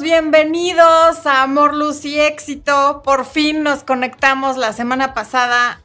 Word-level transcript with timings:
bienvenidos 0.00 1.26
a 1.26 1.42
Amor, 1.42 1.74
Luz 1.74 2.04
y 2.04 2.18
Éxito. 2.18 3.02
Por 3.04 3.24
fin 3.24 3.62
nos 3.62 3.82
conectamos 3.82 4.56
la 4.56 4.72
semana 4.72 5.14
pasada. 5.14 5.80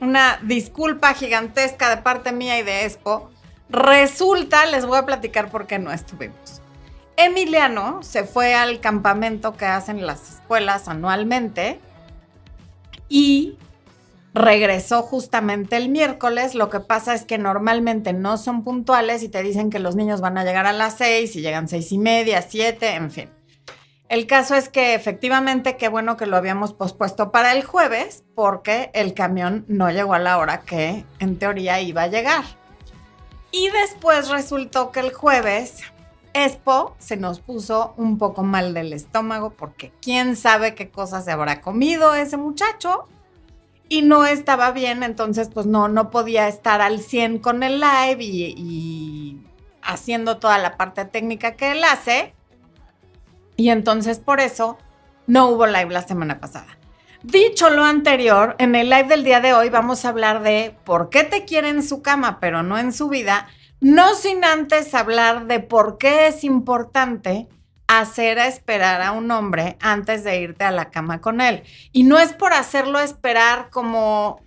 Una 0.00 0.38
disculpa 0.42 1.14
gigantesca 1.14 1.90
de 1.90 2.02
parte 2.02 2.32
mía 2.32 2.58
y 2.58 2.62
de 2.62 2.84
Expo. 2.84 3.30
Resulta, 3.68 4.66
les 4.66 4.86
voy 4.86 4.98
a 4.98 5.06
platicar 5.06 5.50
por 5.50 5.66
qué 5.66 5.78
no 5.78 5.90
estuvimos. 5.92 6.60
Emiliano 7.16 8.02
se 8.02 8.24
fue 8.24 8.54
al 8.54 8.80
campamento 8.80 9.56
que 9.56 9.64
hacen 9.64 10.06
las 10.06 10.34
escuelas 10.34 10.86
anualmente 10.86 11.80
y 13.08 13.58
regresó 14.34 15.02
justamente 15.02 15.76
el 15.76 15.88
miércoles. 15.88 16.54
Lo 16.54 16.70
que 16.70 16.80
pasa 16.80 17.14
es 17.14 17.24
que 17.24 17.38
normalmente 17.38 18.12
no 18.12 18.36
son 18.36 18.62
puntuales 18.62 19.22
y 19.22 19.28
te 19.28 19.42
dicen 19.42 19.70
que 19.70 19.78
los 19.78 19.96
niños 19.96 20.20
van 20.20 20.38
a 20.38 20.44
llegar 20.44 20.66
a 20.66 20.72
las 20.72 20.98
seis 20.98 21.34
y 21.36 21.40
llegan 21.40 21.68
seis 21.68 21.90
y 21.90 21.98
media, 21.98 22.42
siete, 22.42 22.94
en 22.94 23.10
fin. 23.10 23.35
El 24.08 24.26
caso 24.26 24.54
es 24.54 24.68
que 24.68 24.94
efectivamente, 24.94 25.76
qué 25.76 25.88
bueno 25.88 26.16
que 26.16 26.26
lo 26.26 26.36
habíamos 26.36 26.72
pospuesto 26.72 27.32
para 27.32 27.52
el 27.52 27.64
jueves, 27.64 28.24
porque 28.34 28.90
el 28.94 29.14
camión 29.14 29.64
no 29.68 29.90
llegó 29.90 30.14
a 30.14 30.20
la 30.20 30.38
hora 30.38 30.60
que 30.60 31.04
en 31.18 31.38
teoría 31.38 31.80
iba 31.80 32.02
a 32.02 32.06
llegar. 32.06 32.44
Y 33.50 33.68
después 33.70 34.28
resultó 34.28 34.92
que 34.92 35.00
el 35.00 35.12
jueves 35.12 35.82
Expo 36.34 36.94
se 36.98 37.16
nos 37.16 37.40
puso 37.40 37.94
un 37.96 38.18
poco 38.18 38.42
mal 38.42 38.74
del 38.74 38.92
estómago, 38.92 39.50
porque 39.50 39.90
quién 40.02 40.36
sabe 40.36 40.74
qué 40.74 40.90
cosas 40.90 41.24
se 41.24 41.32
habrá 41.32 41.62
comido 41.62 42.14
ese 42.14 42.36
muchacho 42.36 43.08
y 43.88 44.02
no 44.02 44.26
estaba 44.26 44.70
bien, 44.72 45.02
entonces 45.02 45.48
pues 45.48 45.64
no, 45.64 45.88
no 45.88 46.10
podía 46.10 46.46
estar 46.46 46.82
al 46.82 47.00
100 47.00 47.38
con 47.38 47.62
el 47.62 47.80
live 47.80 48.22
y, 48.22 48.54
y, 48.56 49.40
haciendo 49.82 50.36
toda 50.36 50.58
la 50.58 50.76
parte 50.76 51.06
técnica 51.06 51.56
que 51.56 51.72
él 51.72 51.82
hace. 51.84 52.34
Y 53.56 53.70
entonces 53.70 54.18
por 54.18 54.40
eso 54.40 54.78
no 55.26 55.48
hubo 55.48 55.66
live 55.66 55.90
la 55.90 56.06
semana 56.06 56.40
pasada. 56.40 56.78
Dicho 57.22 57.70
lo 57.70 57.84
anterior, 57.84 58.54
en 58.58 58.74
el 58.74 58.90
live 58.90 59.08
del 59.08 59.24
día 59.24 59.40
de 59.40 59.52
hoy 59.52 59.70
vamos 59.70 60.04
a 60.04 60.10
hablar 60.10 60.42
de 60.42 60.76
por 60.84 61.10
qué 61.10 61.24
te 61.24 61.44
quiere 61.44 61.68
en 61.68 61.82
su 61.82 62.02
cama 62.02 62.38
pero 62.40 62.62
no 62.62 62.78
en 62.78 62.92
su 62.92 63.08
vida, 63.08 63.48
no 63.80 64.14
sin 64.14 64.44
antes 64.44 64.94
hablar 64.94 65.46
de 65.46 65.60
por 65.60 65.98
qué 65.98 66.28
es 66.28 66.44
importante 66.44 67.48
hacer 67.88 68.38
a 68.38 68.46
esperar 68.46 69.02
a 69.02 69.12
un 69.12 69.30
hombre 69.30 69.76
antes 69.80 70.24
de 70.24 70.40
irte 70.40 70.64
a 70.64 70.70
la 70.70 70.90
cama 70.90 71.20
con 71.20 71.40
él. 71.40 71.62
Y 71.92 72.04
no 72.04 72.18
es 72.18 72.32
por 72.32 72.52
hacerlo 72.52 73.00
esperar 73.00 73.70
como 73.70 74.40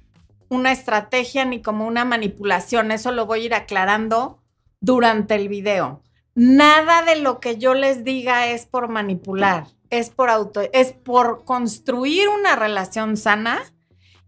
una 0.49 0.71
estrategia 0.71 1.45
ni 1.45 1.61
como 1.61 1.85
una 1.85 2.05
manipulación, 2.05 2.91
eso 2.91 3.11
lo 3.11 3.25
voy 3.25 3.41
a 3.41 3.45
ir 3.45 3.53
aclarando 3.53 4.39
durante 4.81 5.35
el 5.35 5.47
video. 5.47 6.01
Nada 6.41 7.01
de 7.01 7.17
lo 7.17 7.41
que 7.41 7.57
yo 7.57 7.73
les 7.73 8.05
diga 8.05 8.47
es 8.47 8.65
por 8.65 8.87
manipular, 8.87 9.67
es 9.89 10.09
por 10.09 10.29
auto, 10.29 10.61
es 10.71 10.93
por 10.93 11.43
construir 11.43 12.29
una 12.29 12.55
relación 12.55 13.17
sana 13.17 13.59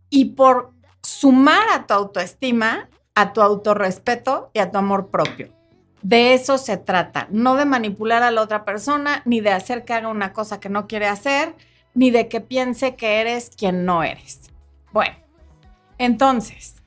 y 0.09 0.26
por 0.26 0.73
sumar 1.02 1.64
a 1.72 1.88
tu 1.88 1.94
autoestima, 1.94 2.89
a 3.16 3.32
tu 3.32 3.42
autorrespeto 3.42 4.52
y 4.54 4.59
a 4.59 4.72
tu 4.72 4.78
amor 4.78 5.08
propio. 5.08 5.54
De 6.02 6.34
eso 6.34 6.58
se 6.58 6.76
trata, 6.76 7.30
no 7.32 7.56
de 7.56 7.64
manipular 7.64 8.23
a 8.23 8.32
la 8.32 8.42
otra 8.42 8.66
persona, 8.66 9.22
ni 9.23 9.39
de 9.39 9.52
hacer 9.52 9.86
que 9.86 9.94
haga 9.94 10.09
una 10.09 10.34
cosa 10.34 10.59
que 10.59 10.67
no 10.67 10.88
quiere 10.88 11.08
hacer, 11.08 11.56
ni 11.94 12.12
de 12.12 12.28
que 12.28 12.42
piense 12.42 12.98
que 12.98 13.22
eres 13.22 13.52
quien 13.56 13.86
no 13.86 14.04
eres. 14.04 14.52
Bueno, 14.92 15.16
entonces, 15.98 16.81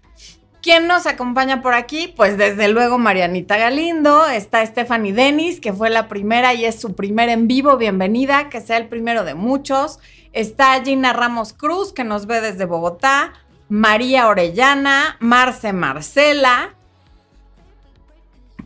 ¿quién 0.64 0.86
nos 0.86 1.06
acompaña 1.06 1.60
por 1.60 1.74
aquí? 1.74 2.08
Pues 2.16 2.38
desde 2.38 2.68
luego 2.68 2.96
Marianita 2.96 3.58
Galindo, 3.58 4.26
está 4.26 4.64
Stephanie 4.64 5.12
Denis, 5.12 5.60
que 5.60 5.74
fue 5.74 5.90
la 5.90 6.08
primera 6.08 6.54
y 6.54 6.64
es 6.64 6.80
su 6.80 6.94
primer 6.94 7.28
en 7.28 7.46
vivo, 7.46 7.76
bienvenida, 7.76 8.48
que 8.48 8.62
sea 8.62 8.78
el 8.78 8.88
primero 8.88 9.24
de 9.24 9.34
muchos. 9.34 9.98
Está 10.32 10.82
Gina 10.82 11.12
Ramos 11.12 11.52
Cruz, 11.52 11.92
que 11.92 12.02
nos 12.02 12.26
ve 12.26 12.40
desde 12.40 12.64
Bogotá, 12.64 13.34
María 13.68 14.26
Orellana, 14.26 15.18
Marce 15.20 15.74
Marcela, 15.74 16.74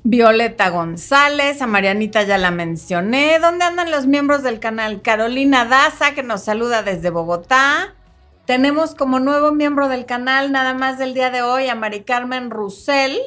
Violeta 0.05 0.71
González, 0.71 1.61
a 1.61 1.67
Marianita 1.67 2.23
ya 2.23 2.39
la 2.39 2.53
mencioné. 2.53 3.41
¿Dónde 3.41 3.65
andan 3.65 3.91
los 3.91 4.07
miembros 4.07 4.45
del 4.45 4.61
canal? 4.61 5.03
Carolina 5.03 5.65
Daza, 5.65 6.15
que 6.15 6.23
nos 6.23 6.45
saluda 6.45 6.85
desde 6.85 7.11
Bogotá. 7.11 7.97
Tenemos 8.49 8.95
como 8.95 9.21
nuevo 9.21 9.53
miembro 9.53 9.89
del 9.89 10.07
canal, 10.07 10.53
nada 10.53 10.73
más 10.73 10.97
del 10.97 11.13
día 11.13 11.29
de 11.29 11.43
hoy, 11.43 11.69
a 11.69 11.75
Mari 11.75 12.05
Carmen 12.05 12.51
Russell. 12.51 13.19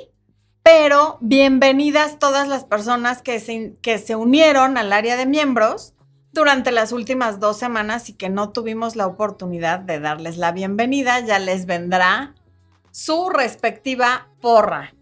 Pero 0.63 1.19
bienvenidas 1.21 2.17
todas 2.17 2.47
las 2.47 2.63
personas 2.63 3.21
que 3.21 3.39
se, 3.39 3.77
que 3.83 3.99
se 3.99 4.15
unieron 4.15 4.79
al 4.79 4.91
área 4.91 5.17
de 5.17 5.27
miembros 5.27 5.93
durante 6.33 6.71
las 6.71 6.91
últimas 6.91 7.39
dos 7.39 7.59
semanas 7.59 8.09
y 8.09 8.13
que 8.13 8.29
no 8.29 8.49
tuvimos 8.51 8.95
la 8.95 9.05
oportunidad 9.05 9.77
de 9.77 9.99
darles 9.99 10.37
la 10.37 10.53
bienvenida. 10.53 11.19
Ya 11.19 11.37
les 11.37 11.67
vendrá 11.67 12.33
su 12.89 13.29
respectiva 13.29 14.27
porra. 14.41 14.95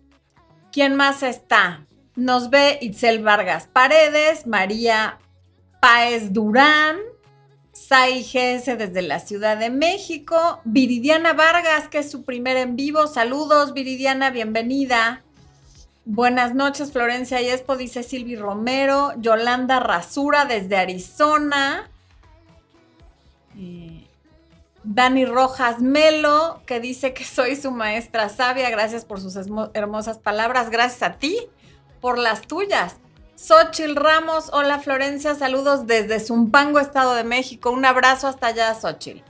¿Quién 0.74 0.96
más 0.96 1.24
está? 1.24 1.88
Nos 2.18 2.50
ve 2.50 2.78
Itzel 2.81 3.24
Vargas 3.24 3.69
Paredes, 3.72 4.47
María 4.47 5.18
Páez 5.79 6.34
Durán, 6.34 6.97
Sai 7.88 8.23
GS 8.23 8.78
desde 8.78 9.01
la 9.01 9.19
Ciudad 9.19 9.56
de 9.56 9.69
México, 9.69 10.59
Viridiana 10.66 11.31
Vargas, 11.31 11.88
que 11.88 12.00
es 12.00 12.12
su 12.12 12.23
primer 12.23 12.57
en 12.57 12.75
vivo. 12.75 13.07
Saludos, 13.07 13.73
Viridiana, 13.73 14.31
bienvenida. 14.31 15.23
Buenas 16.03 16.53
noches, 16.53 16.91
Florencia 16.91 17.41
y 17.41 17.47
Expo, 17.47 17.78
dice 17.78 18.03
Silvi 18.03 18.35
Romero. 18.35 19.13
Yolanda 19.19 19.79
Rasura 19.79 20.44
desde 20.44 20.75
Arizona. 20.75 21.90
Dani 24.84 25.25
Rojas 25.25 25.79
Melo, 25.79 26.61
que 26.66 26.81
dice 26.81 27.13
que 27.13 27.23
soy 27.23 27.56
su 27.56 27.72
maestra 27.72 28.28
sabia. 28.28 28.69
Gracias 28.69 29.06
por 29.06 29.22
sus 29.22 29.38
hermosas 29.73 30.19
palabras. 30.19 30.69
Gracias 30.69 31.01
a 31.01 31.13
ti 31.13 31.47
por 32.01 32.17
las 32.19 32.41
tuyas. 32.41 32.97
Xochil 33.41 33.95
Ramos, 33.95 34.50
hola 34.51 34.79
Florencia, 34.79 35.33
saludos 35.33 35.88
desde 35.88 36.19
Zumpango, 36.19 36.77
Estado 36.77 37.16
de 37.16 37.23
México. 37.23 37.72
Un 37.72 37.85
abrazo 37.85 38.27
hasta 38.27 38.47
allá, 38.47 38.75
Xochil. 38.75 39.23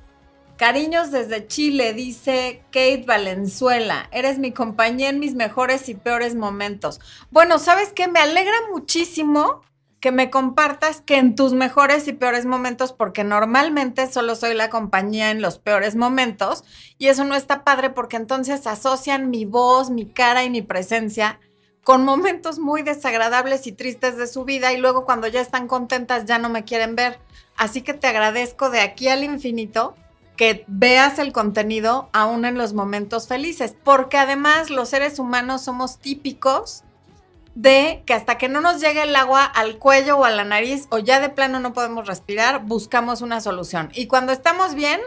Cariños 0.57 1.11
desde 1.11 1.45
Chile, 1.45 1.93
dice 1.93 2.63
Kate 2.71 3.03
Valenzuela. 3.05 4.09
Eres 4.11 4.39
mi 4.39 4.51
compañía 4.51 5.09
en 5.09 5.19
mis 5.19 5.35
mejores 5.35 5.89
y 5.89 5.93
peores 5.93 6.33
momentos. 6.33 6.99
Bueno, 7.29 7.59
¿sabes 7.59 7.93
qué? 7.93 8.07
Me 8.07 8.19
alegra 8.19 8.55
muchísimo 8.71 9.61
que 9.99 10.11
me 10.11 10.31
compartas 10.31 11.01
que 11.01 11.17
en 11.17 11.35
tus 11.35 11.53
mejores 11.53 12.07
y 12.07 12.13
peores 12.13 12.47
momentos, 12.47 12.93
porque 12.93 13.23
normalmente 13.23 14.11
solo 14.11 14.35
soy 14.35 14.55
la 14.55 14.71
compañía 14.71 15.29
en 15.29 15.39
los 15.43 15.59
peores 15.59 15.95
momentos, 15.95 16.63
y 16.97 17.09
eso 17.09 17.25
no 17.25 17.35
está 17.35 17.63
padre 17.63 17.91
porque 17.91 18.17
entonces 18.17 18.65
asocian 18.65 19.29
mi 19.29 19.45
voz, 19.45 19.91
mi 19.91 20.07
cara 20.07 20.43
y 20.43 20.49
mi 20.49 20.63
presencia 20.63 21.39
con 21.83 22.05
momentos 22.05 22.59
muy 22.59 22.81
desagradables 22.81 23.67
y 23.67 23.71
tristes 23.71 24.17
de 24.17 24.27
su 24.27 24.45
vida 24.45 24.73
y 24.73 24.77
luego 24.77 25.05
cuando 25.05 25.27
ya 25.27 25.41
están 25.41 25.67
contentas 25.67 26.25
ya 26.25 26.37
no 26.37 26.49
me 26.49 26.63
quieren 26.63 26.95
ver. 26.95 27.19
Así 27.57 27.81
que 27.81 27.93
te 27.93 28.07
agradezco 28.07 28.69
de 28.69 28.81
aquí 28.81 29.07
al 29.07 29.23
infinito 29.23 29.95
que 30.37 30.63
veas 30.67 31.19
el 31.19 31.33
contenido 31.33 32.09
aún 32.13 32.45
en 32.45 32.57
los 32.57 32.73
momentos 32.73 33.27
felices, 33.27 33.75
porque 33.83 34.17
además 34.17 34.69
los 34.69 34.87
seres 34.87 35.19
humanos 35.19 35.63
somos 35.63 35.99
típicos 35.99 36.83
de 37.55 38.03
que 38.05 38.13
hasta 38.13 38.37
que 38.37 38.47
no 38.47 38.61
nos 38.61 38.79
llegue 38.79 39.01
el 39.01 39.15
agua 39.17 39.43
al 39.43 39.79
cuello 39.79 40.17
o 40.17 40.23
a 40.23 40.29
la 40.29 40.45
nariz 40.45 40.87
o 40.91 40.99
ya 40.99 41.19
de 41.19 41.27
plano 41.27 41.59
no 41.59 41.73
podemos 41.73 42.07
respirar, 42.07 42.63
buscamos 42.63 43.21
una 43.21 43.41
solución. 43.41 43.89
Y 43.93 44.07
cuando 44.07 44.31
estamos 44.31 44.75
bien, 44.75 45.01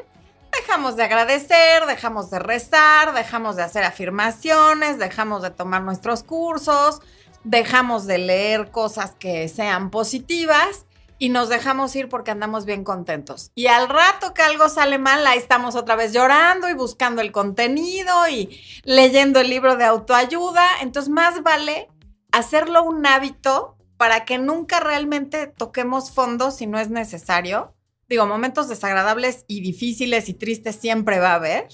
dejamos 0.60 0.96
de 0.96 1.04
agradecer, 1.04 1.86
dejamos 1.86 2.30
de 2.30 2.38
rezar, 2.38 3.14
dejamos 3.14 3.56
de 3.56 3.62
hacer 3.62 3.84
afirmaciones, 3.84 4.98
dejamos 4.98 5.42
de 5.42 5.50
tomar 5.50 5.82
nuestros 5.82 6.22
cursos, 6.22 7.00
dejamos 7.44 8.06
de 8.06 8.18
leer 8.18 8.70
cosas 8.70 9.14
que 9.18 9.48
sean 9.48 9.90
positivas 9.90 10.86
y 11.18 11.28
nos 11.28 11.48
dejamos 11.48 11.94
ir 11.94 12.08
porque 12.08 12.32
andamos 12.32 12.64
bien 12.64 12.82
contentos. 12.82 13.52
Y 13.54 13.68
al 13.68 13.88
rato 13.88 14.34
que 14.34 14.42
algo 14.42 14.68
sale 14.68 14.98
mal, 14.98 15.24
ahí 15.26 15.38
estamos 15.38 15.76
otra 15.76 15.94
vez 15.94 16.12
llorando 16.12 16.68
y 16.68 16.74
buscando 16.74 17.22
el 17.22 17.30
contenido 17.30 18.28
y 18.28 18.60
leyendo 18.82 19.38
el 19.38 19.48
libro 19.48 19.76
de 19.76 19.84
autoayuda. 19.84 20.66
Entonces 20.80 21.10
más 21.10 21.42
vale 21.44 21.88
hacerlo 22.32 22.82
un 22.82 23.06
hábito 23.06 23.76
para 23.96 24.24
que 24.24 24.38
nunca 24.38 24.80
realmente 24.80 25.46
toquemos 25.46 26.10
fondo 26.10 26.50
si 26.50 26.66
no 26.66 26.80
es 26.80 26.90
necesario. 26.90 27.72
Digo, 28.12 28.26
momentos 28.26 28.68
desagradables 28.68 29.46
y 29.48 29.62
difíciles 29.62 30.28
y 30.28 30.34
tristes 30.34 30.76
siempre 30.76 31.18
va 31.18 31.30
a 31.30 31.36
haber, 31.36 31.66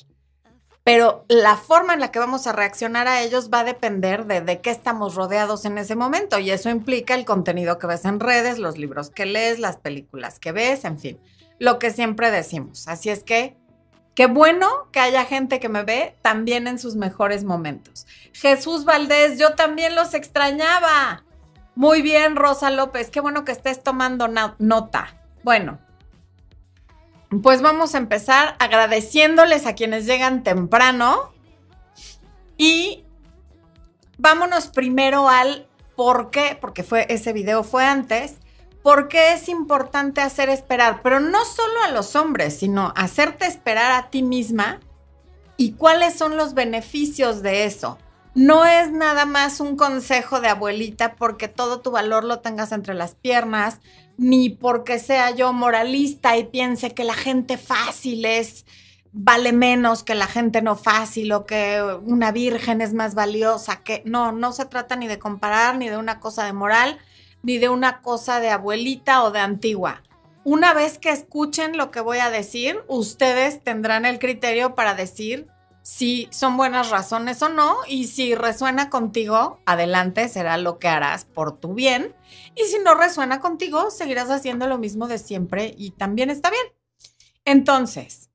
pero 0.85 1.25
la 1.27 1.57
forma 1.57 1.95
en 1.95 1.99
la 1.99 2.13
que 2.13 2.21
vamos 2.21 2.47
a 2.47 2.53
reaccionar 2.53 3.09
a 3.09 3.23
ellos 3.23 3.51
va 3.53 3.59
a 3.59 3.65
depender 3.65 4.25
de, 4.25 4.41
de 4.41 4.61
qué 4.61 4.71
estamos 4.71 5.17
rodeados 5.17 5.65
en 5.65 5.79
ese 5.79 5.97
momento 5.97 6.39
y 6.39 6.53
eso 6.53 6.71
implica 6.71 7.17
el 7.17 7.25
contenido 7.25 7.81
que 7.81 7.89
ves 7.89 8.05
en 8.05 8.21
redes, 8.21 8.61
los 8.61 8.79
libros 8.79 9.11
que 9.11 9.27
lees, 9.27 9.59
las 9.59 9.79
películas 9.79 10.39
que 10.39 10.53
ves, 10.53 10.85
en 10.85 11.01
fin, 11.01 11.19
lo 11.59 11.81
que 11.81 11.91
siempre 11.91 12.31
decimos. 12.31 12.87
Así 12.87 13.11
es 13.11 13.25
que 13.25 13.57
Qué 14.15 14.27
bueno 14.27 14.69
que 14.93 15.01
haya 15.01 15.25
gente 15.25 15.59
que 15.59 15.69
me 15.69 15.83
ve 15.83 16.17
también 16.23 16.69
en 16.69 16.79
sus 16.79 16.95
mejores 16.95 17.43
momentos. 17.43 18.07
Jesús 18.33 18.85
Valdés, 18.85 19.41
yo 19.41 19.55
también 19.55 19.97
los 19.97 20.15
extrañaba. 20.15 21.25
Muy 21.75 22.01
bien, 22.01 22.37
Rosa 22.37 22.71
López, 22.71 23.11
qué 23.11 23.21
bueno 23.21 23.45
que 23.45 23.51
estés 23.51 23.83
tomando 23.83 24.29
nota. 24.59 25.21
Bueno, 25.43 25.79
pues 27.43 27.61
vamos 27.61 27.95
a 27.95 27.99
empezar 27.99 28.57
agradeciéndoles 28.59 29.67
a 29.67 29.75
quienes 29.75 30.07
llegan 30.07 30.43
temprano 30.43 31.33
y 32.57 33.05
vámonos 34.17 34.69
primero 34.69 35.29
al 35.29 35.67
por 35.97 36.31
qué, 36.31 36.57
porque 36.61 36.83
fue 36.83 37.07
ese 37.11 37.33
video 37.33 37.65
fue 37.65 37.85
antes, 37.85 38.39
por 38.83 39.09
qué 39.09 39.33
es 39.33 39.49
importante 39.49 40.21
hacer 40.21 40.49
esperar, 40.49 41.01
pero 41.03 41.21
no 41.21 41.45
solo 41.45 41.83
a 41.85 41.91
los 41.91 42.17
hombres, 42.17 42.59
sino 42.59 42.93
hacerte 42.97 43.47
esperar 43.47 43.93
a 43.93 44.09
ti 44.09 44.23
misma 44.23 44.81
y 45.57 45.73
cuáles 45.73 46.15
son 46.15 46.37
los 46.37 46.55
beneficios 46.55 47.43
de 47.43 47.65
eso. 47.65 47.99
No 48.35 48.65
es 48.65 48.93
nada 48.93 49.25
más 49.27 49.61
un 49.61 49.77
consejo 49.77 50.41
de 50.41 50.49
abuelita 50.49 51.17
porque 51.17 51.49
todo 51.49 51.81
tu 51.81 51.91
valor 51.91 52.25
lo 52.25 52.39
tengas 52.39 52.71
entre 52.71 52.95
las 52.95 53.17
piernas, 53.17 53.81
ni 54.19 54.51
porque 54.51 54.99
sea 54.99 55.31
yo 55.31 55.53
moralista 55.53 56.37
y 56.37 56.45
piense 56.45 56.93
que 56.93 57.05
la 57.05 57.15
gente 57.15 57.57
fácil 57.57 58.25
es 58.25 58.67
vale 59.13 59.53
menos 59.53 60.03
que 60.03 60.15
la 60.15 60.27
gente 60.27 60.61
no 60.61 60.77
fácil 60.77 61.33
o 61.33 61.47
que 61.47 61.83
una 62.05 62.31
virgen 62.31 62.81
es 62.81 62.93
más 62.93 63.15
valiosa 63.15 63.83
que 63.83 64.03
no, 64.05 64.33
no 64.33 64.53
se 64.53 64.67
trata 64.67 64.97
ni 64.97 65.07
de 65.07 65.19
comparar 65.19 65.77
ni 65.79 65.89
de 65.89 65.97
una 65.97 66.21
cosa 66.21 66.45
de 66.45 66.53
moral 66.53 66.99
ni 67.43 67.59
de 67.59 67.69
una 67.69 68.03
cosa 68.03 68.41
de 68.41 68.51
abuelita 68.51 69.23
o 69.23 69.31
de 69.31 69.39
antigua. 69.39 70.03
Una 70.45 70.75
vez 70.75 70.99
que 70.99 71.11
escuchen 71.11 71.77
lo 71.77 71.91
que 71.91 72.01
voy 72.01 72.19
a 72.19 72.31
decir, 72.31 72.83
ustedes 72.89 73.63
tendrán 73.63 74.05
el 74.05 74.19
criterio 74.19 74.75
para 74.75 74.95
decir 74.95 75.47
si 75.89 76.29
son 76.31 76.59
buenas 76.59 76.91
razones 76.91 77.41
o 77.41 77.49
no 77.49 77.79
y 77.87 78.09
si 78.09 78.35
resuena 78.35 78.91
contigo, 78.91 79.63
adelante, 79.65 80.29
será 80.29 80.59
lo 80.59 80.79
que 80.79 80.87
harás 80.87 81.25
por 81.25 81.59
tu 81.59 81.73
bien 81.73 82.15
y 82.55 82.65
si 82.65 82.79
no 82.79 82.95
resuena 82.95 83.41
contigo, 83.41 83.91
seguirás 83.91 84.29
haciendo 84.29 84.67
lo 84.67 84.77
mismo 84.77 85.09
de 85.09 85.17
siempre 85.17 85.75
y 85.79 85.93
también 85.93 86.29
está 86.29 86.51
bien. 86.51 86.67
Entonces, 87.47 88.29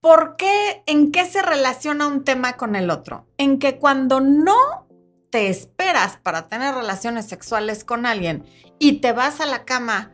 ¿por 0.00 0.34
qué, 0.34 0.82
en 0.86 1.12
qué 1.12 1.24
se 1.26 1.42
relaciona 1.42 2.08
un 2.08 2.24
tema 2.24 2.56
con 2.56 2.74
el 2.74 2.90
otro? 2.90 3.28
En 3.38 3.60
que 3.60 3.78
cuando 3.78 4.18
no 4.20 4.88
te 5.30 5.48
esperas 5.48 6.16
para 6.16 6.48
tener 6.48 6.74
relaciones 6.74 7.28
sexuales 7.28 7.84
con 7.84 8.04
alguien 8.04 8.44
y 8.80 8.94
te 8.94 9.12
vas 9.12 9.40
a 9.40 9.46
la 9.46 9.64
cama 9.64 10.12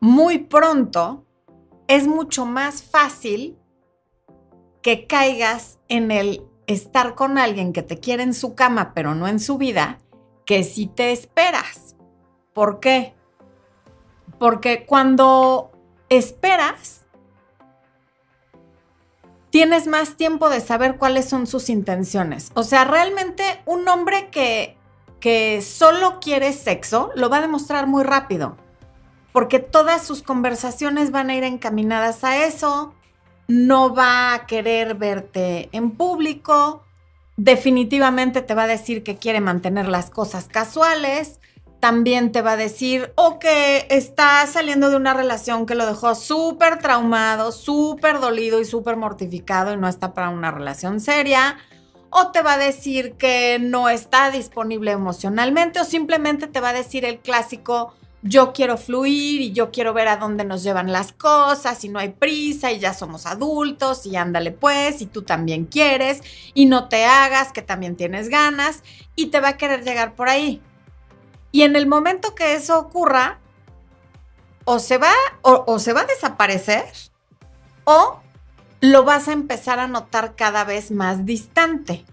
muy 0.00 0.38
pronto, 0.38 1.26
es 1.86 2.06
mucho 2.06 2.46
más 2.46 2.82
fácil 2.82 3.58
que 4.84 5.06
caigas 5.06 5.78
en 5.88 6.10
el 6.10 6.44
estar 6.66 7.14
con 7.14 7.38
alguien 7.38 7.72
que 7.72 7.82
te 7.82 8.00
quiere 8.00 8.22
en 8.22 8.34
su 8.34 8.54
cama 8.54 8.92
pero 8.92 9.14
no 9.14 9.26
en 9.26 9.40
su 9.40 9.56
vida 9.56 9.98
que 10.44 10.62
si 10.62 10.86
te 10.86 11.10
esperas. 11.10 11.96
¿Por 12.52 12.80
qué? 12.80 13.14
Porque 14.38 14.84
cuando 14.84 15.72
esperas, 16.10 17.06
tienes 19.48 19.86
más 19.86 20.16
tiempo 20.18 20.50
de 20.50 20.60
saber 20.60 20.98
cuáles 20.98 21.30
son 21.30 21.46
sus 21.46 21.70
intenciones. 21.70 22.52
O 22.52 22.62
sea, 22.62 22.84
realmente 22.84 23.62
un 23.64 23.88
hombre 23.88 24.28
que, 24.28 24.76
que 25.18 25.62
solo 25.62 26.20
quiere 26.20 26.52
sexo 26.52 27.10
lo 27.14 27.30
va 27.30 27.38
a 27.38 27.40
demostrar 27.40 27.86
muy 27.86 28.04
rápido, 28.04 28.58
porque 29.32 29.60
todas 29.60 30.06
sus 30.06 30.22
conversaciones 30.22 31.10
van 31.10 31.30
a 31.30 31.36
ir 31.36 31.44
encaminadas 31.44 32.22
a 32.22 32.44
eso, 32.44 32.92
no 33.48 33.94
va 33.94 34.34
a 34.34 34.46
querer 34.46 34.94
verte 34.94 35.68
en 35.72 35.92
público, 35.92 36.84
definitivamente 37.36 38.42
te 38.42 38.54
va 38.54 38.64
a 38.64 38.68
decir 38.68 39.02
que 39.02 39.16
quiere 39.16 39.40
mantener 39.40 39.88
las 39.88 40.10
cosas 40.10 40.48
casuales, 40.48 41.40
también 41.84 42.32
te 42.32 42.40
va 42.40 42.52
a 42.52 42.56
decir 42.56 43.12
o 43.14 43.38
que 43.38 43.86
está 43.90 44.46
saliendo 44.46 44.88
de 44.88 44.96
una 44.96 45.12
relación 45.12 45.66
que 45.66 45.74
lo 45.74 45.84
dejó 45.84 46.14
súper 46.14 46.78
traumado, 46.78 47.52
súper 47.52 48.20
dolido 48.20 48.58
y 48.58 48.64
súper 48.64 48.96
mortificado 48.96 49.74
y 49.74 49.76
no 49.76 49.86
está 49.86 50.14
para 50.14 50.30
una 50.30 50.50
relación 50.50 50.98
seria. 50.98 51.58
O 52.08 52.30
te 52.30 52.40
va 52.40 52.54
a 52.54 52.58
decir 52.58 53.14
que 53.18 53.58
no 53.60 53.90
está 53.90 54.30
disponible 54.30 54.92
emocionalmente 54.92 55.78
o 55.78 55.84
simplemente 55.84 56.46
te 56.46 56.60
va 56.60 56.70
a 56.70 56.72
decir 56.72 57.04
el 57.04 57.18
clásico, 57.18 57.92
yo 58.24 58.54
quiero 58.54 58.78
fluir 58.78 59.42
y 59.42 59.52
yo 59.52 59.70
quiero 59.70 59.92
ver 59.92 60.08
a 60.08 60.16
dónde 60.16 60.46
nos 60.46 60.62
llevan 60.62 60.90
las 60.90 61.12
cosas 61.12 61.84
y 61.84 61.90
no 61.90 61.98
hay 61.98 62.08
prisa 62.08 62.72
y 62.72 62.80
ya 62.80 62.94
somos 62.94 63.26
adultos 63.26 64.06
y 64.06 64.16
ándale 64.16 64.50
pues 64.50 65.02
y 65.02 65.06
tú 65.06 65.22
también 65.22 65.66
quieres 65.66 66.22
y 66.54 66.64
no 66.64 66.88
te 66.88 67.04
hagas 67.04 67.52
que 67.52 67.60
también 67.60 67.96
tienes 67.96 68.30
ganas 68.30 68.82
y 69.14 69.26
te 69.26 69.40
va 69.40 69.48
a 69.48 69.56
querer 69.58 69.84
llegar 69.84 70.14
por 70.14 70.30
ahí. 70.30 70.62
Y 71.52 71.62
en 71.62 71.76
el 71.76 71.86
momento 71.86 72.34
que 72.34 72.54
eso 72.54 72.78
ocurra, 72.80 73.38
o 74.64 74.78
se 74.78 74.98
va 74.98 75.12
o, 75.42 75.78
se 75.78 75.92
va 75.92 76.00
a 76.00 76.06
desaparecer 76.06 76.84
o 77.84 78.20
lo 78.80 79.04
vas 79.04 79.28
a 79.28 79.32
empezar 79.32 79.78
a 79.78 79.86
notar 79.86 80.34
cada 80.34 80.64
vez 80.64 80.90
más 80.90 81.26
distante. 81.26 82.04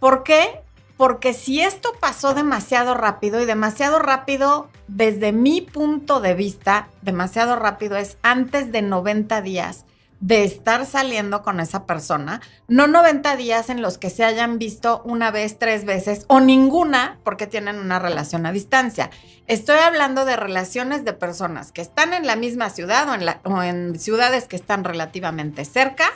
¿Por 0.00 0.24
qué? 0.24 0.61
Porque 1.02 1.34
si 1.34 1.60
esto 1.60 1.94
pasó 1.98 2.32
demasiado 2.32 2.94
rápido 2.94 3.40
y 3.40 3.44
demasiado 3.44 3.98
rápido 3.98 4.68
desde 4.86 5.32
mi 5.32 5.60
punto 5.60 6.20
de 6.20 6.34
vista, 6.34 6.90
demasiado 7.00 7.56
rápido 7.56 7.96
es 7.96 8.18
antes 8.22 8.70
de 8.70 8.82
90 8.82 9.42
días 9.42 9.84
de 10.20 10.44
estar 10.44 10.86
saliendo 10.86 11.42
con 11.42 11.58
esa 11.58 11.86
persona, 11.86 12.40
no 12.68 12.86
90 12.86 13.34
días 13.34 13.68
en 13.68 13.82
los 13.82 13.98
que 13.98 14.10
se 14.10 14.22
hayan 14.22 14.60
visto 14.60 15.02
una 15.04 15.32
vez, 15.32 15.58
tres 15.58 15.84
veces 15.84 16.24
o 16.28 16.38
ninguna 16.38 17.18
porque 17.24 17.48
tienen 17.48 17.80
una 17.80 17.98
relación 17.98 18.46
a 18.46 18.52
distancia. 18.52 19.10
Estoy 19.48 19.78
hablando 19.78 20.24
de 20.24 20.36
relaciones 20.36 21.04
de 21.04 21.14
personas 21.14 21.72
que 21.72 21.80
están 21.80 22.14
en 22.14 22.28
la 22.28 22.36
misma 22.36 22.70
ciudad 22.70 23.08
o 23.08 23.14
en, 23.14 23.28
o 23.42 23.62
en 23.64 23.98
ciudades 23.98 24.46
que 24.46 24.54
están 24.54 24.84
relativamente 24.84 25.64
cerca 25.64 26.12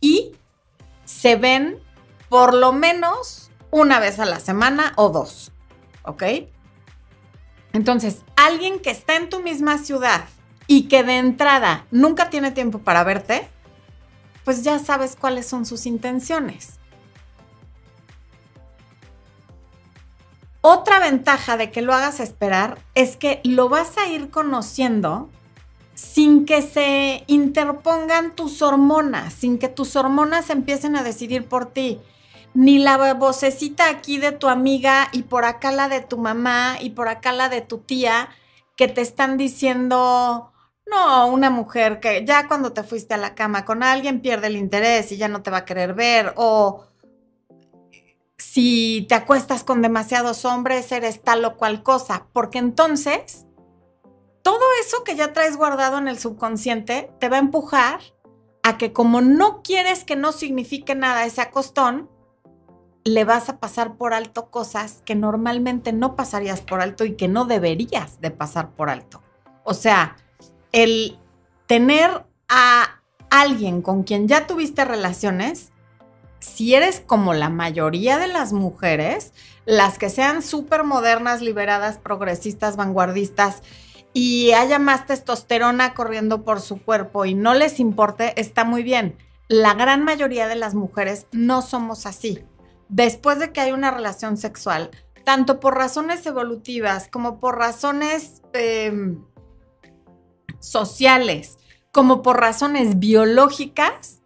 y 0.00 0.32
se 1.04 1.36
ven 1.36 1.78
por 2.28 2.52
lo 2.52 2.72
menos 2.72 3.47
una 3.70 4.00
vez 4.00 4.18
a 4.18 4.24
la 4.24 4.40
semana 4.40 4.92
o 4.96 5.10
dos, 5.10 5.52
¿ok? 6.02 6.22
Entonces, 7.72 8.24
alguien 8.36 8.80
que 8.80 8.90
está 8.90 9.16
en 9.16 9.28
tu 9.28 9.40
misma 9.40 9.78
ciudad 9.78 10.24
y 10.66 10.88
que 10.88 11.02
de 11.02 11.18
entrada 11.18 11.86
nunca 11.90 12.30
tiene 12.30 12.50
tiempo 12.50 12.78
para 12.78 13.04
verte, 13.04 13.48
pues 14.44 14.62
ya 14.62 14.78
sabes 14.78 15.16
cuáles 15.16 15.46
son 15.46 15.66
sus 15.66 15.86
intenciones. 15.86 16.78
Otra 20.60 20.98
ventaja 20.98 21.56
de 21.56 21.70
que 21.70 21.82
lo 21.82 21.94
hagas 21.94 22.20
esperar 22.20 22.78
es 22.94 23.16
que 23.16 23.40
lo 23.44 23.68
vas 23.68 23.96
a 23.96 24.06
ir 24.08 24.30
conociendo 24.30 25.30
sin 25.94 26.46
que 26.46 26.62
se 26.62 27.24
interpongan 27.26 28.34
tus 28.34 28.62
hormonas, 28.62 29.32
sin 29.32 29.58
que 29.58 29.68
tus 29.68 29.96
hormonas 29.96 30.50
empiecen 30.50 30.96
a 30.96 31.02
decidir 31.02 31.46
por 31.46 31.66
ti 31.66 32.00
ni 32.58 32.78
la 32.78 33.14
vocecita 33.14 33.88
aquí 33.88 34.18
de 34.18 34.32
tu 34.32 34.48
amiga 34.48 35.10
y 35.12 35.22
por 35.22 35.44
acá 35.44 35.70
la 35.70 35.88
de 35.88 36.00
tu 36.00 36.18
mamá 36.18 36.76
y 36.80 36.90
por 36.90 37.06
acá 37.06 37.30
la 37.30 37.48
de 37.48 37.60
tu 37.60 37.78
tía 37.78 38.30
que 38.74 38.88
te 38.88 39.00
están 39.00 39.36
diciendo, 39.36 40.50
no, 40.84 41.28
una 41.28 41.50
mujer 41.50 42.00
que 42.00 42.24
ya 42.26 42.48
cuando 42.48 42.72
te 42.72 42.82
fuiste 42.82 43.14
a 43.14 43.16
la 43.16 43.36
cama 43.36 43.64
con 43.64 43.84
alguien 43.84 44.20
pierde 44.20 44.48
el 44.48 44.56
interés 44.56 45.12
y 45.12 45.18
ya 45.18 45.28
no 45.28 45.40
te 45.40 45.52
va 45.52 45.58
a 45.58 45.64
querer 45.64 45.94
ver 45.94 46.32
o 46.34 46.84
si 48.38 49.06
te 49.08 49.14
acuestas 49.14 49.62
con 49.62 49.80
demasiados 49.80 50.44
hombres 50.44 50.90
eres 50.90 51.22
tal 51.22 51.44
o 51.44 51.56
cual 51.56 51.84
cosa, 51.84 52.26
porque 52.32 52.58
entonces 52.58 53.46
todo 54.42 54.64
eso 54.84 55.04
que 55.04 55.14
ya 55.14 55.32
traes 55.32 55.56
guardado 55.56 55.96
en 55.98 56.08
el 56.08 56.18
subconsciente 56.18 57.08
te 57.20 57.28
va 57.28 57.36
a 57.36 57.40
empujar 57.40 58.00
a 58.64 58.78
que 58.78 58.92
como 58.92 59.20
no 59.20 59.62
quieres 59.62 60.02
que 60.02 60.16
no 60.16 60.32
signifique 60.32 60.96
nada 60.96 61.24
ese 61.24 61.40
acostón, 61.40 62.17
le 63.08 63.24
vas 63.24 63.48
a 63.48 63.58
pasar 63.58 63.96
por 63.96 64.14
alto 64.14 64.50
cosas 64.50 65.02
que 65.04 65.14
normalmente 65.14 65.92
no 65.92 66.16
pasarías 66.16 66.60
por 66.60 66.80
alto 66.80 67.04
y 67.04 67.16
que 67.16 67.28
no 67.28 67.44
deberías 67.44 68.20
de 68.20 68.30
pasar 68.30 68.70
por 68.70 68.90
alto. 68.90 69.22
O 69.64 69.74
sea, 69.74 70.16
el 70.72 71.18
tener 71.66 72.24
a 72.48 73.02
alguien 73.30 73.82
con 73.82 74.02
quien 74.02 74.28
ya 74.28 74.46
tuviste 74.46 74.84
relaciones, 74.84 75.70
si 76.40 76.74
eres 76.74 77.00
como 77.00 77.34
la 77.34 77.48
mayoría 77.48 78.18
de 78.18 78.28
las 78.28 78.52
mujeres, 78.52 79.32
las 79.64 79.98
que 79.98 80.08
sean 80.08 80.42
súper 80.42 80.84
modernas, 80.84 81.42
liberadas, 81.42 81.98
progresistas, 81.98 82.76
vanguardistas, 82.76 83.62
y 84.14 84.52
haya 84.52 84.78
más 84.78 85.06
testosterona 85.06 85.94
corriendo 85.94 86.42
por 86.42 86.60
su 86.60 86.82
cuerpo 86.82 87.26
y 87.26 87.34
no 87.34 87.54
les 87.54 87.78
importe, 87.78 88.40
está 88.40 88.64
muy 88.64 88.82
bien. 88.82 89.16
La 89.48 89.74
gran 89.74 90.02
mayoría 90.02 90.48
de 90.48 90.56
las 90.56 90.74
mujeres 90.74 91.26
no 91.32 91.62
somos 91.62 92.06
así 92.06 92.44
después 92.88 93.38
de 93.38 93.52
que 93.52 93.60
hay 93.60 93.72
una 93.72 93.90
relación 93.90 94.36
sexual, 94.36 94.90
tanto 95.24 95.60
por 95.60 95.76
razones 95.76 96.24
evolutivas 96.26 97.08
como 97.08 97.40
por 97.40 97.58
razones 97.58 98.42
em, 98.52 99.22
sociales, 100.58 101.58
como 101.92 102.22
por 102.22 102.40
razones 102.40 102.98
biológicas, 102.98 104.20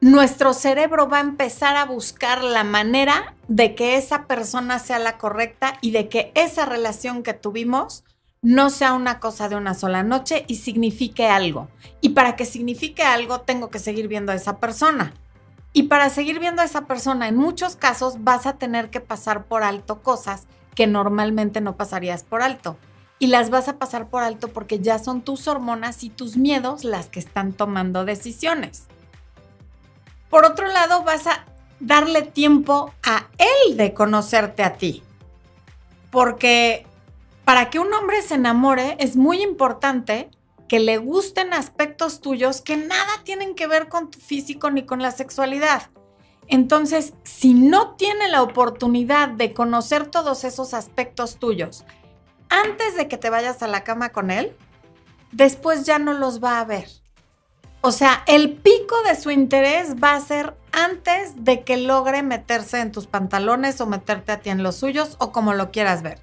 nuestro 0.00 0.54
cerebro 0.54 1.08
va 1.08 1.18
a 1.18 1.22
empezar 1.22 1.76
a 1.76 1.84
buscar 1.84 2.42
la 2.42 2.64
manera 2.64 3.34
de 3.48 3.74
que 3.74 3.96
esa 3.96 4.26
persona 4.26 4.78
sea 4.78 4.98
la 4.98 5.18
correcta 5.18 5.74
y 5.82 5.90
de 5.90 6.08
que 6.08 6.32
esa 6.34 6.64
relación 6.64 7.22
que 7.22 7.34
tuvimos 7.34 8.04
no 8.40 8.70
sea 8.70 8.94
una 8.94 9.20
cosa 9.20 9.50
de 9.50 9.56
una 9.56 9.74
sola 9.74 10.02
noche 10.02 10.44
y 10.48 10.56
signifique 10.56 11.26
algo. 11.26 11.68
Y 12.00 12.10
para 12.10 12.36
que 12.36 12.46
signifique 12.46 13.02
algo, 13.02 13.42
tengo 13.42 13.68
que 13.68 13.78
seguir 13.78 14.08
viendo 14.08 14.32
a 14.32 14.36
esa 14.36 14.58
persona. 14.58 15.12
Y 15.72 15.84
para 15.84 16.10
seguir 16.10 16.40
viendo 16.40 16.62
a 16.62 16.64
esa 16.64 16.86
persona, 16.86 17.28
en 17.28 17.36
muchos 17.36 17.76
casos 17.76 18.24
vas 18.24 18.46
a 18.46 18.54
tener 18.54 18.90
que 18.90 19.00
pasar 19.00 19.44
por 19.44 19.62
alto 19.62 20.02
cosas 20.02 20.46
que 20.74 20.86
normalmente 20.86 21.60
no 21.60 21.76
pasarías 21.76 22.24
por 22.24 22.42
alto. 22.42 22.76
Y 23.18 23.28
las 23.28 23.50
vas 23.50 23.68
a 23.68 23.78
pasar 23.78 24.08
por 24.08 24.22
alto 24.22 24.48
porque 24.48 24.80
ya 24.80 24.98
son 24.98 25.22
tus 25.22 25.46
hormonas 25.46 26.02
y 26.02 26.10
tus 26.10 26.36
miedos 26.36 26.84
las 26.84 27.08
que 27.08 27.20
están 27.20 27.52
tomando 27.52 28.04
decisiones. 28.04 28.86
Por 30.28 30.44
otro 30.44 30.66
lado, 30.66 31.04
vas 31.04 31.26
a 31.26 31.44
darle 31.80 32.22
tiempo 32.22 32.92
a 33.02 33.26
él 33.38 33.76
de 33.76 33.92
conocerte 33.94 34.62
a 34.62 34.74
ti. 34.74 35.02
Porque 36.10 36.86
para 37.44 37.70
que 37.70 37.78
un 37.78 37.92
hombre 37.92 38.22
se 38.22 38.34
enamore 38.34 38.96
es 38.98 39.16
muy 39.16 39.42
importante 39.42 40.30
que 40.70 40.78
le 40.78 40.98
gusten 40.98 41.52
aspectos 41.52 42.20
tuyos 42.20 42.60
que 42.60 42.76
nada 42.76 43.10
tienen 43.24 43.56
que 43.56 43.66
ver 43.66 43.88
con 43.88 44.08
tu 44.08 44.20
físico 44.20 44.70
ni 44.70 44.86
con 44.86 45.02
la 45.02 45.10
sexualidad. 45.10 45.90
Entonces, 46.46 47.12
si 47.24 47.54
no 47.54 47.96
tiene 47.96 48.28
la 48.28 48.40
oportunidad 48.40 49.30
de 49.30 49.52
conocer 49.52 50.06
todos 50.06 50.44
esos 50.44 50.72
aspectos 50.72 51.40
tuyos 51.40 51.84
antes 52.50 52.96
de 52.96 53.08
que 53.08 53.18
te 53.18 53.30
vayas 53.30 53.64
a 53.64 53.66
la 53.66 53.82
cama 53.82 54.10
con 54.10 54.30
él, 54.30 54.56
después 55.32 55.86
ya 55.86 55.98
no 55.98 56.12
los 56.12 56.40
va 56.40 56.60
a 56.60 56.64
ver. 56.64 56.86
O 57.80 57.90
sea, 57.90 58.22
el 58.28 58.52
pico 58.52 59.02
de 59.02 59.20
su 59.20 59.32
interés 59.32 59.96
va 59.96 60.14
a 60.14 60.20
ser 60.20 60.54
antes 60.70 61.44
de 61.44 61.64
que 61.64 61.78
logre 61.78 62.22
meterse 62.22 62.78
en 62.78 62.92
tus 62.92 63.08
pantalones 63.08 63.80
o 63.80 63.86
meterte 63.86 64.30
a 64.30 64.38
ti 64.38 64.50
en 64.50 64.62
los 64.62 64.76
suyos 64.76 65.16
o 65.18 65.32
como 65.32 65.52
lo 65.52 65.72
quieras 65.72 66.02
ver. 66.02 66.20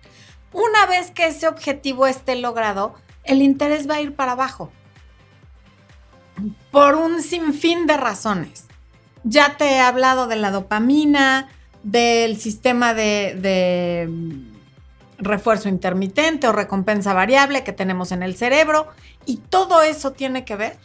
Una 0.53 0.85
vez 0.85 1.11
que 1.11 1.27
ese 1.27 1.49
objetivo 1.49 2.07
esté 2.07 2.37
logrado, 2.37 2.95
el 3.27 3.41
interés 3.41 3.89
va 3.89 3.95
a 3.95 4.01
ir 4.01 4.15
para 4.15 4.33
abajo. 4.33 4.71
Por 6.71 6.95
un 6.95 7.21
sinfín 7.21 7.87
de 7.87 7.97
razones. 7.97 8.65
Ya 9.23 9.57
te 9.57 9.65
he 9.73 9.79
hablado 9.79 10.27
de 10.27 10.35
la 10.35 10.51
dopamina, 10.51 11.49
del 11.83 12.37
sistema 12.37 12.93
de, 12.93 13.37
de 13.39 14.09
refuerzo 15.17 15.69
intermitente 15.69 16.47
o 16.47 16.51
recompensa 16.51 17.13
variable 17.13 17.63
que 17.63 17.73
tenemos 17.73 18.11
en 18.11 18.23
el 18.23 18.35
cerebro 18.35 18.87
y 19.25 19.37
todo 19.37 19.81
eso 19.81 20.11
tiene 20.11 20.45
que 20.45 20.55
ver 20.55 20.77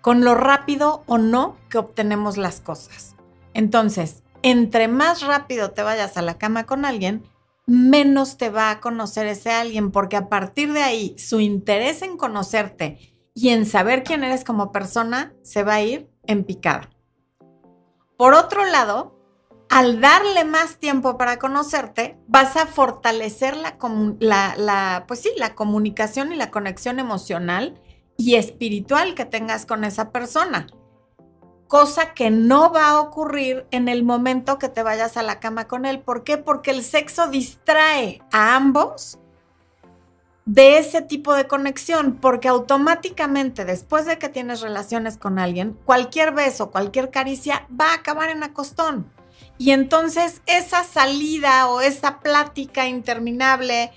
con 0.00 0.24
lo 0.24 0.34
rápido 0.34 1.02
o 1.06 1.18
no 1.18 1.56
que 1.68 1.78
obtenemos 1.78 2.36
las 2.36 2.60
cosas. 2.60 3.14
Entonces, 3.54 4.22
entre 4.42 4.88
más 4.88 5.22
rápido 5.22 5.70
te 5.70 5.82
vayas 5.82 6.16
a 6.16 6.22
la 6.22 6.38
cama 6.38 6.64
con 6.64 6.84
alguien, 6.84 7.22
menos 7.70 8.36
te 8.36 8.50
va 8.50 8.70
a 8.70 8.80
conocer 8.80 9.28
ese 9.28 9.52
alguien, 9.52 9.92
porque 9.92 10.16
a 10.16 10.28
partir 10.28 10.72
de 10.72 10.82
ahí 10.82 11.16
su 11.18 11.38
interés 11.38 12.02
en 12.02 12.16
conocerte 12.16 12.98
y 13.32 13.50
en 13.50 13.64
saber 13.64 14.02
quién 14.02 14.24
eres 14.24 14.42
como 14.42 14.72
persona 14.72 15.32
se 15.44 15.62
va 15.62 15.74
a 15.74 15.82
ir 15.82 16.10
en 16.26 16.42
picada. 16.42 16.90
Por 18.16 18.34
otro 18.34 18.64
lado, 18.64 19.16
al 19.68 20.00
darle 20.00 20.44
más 20.44 20.78
tiempo 20.78 21.16
para 21.16 21.38
conocerte, 21.38 22.18
vas 22.26 22.56
a 22.56 22.66
fortalecer 22.66 23.56
la, 23.56 23.76
la, 24.56 25.04
pues 25.06 25.20
sí, 25.20 25.30
la 25.36 25.54
comunicación 25.54 26.32
y 26.32 26.36
la 26.36 26.50
conexión 26.50 26.98
emocional 26.98 27.80
y 28.16 28.34
espiritual 28.34 29.14
que 29.14 29.26
tengas 29.26 29.64
con 29.64 29.84
esa 29.84 30.10
persona. 30.10 30.66
Cosa 31.70 32.14
que 32.14 32.30
no 32.30 32.72
va 32.72 32.88
a 32.88 33.00
ocurrir 33.00 33.64
en 33.70 33.88
el 33.88 34.02
momento 34.02 34.58
que 34.58 34.68
te 34.68 34.82
vayas 34.82 35.16
a 35.16 35.22
la 35.22 35.38
cama 35.38 35.68
con 35.68 35.86
él. 35.86 36.00
¿Por 36.00 36.24
qué? 36.24 36.36
Porque 36.36 36.72
el 36.72 36.82
sexo 36.82 37.28
distrae 37.28 38.20
a 38.32 38.56
ambos 38.56 39.20
de 40.46 40.78
ese 40.78 41.00
tipo 41.00 41.32
de 41.32 41.46
conexión, 41.46 42.18
porque 42.20 42.48
automáticamente 42.48 43.64
después 43.64 44.04
de 44.04 44.18
que 44.18 44.28
tienes 44.28 44.62
relaciones 44.62 45.16
con 45.16 45.38
alguien, 45.38 45.78
cualquier 45.84 46.32
beso, 46.32 46.72
cualquier 46.72 47.12
caricia 47.12 47.68
va 47.80 47.92
a 47.92 47.94
acabar 47.94 48.30
en 48.30 48.42
acostón. 48.42 49.08
Y 49.56 49.70
entonces 49.70 50.42
esa 50.46 50.82
salida 50.82 51.68
o 51.68 51.82
esa 51.82 52.18
plática 52.18 52.88
interminable 52.88 53.92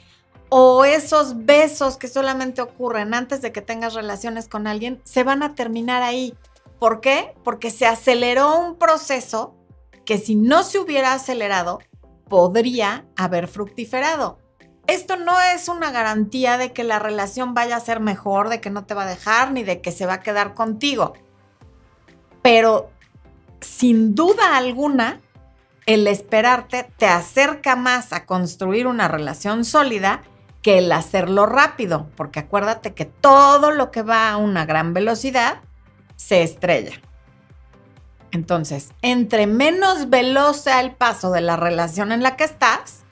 o 0.49 0.85
esos 0.85 1.47
besos 1.47 1.97
que 1.97 2.07
solamente 2.07 2.61
ocurren 2.61 3.15
antes 3.15 3.41
de 3.41 3.51
que 3.51 3.63
tengas 3.63 3.95
relaciones 3.95 4.47
con 4.47 4.67
alguien, 4.67 5.01
se 5.05 5.23
van 5.23 5.41
a 5.41 5.55
terminar 5.55 6.03
ahí. 6.03 6.35
¿Por 6.83 6.99
qué? 6.99 7.33
Porque 7.45 7.71
se 7.71 7.85
aceleró 7.85 8.59
un 8.59 8.75
proceso 8.75 9.55
que 10.03 10.17
si 10.17 10.35
no 10.35 10.63
se 10.63 10.79
hubiera 10.79 11.13
acelerado, 11.13 11.79
podría 12.27 13.05
haber 13.15 13.47
fructiferado. 13.47 14.37
Esto 14.85 15.15
no 15.15 15.39
es 15.39 15.69
una 15.69 15.91
garantía 15.91 16.57
de 16.57 16.73
que 16.73 16.83
la 16.83 16.99
relación 16.99 17.53
vaya 17.53 17.77
a 17.77 17.79
ser 17.79 18.01
mejor, 18.01 18.49
de 18.49 18.59
que 18.59 18.69
no 18.69 18.83
te 18.83 18.95
va 18.95 19.03
a 19.03 19.09
dejar, 19.09 19.53
ni 19.53 19.63
de 19.63 19.79
que 19.79 19.93
se 19.93 20.05
va 20.05 20.15
a 20.15 20.19
quedar 20.19 20.55
contigo. 20.55 21.13
Pero 22.41 22.89
sin 23.61 24.13
duda 24.13 24.57
alguna, 24.57 25.21
el 25.85 26.05
esperarte 26.05 26.91
te 26.97 27.05
acerca 27.05 27.77
más 27.77 28.11
a 28.11 28.25
construir 28.25 28.87
una 28.87 29.07
relación 29.07 29.63
sólida 29.63 30.21
que 30.61 30.79
el 30.79 30.91
hacerlo 30.91 31.45
rápido, 31.45 32.09
porque 32.17 32.41
acuérdate 32.41 32.93
que 32.93 33.05
todo 33.05 33.71
lo 33.71 33.89
que 33.89 34.01
va 34.01 34.31
a 34.31 34.35
una 34.35 34.65
gran 34.65 34.93
velocidad 34.93 35.61
se 36.25 36.41
estrella. 36.41 36.93
Entonces, 38.31 38.91
entre 39.01 39.45
menos 39.45 40.09
veloz 40.09 40.61
sea 40.61 40.79
el 40.79 40.95
paso 40.95 41.31
de 41.31 41.41
la 41.41 41.57
relación 41.57 42.11
en 42.11 42.23
la 42.23 42.37
que 42.37 42.45
estás, 42.45 43.03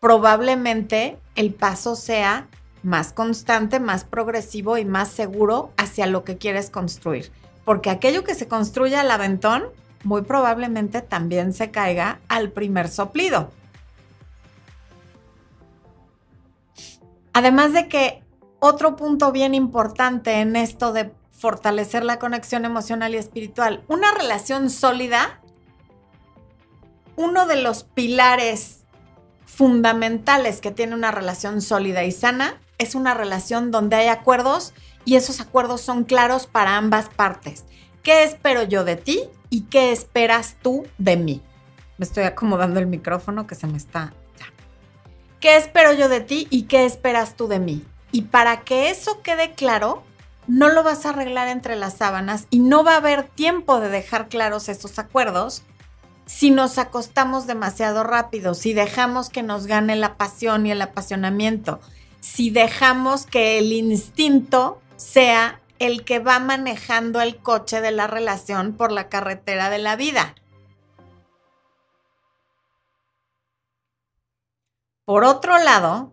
probablemente 0.00 1.18
el 1.34 1.52
paso 1.52 1.96
sea 1.96 2.48
más 2.84 3.12
constante, 3.12 3.80
más 3.80 4.04
progresivo 4.04 4.78
y 4.78 4.84
más 4.84 5.08
seguro 5.08 5.72
hacia 5.76 6.06
lo 6.06 6.22
que 6.22 6.38
quieres 6.38 6.70
construir. 6.70 7.32
Porque 7.64 7.90
aquello 7.90 8.22
que 8.22 8.36
se 8.36 8.46
construye 8.46 8.96
al 8.96 9.10
aventón, 9.10 9.64
muy 10.04 10.22
probablemente 10.22 11.02
también 11.02 11.52
se 11.52 11.72
caiga 11.72 12.20
al 12.28 12.52
primer 12.52 12.88
soplido. 12.88 13.50
Además 17.32 17.72
de 17.72 17.88
que 17.88 18.22
otro 18.60 18.94
punto 18.94 19.32
bien 19.32 19.54
importante 19.54 20.40
en 20.40 20.54
esto 20.54 20.92
de 20.92 21.12
fortalecer 21.38 22.04
la 22.04 22.18
conexión 22.18 22.64
emocional 22.64 23.14
y 23.14 23.18
espiritual, 23.18 23.84
una 23.88 24.12
relación 24.12 24.70
sólida, 24.70 25.40
uno 27.16 27.46
de 27.46 27.62
los 27.62 27.84
pilares 27.84 28.84
fundamentales 29.44 30.60
que 30.60 30.70
tiene 30.70 30.94
una 30.94 31.10
relación 31.10 31.60
sólida 31.62 32.04
y 32.04 32.12
sana 32.12 32.60
es 32.78 32.94
una 32.94 33.14
relación 33.14 33.70
donde 33.70 33.96
hay 33.96 34.08
acuerdos 34.08 34.72
y 35.04 35.16
esos 35.16 35.40
acuerdos 35.40 35.80
son 35.80 36.04
claros 36.04 36.46
para 36.46 36.76
ambas 36.76 37.08
partes. 37.08 37.64
¿Qué 38.02 38.22
espero 38.22 38.62
yo 38.62 38.84
de 38.84 38.96
ti 38.96 39.22
y 39.50 39.62
qué 39.62 39.90
esperas 39.90 40.56
tú 40.62 40.86
de 40.98 41.16
mí? 41.16 41.42
Me 41.96 42.04
estoy 42.04 42.24
acomodando 42.24 42.78
el 42.78 42.86
micrófono 42.86 43.46
que 43.46 43.54
se 43.54 43.66
me 43.66 43.76
está 43.76 44.12
¿Qué 45.40 45.56
espero 45.56 45.92
yo 45.92 46.08
de 46.08 46.20
ti 46.20 46.48
y 46.50 46.62
qué 46.62 46.84
esperas 46.84 47.36
tú 47.36 47.46
de 47.46 47.60
mí? 47.60 47.84
Y 48.10 48.22
para 48.22 48.62
que 48.62 48.90
eso 48.90 49.22
quede 49.22 49.54
claro, 49.54 50.02
no 50.48 50.68
lo 50.70 50.82
vas 50.82 51.06
a 51.06 51.10
arreglar 51.10 51.48
entre 51.48 51.76
las 51.76 51.98
sábanas 51.98 52.46
y 52.50 52.58
no 52.58 52.82
va 52.82 52.94
a 52.94 52.96
haber 52.96 53.24
tiempo 53.24 53.80
de 53.80 53.90
dejar 53.90 54.28
claros 54.28 54.68
esos 54.68 54.98
acuerdos 54.98 55.62
si 56.26 56.50
nos 56.50 56.78
acostamos 56.78 57.46
demasiado 57.46 58.02
rápido, 58.02 58.54
si 58.54 58.74
dejamos 58.74 59.30
que 59.30 59.42
nos 59.42 59.66
gane 59.66 59.96
la 59.96 60.16
pasión 60.16 60.66
y 60.66 60.72
el 60.72 60.82
apasionamiento, 60.82 61.80
si 62.20 62.50
dejamos 62.50 63.24
que 63.24 63.58
el 63.58 63.72
instinto 63.72 64.80
sea 64.96 65.60
el 65.78 66.04
que 66.04 66.18
va 66.18 66.38
manejando 66.38 67.20
el 67.20 67.36
coche 67.36 67.80
de 67.80 67.92
la 67.92 68.06
relación 68.06 68.74
por 68.74 68.90
la 68.90 69.08
carretera 69.08 69.70
de 69.70 69.78
la 69.78 69.96
vida. 69.96 70.34
Por 75.04 75.24
otro 75.24 75.56
lado, 75.58 76.12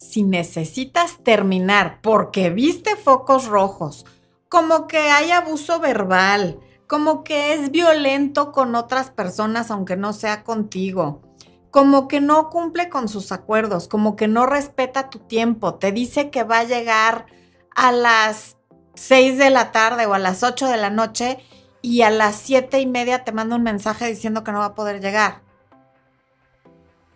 si 0.00 0.22
necesitas 0.22 1.18
terminar 1.22 2.00
porque 2.02 2.50
viste 2.50 2.96
focos 2.96 3.46
rojos, 3.46 4.06
como 4.48 4.88
que 4.88 4.98
hay 4.98 5.30
abuso 5.30 5.78
verbal, 5.78 6.58
como 6.86 7.22
que 7.22 7.52
es 7.52 7.70
violento 7.70 8.50
con 8.50 8.74
otras 8.74 9.10
personas 9.10 9.70
aunque 9.70 9.96
no 9.96 10.12
sea 10.12 10.42
contigo, 10.42 11.20
como 11.70 12.08
que 12.08 12.20
no 12.20 12.48
cumple 12.48 12.88
con 12.88 13.08
sus 13.08 13.30
acuerdos, 13.30 13.86
como 13.86 14.16
que 14.16 14.26
no 14.26 14.46
respeta 14.46 15.10
tu 15.10 15.18
tiempo, 15.20 15.74
te 15.74 15.92
dice 15.92 16.30
que 16.30 16.44
va 16.44 16.60
a 16.60 16.64
llegar 16.64 17.26
a 17.76 17.92
las 17.92 18.56
6 18.94 19.38
de 19.38 19.50
la 19.50 19.70
tarde 19.70 20.06
o 20.06 20.14
a 20.14 20.18
las 20.18 20.42
8 20.42 20.66
de 20.66 20.78
la 20.78 20.90
noche 20.90 21.38
y 21.82 22.02
a 22.02 22.10
las 22.10 22.36
siete 22.36 22.80
y 22.80 22.86
media 22.86 23.24
te 23.24 23.32
manda 23.32 23.56
un 23.56 23.62
mensaje 23.62 24.06
diciendo 24.06 24.44
que 24.44 24.52
no 24.52 24.58
va 24.58 24.66
a 24.66 24.74
poder 24.74 25.00
llegar 25.00 25.49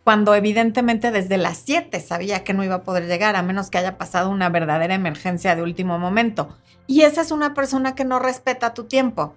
cuando 0.05 0.35
evidentemente 0.35 1.11
desde 1.11 1.39
las 1.39 1.59
7 1.65 1.99
sabía 1.99 2.45
que 2.45 2.53
no 2.53 2.63
iba 2.63 2.77
a 2.77 2.83
poder 2.83 3.07
llegar, 3.07 3.37
a 3.37 3.43
menos 3.43 3.71
que 3.71 3.79
haya 3.79 3.97
pasado 3.97 4.29
una 4.31 4.51
verdadera 4.51 4.95
emergencia 4.95 5.57
de 5.57 5.63
último 5.63 5.99
momento. 5.99 6.55
Y 6.87 7.03
esa 7.03 7.23
es 7.23 7.31
una 7.31 7.55
persona 7.55 7.95
que 7.95 8.05
no 8.05 8.19
respeta 8.19 8.75
tu 8.75 8.85
tiempo. 8.85 9.35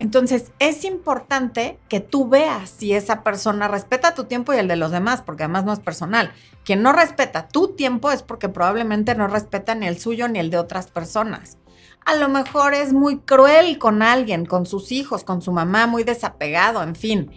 Entonces, 0.00 0.50
es 0.58 0.84
importante 0.84 1.78
que 1.88 2.00
tú 2.00 2.28
veas 2.28 2.68
si 2.68 2.92
esa 2.92 3.22
persona 3.22 3.68
respeta 3.68 4.16
tu 4.16 4.24
tiempo 4.24 4.52
y 4.52 4.56
el 4.56 4.66
de 4.66 4.74
los 4.74 4.90
demás, 4.90 5.22
porque 5.22 5.44
además 5.44 5.64
no 5.64 5.72
es 5.72 5.78
personal. 5.78 6.32
Quien 6.64 6.82
no 6.82 6.92
respeta 6.92 7.46
tu 7.46 7.76
tiempo 7.76 8.10
es 8.10 8.24
porque 8.24 8.48
probablemente 8.48 9.14
no 9.14 9.28
respeta 9.28 9.76
ni 9.76 9.86
el 9.86 10.00
suyo 10.00 10.26
ni 10.26 10.40
el 10.40 10.50
de 10.50 10.58
otras 10.58 10.88
personas. 10.88 11.58
A 12.04 12.16
lo 12.16 12.28
mejor 12.28 12.74
es 12.74 12.92
muy 12.92 13.18
cruel 13.18 13.78
con 13.78 14.02
alguien, 14.02 14.44
con 14.44 14.66
sus 14.66 14.90
hijos, 14.90 15.22
con 15.22 15.40
su 15.40 15.52
mamá, 15.52 15.86
muy 15.86 16.02
desapegado, 16.02 16.82
en 16.82 16.96
fin. 16.96 17.30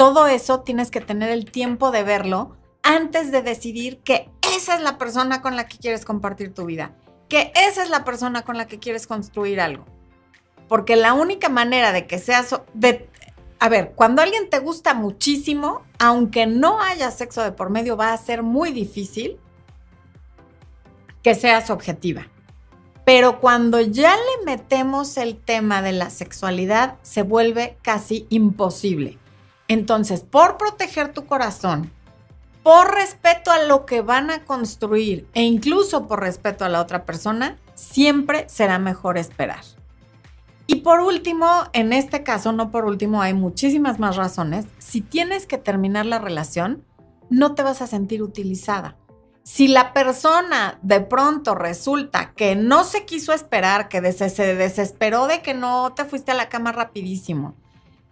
Todo 0.00 0.28
eso 0.28 0.60
tienes 0.60 0.90
que 0.90 1.02
tener 1.02 1.28
el 1.28 1.44
tiempo 1.44 1.90
de 1.90 2.02
verlo 2.02 2.56
antes 2.82 3.30
de 3.30 3.42
decidir 3.42 3.98
que 3.98 4.30
esa 4.56 4.74
es 4.74 4.80
la 4.80 4.96
persona 4.96 5.42
con 5.42 5.56
la 5.56 5.68
que 5.68 5.76
quieres 5.76 6.06
compartir 6.06 6.54
tu 6.54 6.64
vida, 6.64 6.96
que 7.28 7.52
esa 7.54 7.82
es 7.82 7.90
la 7.90 8.02
persona 8.02 8.40
con 8.40 8.56
la 8.56 8.66
que 8.66 8.78
quieres 8.78 9.06
construir 9.06 9.60
algo. 9.60 9.84
Porque 10.68 10.96
la 10.96 11.12
única 11.12 11.50
manera 11.50 11.92
de 11.92 12.06
que 12.06 12.18
seas... 12.18 12.58
De, 12.72 13.10
a 13.58 13.68
ver, 13.68 13.92
cuando 13.94 14.22
alguien 14.22 14.48
te 14.48 14.58
gusta 14.58 14.94
muchísimo, 14.94 15.82
aunque 15.98 16.46
no 16.46 16.80
haya 16.80 17.10
sexo 17.10 17.42
de 17.42 17.52
por 17.52 17.68
medio, 17.68 17.98
va 17.98 18.14
a 18.14 18.16
ser 18.16 18.42
muy 18.42 18.72
difícil 18.72 19.38
que 21.22 21.34
seas 21.34 21.68
objetiva. 21.68 22.26
Pero 23.04 23.38
cuando 23.38 23.82
ya 23.82 24.16
le 24.16 24.46
metemos 24.46 25.18
el 25.18 25.36
tema 25.36 25.82
de 25.82 25.92
la 25.92 26.08
sexualidad, 26.08 26.96
se 27.02 27.20
vuelve 27.20 27.76
casi 27.82 28.26
imposible. 28.30 29.18
Entonces, 29.70 30.22
por 30.22 30.56
proteger 30.56 31.12
tu 31.12 31.26
corazón, 31.26 31.92
por 32.64 32.92
respeto 32.92 33.52
a 33.52 33.62
lo 33.62 33.86
que 33.86 34.02
van 34.02 34.32
a 34.32 34.44
construir 34.44 35.28
e 35.32 35.42
incluso 35.42 36.08
por 36.08 36.18
respeto 36.18 36.64
a 36.64 36.68
la 36.68 36.80
otra 36.80 37.04
persona, 37.04 37.56
siempre 37.74 38.48
será 38.48 38.80
mejor 38.80 39.16
esperar. 39.16 39.60
Y 40.66 40.80
por 40.80 40.98
último, 40.98 41.46
en 41.72 41.92
este 41.92 42.24
caso, 42.24 42.50
no 42.50 42.72
por 42.72 42.84
último, 42.84 43.22
hay 43.22 43.32
muchísimas 43.32 44.00
más 44.00 44.16
razones. 44.16 44.66
Si 44.78 45.02
tienes 45.02 45.46
que 45.46 45.56
terminar 45.56 46.04
la 46.04 46.18
relación, 46.18 46.84
no 47.28 47.54
te 47.54 47.62
vas 47.62 47.80
a 47.80 47.86
sentir 47.86 48.24
utilizada. 48.24 48.96
Si 49.44 49.68
la 49.68 49.92
persona 49.92 50.80
de 50.82 51.00
pronto 51.00 51.54
resulta 51.54 52.32
que 52.32 52.56
no 52.56 52.82
se 52.82 53.04
quiso 53.04 53.32
esperar, 53.32 53.88
que 53.88 54.00
se 54.10 54.56
desesperó 54.56 55.28
de 55.28 55.42
que 55.42 55.54
no 55.54 55.92
te 55.92 56.06
fuiste 56.06 56.32
a 56.32 56.34
la 56.34 56.48
cama 56.48 56.72
rapidísimo, 56.72 57.54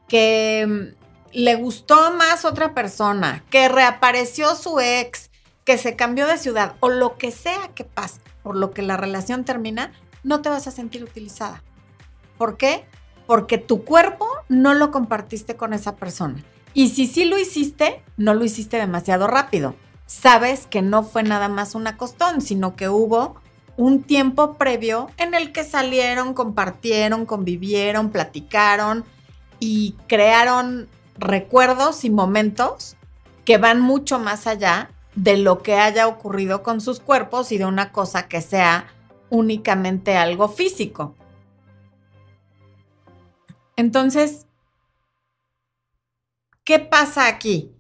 que 0.07 0.95
mm, 0.95 0.98
le 1.33 1.57
gustó 1.57 2.13
más 2.13 2.45
otra 2.45 2.75
persona, 2.75 3.45
que 3.51 3.69
reapareció 3.69 4.55
su 4.55 4.81
ex, 4.81 5.31
que 5.65 5.79
se 5.79 5.97
cambió 5.97 6.27
de 6.27 6.39
ciudad 6.39 6.77
o 6.81 6.89
lo 6.89 7.19
que 7.19 7.31
sea 7.31 7.69
que 7.75 7.85
pase, 7.85 8.21
por 8.43 8.57
lo 8.57 8.71
que 8.71 8.83
la 8.83 8.97
relación 8.97 9.45
termina, 9.45 9.93
no 10.23 10.41
te 10.41 10.49
vas 10.49 10.67
a 10.67 10.71
sentir 10.71 11.05
utilizada. 11.05 11.63
¿Por 12.39 12.57
qué? 12.57 12.87
Porque 13.27 13.59
tu 13.59 13.85
cuerpo 13.85 14.27
no 14.49 14.75
lo 14.75 14.91
compartiste 14.91 15.57
con 15.57 15.75
esa 15.75 15.97
persona. 15.97 16.43
Y 16.73 16.91
si 16.91 17.07
sí 17.07 17.25
lo 17.25 17.39
hiciste, 17.39 18.03
no 18.17 18.35
lo 18.35 18.45
hiciste 18.45 18.77
demasiado 18.77 19.27
rápido. 19.27 19.75
Sabes 20.07 20.67
que 20.67 20.81
no 20.81 21.03
fue 21.03 21.23
nada 21.23 21.49
más 21.49 21.75
una 21.75 21.97
costón, 21.97 22.41
sino 22.41 22.77
que 22.77 22.89
hubo 22.89 23.41
un 23.77 24.03
tiempo 24.03 24.55
previo 24.55 25.11
en 25.19 25.35
el 25.35 25.53
que 25.53 25.65
salieron, 25.65 26.35
compartieron, 26.35 27.27
convivieron, 27.27 28.11
platicaron 28.11 29.05
y 29.61 29.95
crearon 30.07 30.89
recuerdos 31.19 32.05
y 32.05 32.11
momentos 32.11 32.97
que 33.45 33.59
van 33.59 33.81
mucho 33.81 34.19
más 34.19 34.47
allá 34.47 34.91
de 35.15 35.37
lo 35.37 35.63
que 35.63 35.75
haya 35.75 36.07
ocurrido 36.07 36.63
con 36.63 36.81
sus 36.81 37.01
cuerpos 37.01 37.51
y 37.53 37.59
de 37.59 37.67
una 37.67 37.93
cosa 37.93 38.29
que 38.29 38.41
sea 38.41 38.87
únicamente 39.31 40.17
algo 40.17 40.49
físico. 40.49 41.15
Entonces, 43.77 44.47
¿qué 46.65 46.79
pasa 46.79 47.27
aquí? 47.27 47.73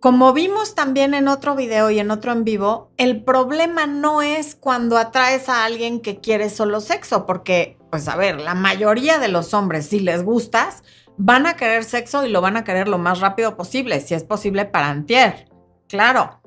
Como 0.00 0.32
vimos 0.32 0.74
también 0.74 1.14
en 1.14 1.28
otro 1.28 1.54
video 1.54 1.88
y 1.90 2.00
en 2.00 2.10
otro 2.10 2.32
en 2.32 2.42
vivo, 2.42 2.90
el 2.96 3.22
problema 3.22 3.86
no 3.86 4.20
es 4.20 4.56
cuando 4.56 4.98
atraes 4.98 5.48
a 5.48 5.64
alguien 5.64 6.00
que 6.00 6.18
quiere 6.18 6.50
solo 6.50 6.80
sexo, 6.80 7.24
porque, 7.24 7.78
pues 7.88 8.08
a 8.08 8.16
ver, 8.16 8.40
la 8.40 8.54
mayoría 8.54 9.20
de 9.20 9.28
los 9.28 9.54
hombres, 9.54 9.86
si 9.86 10.00
les 10.00 10.24
gustas, 10.24 10.82
van 11.16 11.46
a 11.46 11.56
querer 11.56 11.84
sexo 11.84 12.24
y 12.24 12.30
lo 12.30 12.40
van 12.40 12.56
a 12.56 12.64
querer 12.64 12.88
lo 12.88 12.98
más 12.98 13.20
rápido 13.20 13.56
posible, 13.56 14.00
si 14.00 14.14
es 14.14 14.24
posible 14.24 14.64
para 14.64 14.88
antier. 14.88 15.48
Claro. 15.88 16.40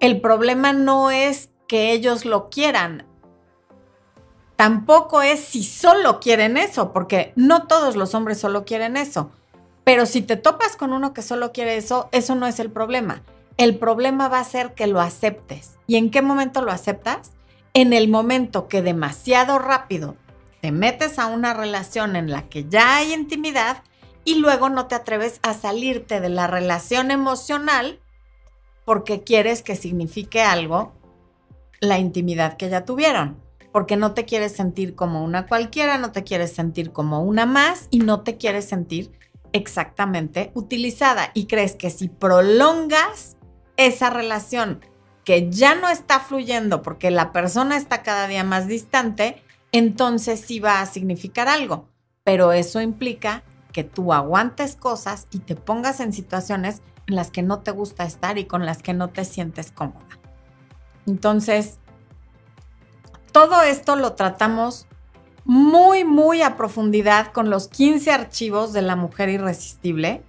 El 0.00 0.20
problema 0.20 0.72
no 0.72 1.10
es 1.10 1.50
que 1.68 1.92
ellos 1.92 2.24
lo 2.24 2.50
quieran. 2.50 3.06
Tampoco 4.56 5.22
es 5.22 5.40
si 5.40 5.64
solo 5.64 6.20
quieren 6.20 6.56
eso, 6.56 6.92
porque 6.92 7.32
no 7.36 7.66
todos 7.66 7.96
los 7.96 8.14
hombres 8.14 8.38
solo 8.38 8.64
quieren 8.64 8.96
eso. 8.96 9.30
Pero 9.84 10.06
si 10.06 10.22
te 10.22 10.36
topas 10.36 10.76
con 10.76 10.92
uno 10.92 11.14
que 11.14 11.22
solo 11.22 11.52
quiere 11.52 11.76
eso, 11.76 12.08
eso 12.12 12.34
no 12.34 12.46
es 12.46 12.60
el 12.60 12.70
problema. 12.70 13.22
El 13.56 13.78
problema 13.78 14.28
va 14.28 14.38
a 14.38 14.44
ser 14.44 14.74
que 14.74 14.86
lo 14.86 15.00
aceptes. 15.00 15.78
¿Y 15.86 15.96
en 15.96 16.10
qué 16.10 16.22
momento 16.22 16.62
lo 16.62 16.72
aceptas? 16.72 17.32
En 17.72 17.92
el 17.92 18.08
momento 18.08 18.68
que 18.68 18.82
demasiado 18.82 19.58
rápido 19.58 20.16
te 20.60 20.72
metes 20.72 21.18
a 21.18 21.26
una 21.26 21.54
relación 21.54 22.16
en 22.16 22.30
la 22.30 22.48
que 22.48 22.66
ya 22.68 22.96
hay 22.96 23.12
intimidad 23.12 23.82
y 24.24 24.36
luego 24.36 24.68
no 24.68 24.86
te 24.86 24.94
atreves 24.94 25.40
a 25.42 25.54
salirte 25.54 26.20
de 26.20 26.28
la 26.28 26.46
relación 26.46 27.10
emocional 27.10 28.00
porque 28.84 29.22
quieres 29.22 29.62
que 29.62 29.76
signifique 29.76 30.42
algo 30.42 30.92
la 31.80 31.98
intimidad 31.98 32.56
que 32.56 32.68
ya 32.68 32.84
tuvieron. 32.84 33.38
Porque 33.72 33.96
no 33.96 34.14
te 34.14 34.24
quieres 34.24 34.52
sentir 34.52 34.96
como 34.96 35.22
una 35.22 35.46
cualquiera, 35.46 35.96
no 35.96 36.10
te 36.10 36.24
quieres 36.24 36.52
sentir 36.52 36.92
como 36.92 37.22
una 37.22 37.46
más 37.46 37.86
y 37.90 38.00
no 38.00 38.22
te 38.22 38.36
quieres 38.36 38.64
sentir 38.64 39.12
exactamente 39.52 40.50
utilizada. 40.54 41.30
Y 41.34 41.46
crees 41.46 41.76
que 41.76 41.90
si 41.90 42.08
prolongas 42.08 43.36
esa 43.76 44.10
relación 44.10 44.84
que 45.24 45.50
ya 45.50 45.76
no 45.76 45.88
está 45.88 46.18
fluyendo 46.18 46.82
porque 46.82 47.10
la 47.10 47.30
persona 47.32 47.76
está 47.76 48.02
cada 48.02 48.26
día 48.26 48.42
más 48.42 48.66
distante, 48.66 49.40
entonces 49.72 50.40
sí 50.40 50.60
va 50.60 50.80
a 50.80 50.86
significar 50.86 51.48
algo. 51.48 51.88
Pero 52.24 52.52
eso 52.52 52.80
implica 52.80 53.42
que 53.72 53.84
tú 53.84 54.12
aguantes 54.12 54.76
cosas 54.76 55.26
y 55.30 55.38
te 55.38 55.56
pongas 55.56 56.00
en 56.00 56.12
situaciones 56.12 56.82
en 57.06 57.16
las 57.16 57.30
que 57.30 57.42
no 57.42 57.60
te 57.60 57.70
gusta 57.70 58.04
estar 58.04 58.38
y 58.38 58.44
con 58.44 58.66
las 58.66 58.82
que 58.82 58.94
no 58.94 59.08
te 59.08 59.24
sientes 59.24 59.72
cómoda. 59.72 60.06
Entonces, 61.06 61.78
todo 63.32 63.62
esto 63.62 63.96
lo 63.96 64.14
tratamos 64.14 64.86
muy, 65.44 66.04
muy 66.04 66.42
a 66.42 66.56
profundidad 66.56 67.32
con 67.32 67.50
los 67.50 67.68
15 67.68 68.12
archivos 68.12 68.72
de 68.72 68.82
la 68.82 68.96
mujer 68.96 69.28
irresistible 69.28 70.22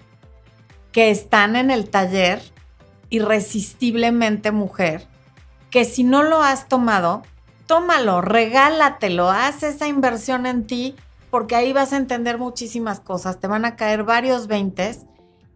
que 0.91 1.11
están 1.11 1.55
en 1.55 1.71
el 1.71 1.89
taller 1.89 2.41
Irresistiblemente 3.09 4.51
Mujer, 4.51 5.05
que 5.69 5.83
si 5.85 6.03
no 6.03 6.23
lo 6.23 6.41
has 6.41 6.67
tomado, 6.67 7.23
tómalo, 7.71 8.19
regálatelo, 8.19 9.29
haz 9.29 9.63
esa 9.63 9.87
inversión 9.87 10.45
en 10.45 10.67
ti, 10.67 10.93
porque 11.29 11.55
ahí 11.55 11.71
vas 11.71 11.93
a 11.93 11.95
entender 11.95 12.37
muchísimas 12.37 12.99
cosas, 12.99 13.39
te 13.39 13.47
van 13.47 13.63
a 13.63 13.77
caer 13.77 14.03
varios 14.03 14.47
veintes 14.47 15.05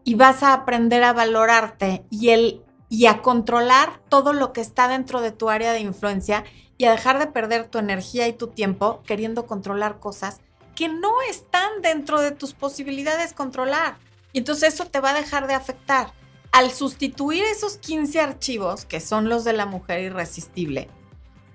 y 0.06 0.16
vas 0.16 0.42
a 0.42 0.54
aprender 0.54 1.04
a 1.04 1.12
valorarte 1.12 2.06
y, 2.10 2.30
el, 2.30 2.64
y 2.88 3.08
a 3.08 3.22
controlar 3.22 4.00
todo 4.08 4.32
lo 4.32 4.54
que 4.54 4.62
está 4.62 4.88
dentro 4.88 5.20
de 5.20 5.34
tu 5.34 5.50
área 5.50 5.74
de 5.74 5.82
influencia 5.82 6.46
y 6.78 6.86
a 6.86 6.92
dejar 6.92 7.20
de 7.20 7.28
perder 7.28 7.68
tu 7.68 7.80
energía 7.80 8.30
y 8.30 8.32
tu 8.32 8.48
tiempo 8.48 9.02
queriendo 9.06 9.46
controlar 9.46 10.00
cosas 10.00 10.40
que 10.74 10.88
no 10.88 11.22
están 11.30 11.82
dentro 11.82 12.22
de 12.22 12.32
tus 12.32 12.54
posibilidades 12.54 13.34
controlar. 13.34 13.98
Y 14.32 14.38
entonces 14.38 14.74
eso 14.74 14.86
te 14.86 15.02
va 15.02 15.10
a 15.10 15.20
dejar 15.20 15.48
de 15.48 15.54
afectar. 15.54 16.14
Al 16.54 16.72
sustituir 16.72 17.44
esos 17.44 17.76
15 17.76 18.22
archivos, 18.22 18.86
que 18.86 19.02
son 19.02 19.28
los 19.28 19.44
de 19.44 19.52
la 19.52 19.66
mujer 19.66 20.00
irresistible, 20.00 20.88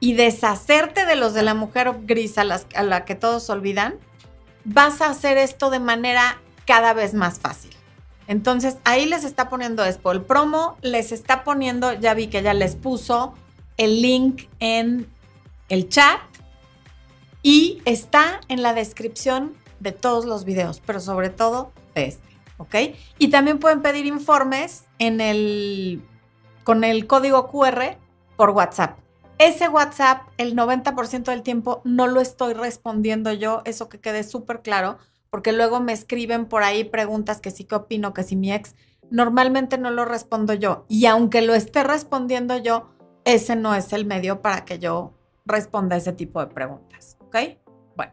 y 0.00 0.14
deshacerte 0.14 1.04
de 1.04 1.14
los 1.14 1.34
de 1.34 1.42
la 1.42 1.54
mujer 1.54 1.92
gris 2.04 2.38
a, 2.38 2.44
la 2.44 3.04
que 3.04 3.14
todos 3.14 3.48
olvidan, 3.50 3.96
vas 4.64 5.02
a 5.02 5.10
hacer 5.10 5.36
esto 5.36 5.70
de 5.70 5.78
manera 5.78 6.38
cada 6.66 6.94
vez 6.94 7.12
más 7.12 7.38
fácil. 7.38 7.70
Entonces 8.26 8.78
ahí 8.84 9.06
les 9.06 9.24
está 9.24 9.50
poniendo 9.50 9.84
esto. 9.84 10.10
El 10.10 10.22
promo 10.22 10.78
les 10.80 11.12
está 11.12 11.44
poniendo, 11.44 11.92
ya 11.92 12.14
vi 12.14 12.28
que 12.28 12.42
ya 12.42 12.54
les 12.54 12.76
puso 12.76 13.34
el 13.76 14.00
link 14.00 14.44
en 14.58 15.06
el 15.68 15.88
chat 15.88 16.20
y 17.42 17.82
está 17.84 18.40
en 18.48 18.62
la 18.62 18.72
descripción 18.72 19.54
de 19.80 19.92
todos 19.92 20.24
los 20.24 20.44
videos, 20.44 20.80
pero 20.84 21.00
sobre 21.00 21.30
todo 21.30 21.72
de 21.94 22.06
este, 22.06 22.28
¿ok? 22.58 22.74
Y 23.18 23.28
también 23.28 23.58
pueden 23.58 23.82
pedir 23.82 24.06
informes 24.06 24.84
con 26.64 26.84
el 26.84 27.06
código 27.06 27.48
QR 27.48 27.96
por 28.36 28.50
WhatsApp. 28.50 28.98
Ese 29.40 29.70
WhatsApp, 29.70 30.28
el 30.36 30.54
90% 30.54 31.30
del 31.30 31.40
tiempo 31.40 31.80
no 31.84 32.06
lo 32.06 32.20
estoy 32.20 32.52
respondiendo 32.52 33.32
yo, 33.32 33.62
eso 33.64 33.88
que 33.88 33.98
quede 33.98 34.22
súper 34.22 34.60
claro, 34.60 34.98
porque 35.30 35.54
luego 35.54 35.80
me 35.80 35.94
escriben 35.94 36.44
por 36.44 36.62
ahí 36.62 36.84
preguntas 36.84 37.40
que 37.40 37.50
sí 37.50 37.64
que 37.64 37.74
opino, 37.74 38.12
que 38.12 38.22
si 38.22 38.28
sí, 38.28 38.36
mi 38.36 38.52
ex, 38.52 38.74
normalmente 39.08 39.78
no 39.78 39.90
lo 39.90 40.04
respondo 40.04 40.52
yo. 40.52 40.84
Y 40.88 41.06
aunque 41.06 41.40
lo 41.40 41.54
esté 41.54 41.82
respondiendo 41.82 42.58
yo, 42.58 42.90
ese 43.24 43.56
no 43.56 43.74
es 43.74 43.94
el 43.94 44.04
medio 44.04 44.42
para 44.42 44.66
que 44.66 44.78
yo 44.78 45.14
responda 45.46 45.96
ese 45.96 46.12
tipo 46.12 46.40
de 46.40 46.48
preguntas, 46.48 47.16
¿ok? 47.20 47.36
Bueno. 47.96 48.12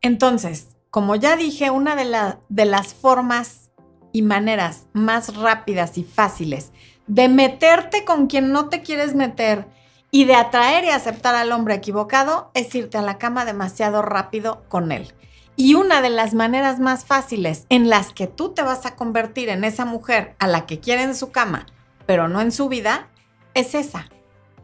Entonces, 0.00 0.74
como 0.88 1.16
ya 1.16 1.36
dije, 1.36 1.68
una 1.70 1.96
de, 1.96 2.38
de 2.48 2.64
las 2.64 2.94
formas 2.94 3.69
y 4.12 4.22
maneras 4.22 4.86
más 4.92 5.36
rápidas 5.36 5.98
y 5.98 6.04
fáciles 6.04 6.72
de 7.06 7.28
meterte 7.28 8.04
con 8.04 8.28
quien 8.28 8.52
no 8.52 8.68
te 8.68 8.82
quieres 8.82 9.16
meter 9.16 9.66
y 10.12 10.26
de 10.26 10.36
atraer 10.36 10.84
y 10.84 10.90
aceptar 10.90 11.34
al 11.34 11.50
hombre 11.50 11.74
equivocado 11.74 12.50
es 12.54 12.72
irte 12.74 12.98
a 12.98 13.02
la 13.02 13.18
cama 13.18 13.44
demasiado 13.44 14.00
rápido 14.00 14.64
con 14.68 14.92
él. 14.92 15.12
Y 15.56 15.74
una 15.74 16.02
de 16.02 16.10
las 16.10 16.34
maneras 16.34 16.78
más 16.78 17.04
fáciles 17.04 17.66
en 17.68 17.90
las 17.90 18.12
que 18.12 18.26
tú 18.26 18.50
te 18.54 18.62
vas 18.62 18.86
a 18.86 18.94
convertir 18.94 19.48
en 19.48 19.64
esa 19.64 19.84
mujer 19.84 20.36
a 20.38 20.46
la 20.46 20.66
que 20.66 20.80
quiere 20.80 21.02
en 21.02 21.16
su 21.16 21.32
cama, 21.32 21.66
pero 22.06 22.28
no 22.28 22.40
en 22.40 22.52
su 22.52 22.68
vida, 22.68 23.08
es 23.54 23.74
esa. 23.74 24.08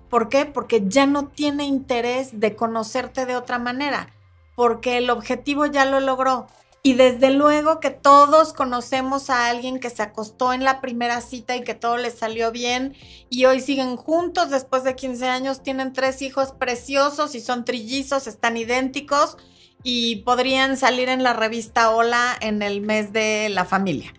¿Por 0.09 0.29
qué? 0.29 0.47
Porque 0.47 0.85
ya 0.87 1.07
no 1.07 1.27
tiene 1.27 1.65
interés 1.65 2.41
de 2.41 2.55
conocerte 2.55 3.27
de 3.27 3.37
otra 3.37 3.59
manera, 3.59 4.09
porque 4.55 4.99
el 4.99 5.11
objetivo 5.11 5.67
ya 5.67 5.85
lo 5.85 6.01
logró. 6.01 6.47
Y 6.87 6.95
desde 6.95 7.33
luego 7.33 7.81
que 7.81 7.91
todos 7.91 8.53
conocemos 8.53 9.29
a 9.29 9.49
alguien 9.49 9.81
que 9.81 9.91
se 9.91 10.05
acostó 10.05 10.53
en 10.53 10.63
la 10.63 10.81
primera 10.81 11.21
cita 11.21 11.57
y 11.57 11.65
que 11.65 11.75
todo 11.75 11.97
les 11.97 12.17
salió 12.17 12.53
bien 12.53 12.95
y 13.29 13.47
hoy 13.47 13.59
siguen 13.59 13.97
juntos 13.97 14.51
después 14.51 14.85
de 14.85 14.95
15 14.95 15.27
años, 15.27 15.65
tienen 15.65 15.93
tres 15.93 16.23
hijos 16.23 16.53
preciosos 16.53 17.35
y 17.35 17.41
son 17.41 17.65
trillizos, 17.65 18.29
están 18.29 18.57
idénticos 18.57 19.37
y 19.83 20.23
podrían 20.23 20.77
salir 20.77 21.09
en 21.09 21.25
la 21.25 21.33
revista 21.33 21.91
Hola 21.91 22.37
en 22.41 22.63
el 22.63 22.83
mes 22.83 23.13
de 23.13 23.49
la 23.49 23.65
familia. 23.65 24.15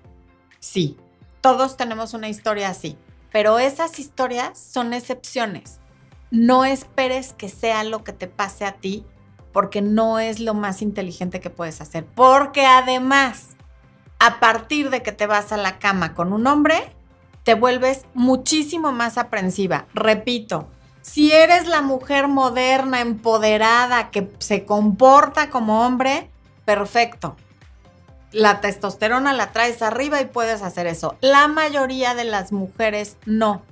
Sí, 0.59 0.97
todos 1.39 1.77
tenemos 1.77 2.13
una 2.13 2.27
historia 2.27 2.67
así, 2.67 2.97
pero 3.31 3.59
esas 3.59 3.97
historias 3.97 4.59
son 4.59 4.91
excepciones. 4.91 5.79
No 6.31 6.65
esperes 6.65 7.31
que 7.31 7.47
sea 7.47 7.85
lo 7.85 8.03
que 8.03 8.11
te 8.11 8.27
pase 8.27 8.65
a 8.65 8.73
ti 8.73 9.05
porque 9.57 9.81
no 9.81 10.19
es 10.19 10.39
lo 10.39 10.53
más 10.53 10.83
inteligente 10.83 11.39
que 11.39 11.49
puedes 11.49 11.81
hacer. 11.81 12.05
Porque 12.05 12.67
además, 12.67 13.57
a 14.19 14.39
partir 14.39 14.91
de 14.91 15.01
que 15.01 15.11
te 15.11 15.25
vas 15.25 15.51
a 15.51 15.57
la 15.57 15.79
cama 15.79 16.13
con 16.13 16.31
un 16.31 16.45
hombre, 16.45 16.93
te 17.41 17.55
vuelves 17.55 18.05
muchísimo 18.13 18.91
más 18.91 19.17
aprensiva. 19.17 19.87
Repito, 19.95 20.67
si 21.01 21.31
eres 21.31 21.65
la 21.65 21.81
mujer 21.81 22.27
moderna, 22.27 23.01
empoderada, 23.01 24.11
que 24.11 24.29
se 24.37 24.63
comporta 24.63 25.49
como 25.49 25.87
hombre, 25.87 26.29
perfecto. 26.63 27.35
La 28.31 28.61
testosterona 28.61 29.33
la 29.33 29.53
traes 29.53 29.81
arriba 29.81 30.21
y 30.21 30.25
puedes 30.25 30.61
hacer 30.61 30.85
eso. 30.85 31.17
La 31.19 31.47
mayoría 31.47 32.13
de 32.13 32.25
las 32.25 32.51
mujeres 32.51 33.17
no. 33.25 33.63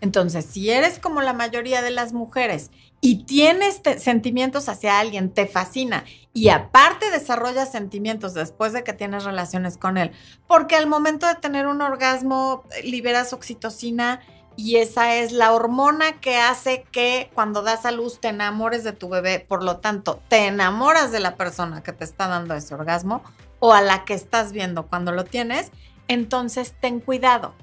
Entonces, 0.00 0.46
si 0.46 0.70
eres 0.70 0.98
como 0.98 1.20
la 1.20 1.34
mayoría 1.34 1.82
de 1.82 1.90
las 1.90 2.14
mujeres 2.14 2.70
y 3.04 3.24
tienes 3.24 3.82
sentimientos 3.98 4.70
hacia 4.70 4.98
alguien, 4.98 5.28
te 5.28 5.46
fascina 5.46 6.04
y 6.32 6.48
aparte 6.48 7.10
desarrollas 7.10 7.70
sentimientos 7.70 8.32
después 8.32 8.72
de 8.72 8.82
que 8.82 8.94
tienes 8.94 9.24
relaciones 9.24 9.76
con 9.76 9.98
él, 9.98 10.10
porque 10.46 10.74
al 10.74 10.86
momento 10.86 11.26
de 11.26 11.34
tener 11.34 11.66
un 11.66 11.82
orgasmo 11.82 12.64
eh, 12.70 12.82
liberas 12.82 13.34
oxitocina 13.34 14.20
y 14.56 14.76
esa 14.76 15.16
es 15.16 15.32
la 15.32 15.52
hormona 15.52 16.18
que 16.18 16.38
hace 16.38 16.86
que 16.92 17.30
cuando 17.34 17.60
das 17.60 17.84
a 17.84 17.90
luz 17.90 18.22
te 18.22 18.28
enamores 18.28 18.84
de 18.84 18.92
tu 18.92 19.10
bebé, 19.10 19.38
por 19.38 19.62
lo 19.62 19.80
tanto, 19.80 20.22
te 20.28 20.46
enamoras 20.46 21.12
de 21.12 21.20
la 21.20 21.36
persona 21.36 21.82
que 21.82 21.92
te 21.92 22.04
está 22.04 22.26
dando 22.26 22.54
ese 22.54 22.74
orgasmo 22.74 23.22
o 23.58 23.74
a 23.74 23.82
la 23.82 24.06
que 24.06 24.14
estás 24.14 24.50
viendo 24.50 24.86
cuando 24.86 25.12
lo 25.12 25.24
tienes, 25.24 25.72
entonces 26.08 26.74
ten 26.80 27.00
cuidado 27.00 27.54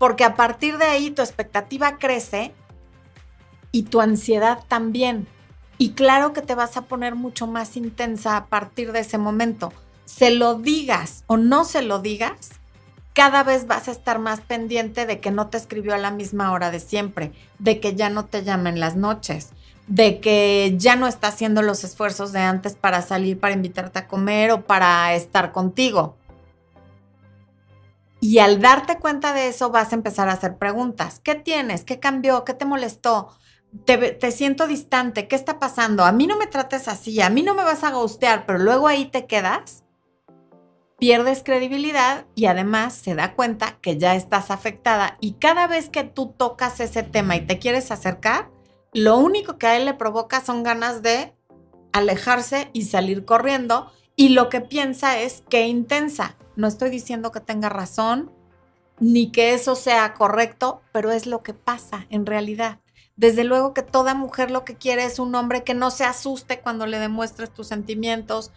porque 0.00 0.24
a 0.24 0.34
partir 0.34 0.78
de 0.78 0.86
ahí 0.86 1.10
tu 1.10 1.20
expectativa 1.20 1.98
crece 1.98 2.54
y 3.72 3.84
tu 3.84 4.00
ansiedad 4.00 4.60
también. 4.68 5.26
Y 5.78 5.92
claro 5.92 6.32
que 6.32 6.42
te 6.42 6.54
vas 6.54 6.76
a 6.76 6.82
poner 6.82 7.14
mucho 7.14 7.46
más 7.46 7.76
intensa 7.76 8.36
a 8.36 8.46
partir 8.46 8.92
de 8.92 9.00
ese 9.00 9.18
momento. 9.18 9.72
Se 10.04 10.30
lo 10.30 10.54
digas 10.54 11.24
o 11.26 11.36
no 11.36 11.64
se 11.64 11.82
lo 11.82 12.00
digas, 12.00 12.50
cada 13.14 13.42
vez 13.42 13.66
vas 13.66 13.88
a 13.88 13.92
estar 13.92 14.18
más 14.18 14.40
pendiente 14.40 15.06
de 15.06 15.20
que 15.20 15.30
no 15.30 15.48
te 15.48 15.56
escribió 15.56 15.94
a 15.94 15.98
la 15.98 16.10
misma 16.10 16.52
hora 16.52 16.70
de 16.70 16.80
siempre, 16.80 17.32
de 17.58 17.80
que 17.80 17.94
ya 17.94 18.10
no 18.10 18.26
te 18.26 18.44
llama 18.44 18.68
en 18.68 18.80
las 18.80 18.96
noches, 18.96 19.50
de 19.86 20.20
que 20.20 20.74
ya 20.76 20.96
no 20.96 21.06
está 21.06 21.28
haciendo 21.28 21.62
los 21.62 21.82
esfuerzos 21.82 22.32
de 22.32 22.40
antes 22.40 22.74
para 22.74 23.02
salir, 23.02 23.40
para 23.40 23.54
invitarte 23.54 23.98
a 23.98 24.08
comer 24.08 24.52
o 24.52 24.62
para 24.62 25.14
estar 25.14 25.52
contigo. 25.52 26.16
Y 28.20 28.38
al 28.38 28.60
darte 28.60 28.98
cuenta 28.98 29.32
de 29.32 29.48
eso 29.48 29.70
vas 29.70 29.92
a 29.92 29.96
empezar 29.96 30.28
a 30.28 30.34
hacer 30.34 30.58
preguntas. 30.58 31.20
¿Qué 31.24 31.34
tienes? 31.34 31.84
¿Qué 31.84 31.98
cambió? 31.98 32.44
¿Qué 32.44 32.52
te 32.54 32.66
molestó? 32.66 33.34
Te, 33.84 34.30
siento 34.32 34.66
distante. 34.66 35.28
¿Qué 35.28 35.36
está 35.36 35.58
pasando? 35.58 36.04
A 36.04 36.12
mí 36.12 36.26
no 36.26 36.36
me 36.36 36.46
trates 36.46 36.88
así. 36.88 37.20
A 37.20 37.30
mí 37.30 37.42
no 37.42 37.54
me 37.54 37.62
vas 37.62 37.84
a 37.84 37.92
gustear, 37.92 38.46
pero 38.46 38.58
luego 38.58 38.88
ahí 38.88 39.06
te 39.06 39.26
quedas. 39.26 39.84
Pierdes 40.98 41.42
credibilidad 41.42 42.26
y 42.34 42.46
además 42.46 42.94
se 42.94 43.14
da 43.14 43.34
cuenta 43.34 43.78
que 43.80 43.96
ya 43.96 44.14
estás 44.14 44.50
afectada. 44.50 45.16
Y 45.20 45.34
cada 45.34 45.66
vez 45.66 45.88
que 45.88 46.04
tú 46.04 46.34
tocas 46.36 46.80
ese 46.80 47.02
tema 47.02 47.36
y 47.36 47.46
te 47.46 47.58
quieres 47.58 47.90
acercar, 47.90 48.50
lo 48.92 49.16
único 49.16 49.56
que 49.56 49.66
a 49.66 49.76
él 49.76 49.86
le 49.86 49.94
provoca 49.94 50.40
son 50.40 50.62
ganas 50.62 51.02
de 51.02 51.34
alejarse 51.92 52.70
y 52.72 52.82
salir 52.82 53.24
corriendo. 53.24 53.90
Y 54.16 54.30
lo 54.30 54.50
que 54.50 54.60
piensa 54.60 55.20
es 55.20 55.42
qué 55.48 55.66
intensa 55.68 56.36
no 56.60 56.68
estoy 56.68 56.90
diciendo 56.90 57.32
que 57.32 57.40
tenga 57.40 57.68
razón 57.68 58.30
ni 58.98 59.32
que 59.32 59.54
eso 59.54 59.74
sea 59.76 60.12
correcto, 60.12 60.82
pero 60.92 61.10
es 61.10 61.26
lo 61.26 61.42
que 61.42 61.54
pasa 61.54 62.06
en 62.10 62.26
realidad. 62.26 62.80
Desde 63.20 63.44
luego 63.44 63.74
que 63.74 63.82
toda 63.82 64.14
mujer 64.14 64.50
lo 64.50 64.64
que 64.64 64.76
quiere 64.76 65.04
es 65.04 65.18
un 65.18 65.34
hombre 65.34 65.62
que 65.62 65.74
no 65.74 65.90
se 65.90 66.04
asuste 66.04 66.60
cuando 66.60 66.86
le 66.86 66.98
demuestres 66.98 67.52
tus 67.52 67.66
sentimientos, 67.66 68.50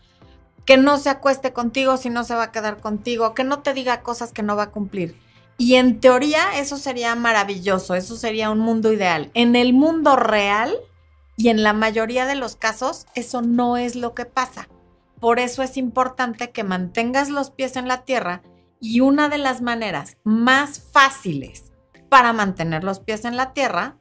que 0.64 0.78
no 0.78 0.98
se 0.98 1.10
acueste 1.10 1.52
contigo 1.52 1.98
si 1.98 2.10
no 2.10 2.24
se 2.24 2.34
va 2.34 2.44
a 2.44 2.52
quedar 2.54 2.80
contigo, 2.80 3.34
que 3.34 3.44
no 3.44 3.60
te 3.60 3.74
diga 3.74 4.04
cosas 4.04 4.32
que 4.32 4.42
no 4.42 4.56
va 4.56 4.64
a 4.64 4.72
cumplir. 4.72 5.20
Y 5.58 5.76
en 5.76 6.00
teoría 6.00 6.58
eso 6.58 6.78
sería 6.78 7.14
maravilloso, 7.16 7.94
eso 7.94 8.16
sería 8.16 8.52
un 8.52 8.60
mundo 8.60 8.94
ideal. 8.94 9.32
En 9.34 9.58
el 9.58 9.74
mundo 9.74 10.16
real 10.16 10.74
y 11.36 11.50
en 11.50 11.62
la 11.62 11.74
mayoría 11.74 12.26
de 12.26 12.36
los 12.36 12.56
casos 12.56 13.06
eso 13.16 13.42
no 13.42 13.76
es 13.76 13.98
lo 13.98 14.14
que 14.14 14.24
pasa. 14.24 14.70
Por 15.20 15.40
eso 15.40 15.62
es 15.62 15.76
importante 15.76 16.52
que 16.52 16.64
mantengas 16.64 17.30
los 17.30 17.52
pies 17.52 17.76
en 17.76 17.90
la 17.90 18.06
tierra 18.06 18.44
y 18.80 19.02
una 19.02 19.28
de 19.28 19.40
las 19.40 19.62
maneras 19.62 20.16
más 20.24 20.80
fáciles 20.80 21.74
para 22.08 22.32
mantener 22.32 22.86
los 22.86 23.02
pies 23.02 23.26
en 23.26 23.36
la 23.36 23.52
tierra 23.52 23.98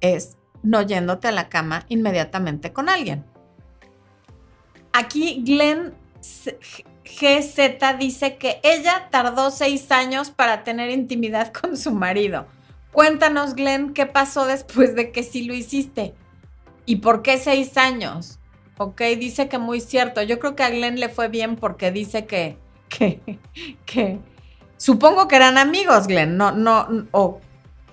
es 0.00 0.36
no 0.62 0.82
yéndote 0.82 1.28
a 1.28 1.32
la 1.32 1.48
cama 1.48 1.84
inmediatamente 1.88 2.72
con 2.72 2.88
alguien. 2.88 3.24
Aquí 4.92 5.42
Glenn 5.44 5.94
GZ 7.04 7.98
dice 7.98 8.36
que 8.36 8.60
ella 8.62 9.08
tardó 9.10 9.50
seis 9.50 9.90
años 9.92 10.30
para 10.30 10.64
tener 10.64 10.90
intimidad 10.90 11.52
con 11.52 11.76
su 11.76 11.92
marido. 11.92 12.46
Cuéntanos, 12.92 13.54
Glenn, 13.54 13.92
qué 13.92 14.06
pasó 14.06 14.46
después 14.46 14.94
de 14.94 15.12
que 15.12 15.22
sí 15.22 15.44
lo 15.44 15.54
hiciste 15.54 16.14
y 16.86 16.96
por 16.96 17.22
qué 17.22 17.38
seis 17.38 17.76
años. 17.76 18.38
Ok, 18.78 19.02
dice 19.18 19.48
que 19.48 19.58
muy 19.58 19.80
cierto. 19.80 20.22
Yo 20.22 20.38
creo 20.38 20.56
que 20.56 20.62
a 20.62 20.70
Glenn 20.70 20.98
le 20.98 21.08
fue 21.08 21.28
bien 21.28 21.56
porque 21.56 21.90
dice 21.90 22.26
que, 22.26 22.56
que, 22.88 23.20
que, 23.84 24.18
supongo 24.76 25.28
que 25.28 25.36
eran 25.36 25.58
amigos, 25.58 26.06
Glenn, 26.06 26.36
no, 26.36 26.52
no, 26.52 27.06
o 27.12 27.40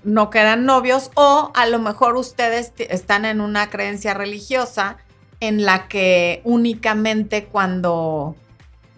no 0.04 0.30
que 0.30 0.40
eran 0.40 0.66
novios, 0.66 1.12
o 1.16 1.52
a 1.54 1.66
lo 1.66 1.80
mejor 1.80 2.16
ustedes 2.16 2.74
están 2.78 3.26
en 3.26 3.42
una 3.42 3.70
creencia 3.70 4.14
religiosa 4.14 4.98
en 5.40 5.66
la 5.66 5.88
que 5.88 6.42
únicamente 6.44 7.46
cuando 7.46 8.36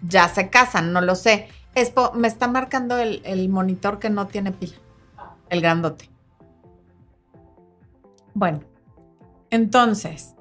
ya 0.02 0.28
se 0.28 0.50
casan, 0.50 0.92
no 0.92 1.00
lo 1.00 1.14
sé. 1.14 1.48
Espo, 1.74 2.12
me 2.14 2.28
está 2.28 2.48
marcando 2.48 2.98
el, 2.98 3.20
el 3.24 3.48
monitor 3.48 3.98
que 3.98 4.10
no 4.10 4.26
tiene 4.26 4.52
pila, 4.52 4.76
el 5.50 5.60
grandote. 5.60 6.08
Bueno, 8.34 8.60
entonces, 9.50 10.36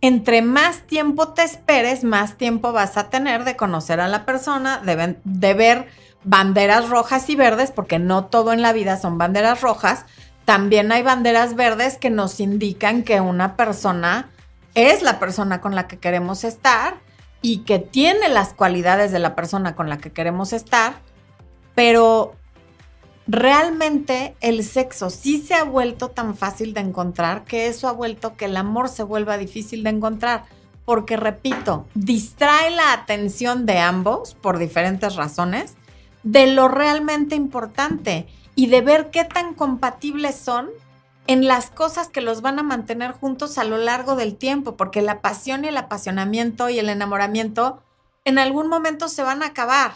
entre 0.00 0.42
más 0.42 0.82
tiempo 0.82 1.28
te 1.28 1.42
esperes, 1.42 2.04
más 2.04 2.36
tiempo 2.36 2.72
vas 2.72 2.96
a 2.96 3.10
tener 3.10 3.44
de 3.44 3.56
conocer 3.56 4.00
a 4.00 4.08
la 4.08 4.24
persona, 4.24 4.78
de, 4.78 5.54
ver 5.54 5.88
banderas 6.24 6.88
rojas 6.88 7.28
y 7.30 7.36
verdes, 7.36 7.70
porque 7.70 7.98
no 7.98 8.26
todo 8.26 8.52
en 8.52 8.62
la 8.62 8.72
vida 8.72 8.96
son 8.96 9.18
banderas 9.18 9.60
rojas. 9.60 10.04
También 10.44 10.92
hay 10.92 11.02
banderas 11.02 11.54
verdes 11.54 11.98
que 11.98 12.10
nos 12.10 12.40
indican 12.40 13.02
que 13.02 13.20
una 13.20 13.56
persona 13.56 14.30
es 14.74 15.02
la 15.02 15.18
persona 15.18 15.60
con 15.60 15.74
la 15.74 15.86
que 15.86 15.98
queremos 15.98 16.44
estar 16.44 16.96
y 17.42 17.58
que 17.58 17.78
tiene 17.78 18.28
las 18.28 18.52
cualidades 18.54 19.12
de 19.12 19.18
la 19.18 19.34
persona 19.34 19.74
con 19.74 19.88
la 19.88 19.98
que 19.98 20.10
queremos 20.10 20.52
estar, 20.52 20.94
pero 21.74 22.34
realmente 23.26 24.34
el 24.40 24.64
sexo 24.64 25.10
sí 25.10 25.40
se 25.40 25.54
ha 25.54 25.64
vuelto 25.64 26.08
tan 26.08 26.36
fácil 26.36 26.74
de 26.74 26.80
encontrar 26.80 27.44
que 27.44 27.68
eso 27.68 27.86
ha 27.86 27.92
vuelto 27.92 28.36
que 28.36 28.46
el 28.46 28.56
amor 28.56 28.88
se 28.88 29.02
vuelva 29.02 29.38
difícil 29.38 29.84
de 29.84 29.90
encontrar. 29.90 30.44
Porque, 30.84 31.18
repito, 31.18 31.86
distrae 31.94 32.70
la 32.70 32.94
atención 32.94 33.66
de 33.66 33.78
ambos 33.78 34.34
por 34.34 34.56
diferentes 34.56 35.16
razones 35.16 35.74
de 36.22 36.46
lo 36.46 36.68
realmente 36.68 37.34
importante 37.34 38.26
y 38.54 38.66
de 38.66 38.80
ver 38.80 39.10
qué 39.10 39.24
tan 39.24 39.54
compatibles 39.54 40.36
son 40.36 40.68
en 41.26 41.46
las 41.46 41.70
cosas 41.70 42.08
que 42.08 42.22
los 42.22 42.40
van 42.40 42.58
a 42.58 42.62
mantener 42.62 43.12
juntos 43.12 43.58
a 43.58 43.64
lo 43.64 43.76
largo 43.76 44.16
del 44.16 44.36
tiempo, 44.36 44.76
porque 44.76 45.02
la 45.02 45.20
pasión 45.20 45.64
y 45.64 45.68
el 45.68 45.76
apasionamiento 45.76 46.70
y 46.70 46.78
el 46.78 46.88
enamoramiento 46.88 47.82
en 48.24 48.38
algún 48.38 48.68
momento 48.68 49.08
se 49.08 49.22
van 49.22 49.42
a 49.42 49.46
acabar. 49.46 49.92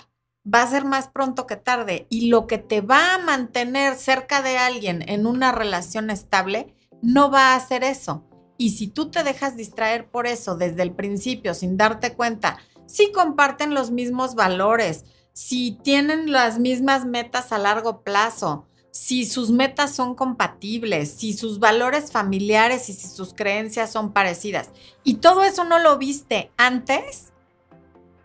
Va 0.46 0.62
a 0.62 0.66
ser 0.66 0.84
más 0.84 1.08
pronto 1.08 1.46
que 1.46 1.56
tarde. 1.56 2.06
Y 2.10 2.28
lo 2.28 2.46
que 2.46 2.58
te 2.58 2.80
va 2.82 3.14
a 3.14 3.18
mantener 3.18 3.94
cerca 3.94 4.42
de 4.42 4.58
alguien 4.58 5.04
en 5.08 5.26
una 5.26 5.52
relación 5.52 6.10
estable 6.10 6.74
no 7.00 7.30
va 7.30 7.54
a 7.54 7.60
ser 7.60 7.82
eso. 7.82 8.24
Y 8.58 8.70
si 8.70 8.88
tú 8.88 9.10
te 9.10 9.24
dejas 9.24 9.56
distraer 9.56 10.08
por 10.08 10.26
eso 10.26 10.56
desde 10.56 10.82
el 10.82 10.92
principio 10.92 11.54
sin 11.54 11.76
darte 11.76 12.14
cuenta, 12.14 12.58
si 12.86 13.10
comparten 13.10 13.74
los 13.74 13.90
mismos 13.90 14.34
valores, 14.34 15.04
si 15.32 15.72
tienen 15.82 16.32
las 16.32 16.58
mismas 16.58 17.04
metas 17.04 17.52
a 17.52 17.58
largo 17.58 18.02
plazo, 18.02 18.66
si 18.90 19.24
sus 19.24 19.50
metas 19.50 19.94
son 19.94 20.14
compatibles, 20.14 21.12
si 21.12 21.32
sus 21.32 21.58
valores 21.58 22.12
familiares 22.12 22.88
y 22.90 22.92
si 22.92 23.08
sus 23.08 23.32
creencias 23.32 23.90
son 23.90 24.12
parecidas. 24.12 24.70
Y 25.02 25.14
todo 25.14 25.44
eso 25.44 25.64
no 25.64 25.78
lo 25.78 25.96
viste 25.96 26.50
antes, 26.58 27.32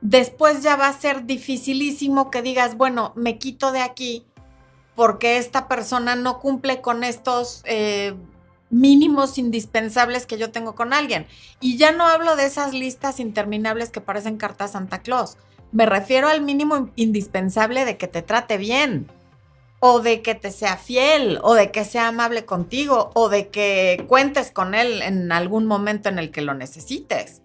después 0.01 0.63
ya 0.63 0.75
va 0.75 0.89
a 0.89 0.99
ser 0.99 1.25
dificilísimo 1.25 2.29
que 2.29 2.41
digas, 2.41 2.75
bueno, 2.75 3.13
me 3.15 3.37
quito 3.37 3.71
de 3.71 3.81
aquí 3.81 4.25
porque 4.95 5.37
esta 5.37 5.67
persona 5.67 6.15
no 6.15 6.39
cumple 6.39 6.81
con 6.81 7.03
estos 7.03 7.61
eh, 7.65 8.15
mínimos 8.69 9.37
indispensables 9.37 10.25
que 10.25 10.37
yo 10.37 10.51
tengo 10.51 10.75
con 10.75 10.91
alguien. 10.91 11.27
Y 11.61 11.77
ya 11.77 11.91
no 11.91 12.05
hablo 12.05 12.35
de 12.35 12.45
esas 12.45 12.73
listas 12.73 13.19
interminables 13.19 13.89
que 13.89 14.01
parecen 14.01 14.37
cartas 14.37 14.71
Santa 14.71 14.99
Claus. 14.99 15.37
Me 15.71 15.85
refiero 15.85 16.27
al 16.27 16.41
mínimo 16.41 16.89
indispensable 16.95 17.85
de 17.85 17.97
que 17.97 18.07
te 18.07 18.21
trate 18.21 18.57
bien, 18.57 19.11
o 19.79 19.99
de 19.99 20.21
que 20.21 20.33
te 20.35 20.51
sea 20.51 20.77
fiel, 20.77 21.39
o 21.43 21.53
de 21.53 21.71
que 21.71 21.85
sea 21.85 22.07
amable 22.07 22.45
contigo, 22.45 23.11
o 23.13 23.29
de 23.29 23.49
que 23.49 24.05
cuentes 24.07 24.51
con 24.51 24.73
él 24.73 25.01
en 25.01 25.31
algún 25.31 25.65
momento 25.65 26.09
en 26.09 26.19
el 26.19 26.31
que 26.31 26.41
lo 26.41 26.53
necesites. 26.53 27.41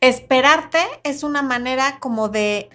Esperarte 0.00 0.78
es 1.02 1.22
una 1.22 1.42
manera 1.42 1.98
como 1.98 2.28
de 2.28 2.68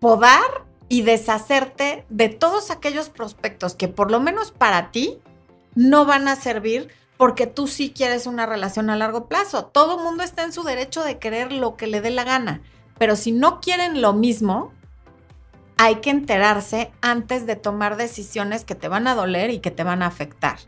podar 0.00 0.66
y 0.88 1.02
deshacerte 1.02 2.04
de 2.08 2.28
todos 2.28 2.70
aquellos 2.70 3.08
prospectos 3.08 3.74
que 3.74 3.88
por 3.88 4.10
lo 4.10 4.20
menos 4.20 4.50
para 4.50 4.90
ti 4.90 5.20
no 5.74 6.04
van 6.04 6.28
a 6.28 6.36
servir 6.36 6.88
porque 7.16 7.46
tú 7.46 7.66
sí 7.66 7.92
quieres 7.94 8.26
una 8.26 8.46
relación 8.46 8.90
a 8.90 8.96
largo 8.96 9.26
plazo. 9.28 9.66
Todo 9.66 9.98
mundo 9.98 10.22
está 10.22 10.44
en 10.44 10.52
su 10.52 10.62
derecho 10.62 11.04
de 11.04 11.18
querer 11.18 11.52
lo 11.52 11.76
que 11.76 11.86
le 11.86 12.00
dé 12.00 12.10
la 12.10 12.24
gana, 12.24 12.62
pero 12.98 13.16
si 13.16 13.32
no 13.32 13.60
quieren 13.60 14.00
lo 14.00 14.12
mismo, 14.12 14.72
hay 15.76 15.96
que 15.96 16.10
enterarse 16.10 16.92
antes 17.00 17.46
de 17.46 17.56
tomar 17.56 17.96
decisiones 17.96 18.64
que 18.64 18.74
te 18.74 18.88
van 18.88 19.06
a 19.06 19.14
doler 19.14 19.50
y 19.50 19.58
que 19.58 19.70
te 19.70 19.84
van 19.84 20.02
a 20.02 20.06
afectar. 20.06 20.58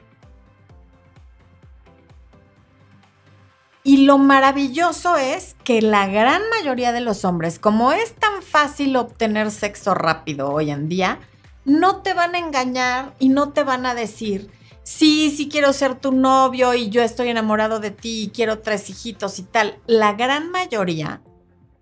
Y 3.86 3.98
lo 3.98 4.18
maravilloso 4.18 5.16
es 5.16 5.54
que 5.62 5.80
la 5.80 6.08
gran 6.08 6.42
mayoría 6.50 6.90
de 6.90 7.00
los 7.00 7.24
hombres, 7.24 7.60
como 7.60 7.92
es 7.92 8.16
tan 8.16 8.42
fácil 8.42 8.96
obtener 8.96 9.52
sexo 9.52 9.94
rápido 9.94 10.50
hoy 10.50 10.72
en 10.72 10.88
día, 10.88 11.20
no 11.64 12.02
te 12.02 12.12
van 12.12 12.34
a 12.34 12.38
engañar 12.38 13.14
y 13.20 13.28
no 13.28 13.50
te 13.50 13.62
van 13.62 13.86
a 13.86 13.94
decir, 13.94 14.50
sí, 14.86 15.34
sí 15.36 15.48
quiero 15.48 15.72
ser 15.72 15.96
tu 15.96 16.12
novio 16.12 16.72
y 16.72 16.90
yo 16.90 17.02
estoy 17.02 17.28
enamorado 17.28 17.80
de 17.80 17.90
ti 17.90 18.22
y 18.22 18.28
quiero 18.30 18.60
tres 18.60 18.88
hijitos 18.88 19.40
y 19.40 19.42
tal. 19.42 19.80
La 19.86 20.12
gran 20.12 20.50
mayoría 20.52 21.22